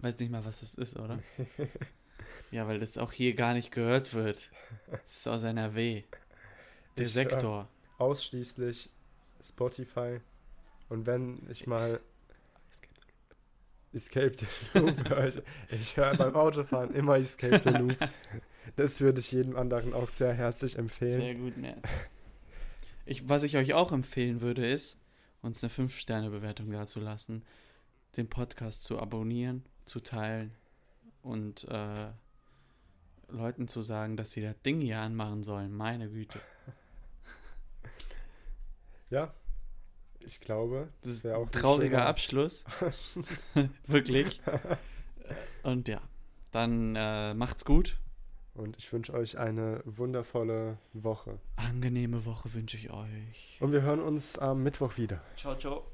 Weiß 0.00 0.18
nicht 0.18 0.30
mal, 0.30 0.44
was 0.44 0.60
das 0.60 0.74
ist, 0.76 0.96
oder? 0.98 1.18
ja, 2.50 2.66
weil 2.66 2.80
das 2.80 2.98
auch 2.98 3.12
hier 3.12 3.34
gar 3.34 3.54
nicht 3.54 3.72
gehört 3.72 4.14
wird. 4.14 4.50
Das 4.90 5.16
ist 5.18 5.28
aus 5.28 5.42
NRW. 5.42 6.04
Der 6.96 7.06
Ich 7.06 7.12
Sektor. 7.12 7.68
Ausschließlich 7.98 8.90
Spotify. 9.40 10.20
Und 10.88 11.06
wenn 11.06 11.46
ich 11.50 11.66
mal 11.66 12.00
Escape 13.92 14.32
the 14.36 14.46
Loop 14.78 15.08
höre, 15.08 15.26
ich, 15.26 15.42
ich 15.70 15.96
höre 15.96 16.14
beim 16.16 16.34
Autofahren 16.34 16.94
immer 16.94 17.16
Escape 17.16 17.60
the 17.64 17.70
Loop. 17.70 17.96
Das 18.74 19.00
würde 19.00 19.20
ich 19.20 19.30
jedem 19.30 19.56
anderen 19.56 19.94
auch 19.94 20.08
sehr 20.10 20.34
herzlich 20.34 20.76
empfehlen. 20.76 21.20
Sehr 21.20 21.34
gut, 21.36 21.56
nett. 21.56 21.78
Ich, 23.04 23.28
was 23.28 23.44
ich 23.44 23.56
euch 23.56 23.74
auch 23.74 23.92
empfehlen 23.92 24.40
würde, 24.40 24.68
ist, 24.68 24.98
uns 25.40 25.62
eine 25.62 25.72
5-Sterne-Bewertung 25.72 26.70
dazulassen, 26.72 27.44
den 28.16 28.28
Podcast 28.28 28.82
zu 28.82 28.98
abonnieren, 28.98 29.64
zu 29.84 30.00
teilen 30.00 30.50
und 31.22 31.64
äh, 31.70 32.08
Leuten 33.28 33.68
zu 33.68 33.82
sagen, 33.82 34.16
dass 34.16 34.32
sie 34.32 34.40
das 34.42 34.54
Ding 34.62 34.80
hier 34.80 34.98
anmachen 35.00 35.42
sollen. 35.44 35.72
Meine 35.74 36.08
Güte. 36.08 36.40
Ja, 39.10 39.32
ich 40.26 40.40
glaube, 40.40 40.88
Das 41.02 41.12
ist 41.12 41.26
auch 41.28 41.42
ein 41.42 41.42
ein 41.44 41.52
trauriger 41.52 41.98
schöner- 41.98 42.06
Abschluss. 42.06 42.64
Wirklich. 43.86 44.40
Und 45.62 45.86
ja, 45.86 46.00
dann 46.50 46.96
äh, 46.96 47.32
macht's 47.34 47.64
gut. 47.64 47.96
Und 48.54 48.76
ich 48.78 48.92
wünsche 48.92 49.12
euch 49.14 49.38
eine 49.38 49.80
wundervolle 49.84 50.78
Woche. 50.92 51.38
Angenehme 51.56 52.24
Woche 52.24 52.52
wünsche 52.54 52.78
ich 52.78 52.90
euch. 52.90 53.58
Und 53.60 53.70
wir 53.72 53.82
hören 53.82 54.00
uns 54.00 54.38
am 54.38 54.62
Mittwoch 54.64 54.96
wieder. 54.96 55.22
Ciao, 55.36 55.56
ciao. 55.56 55.86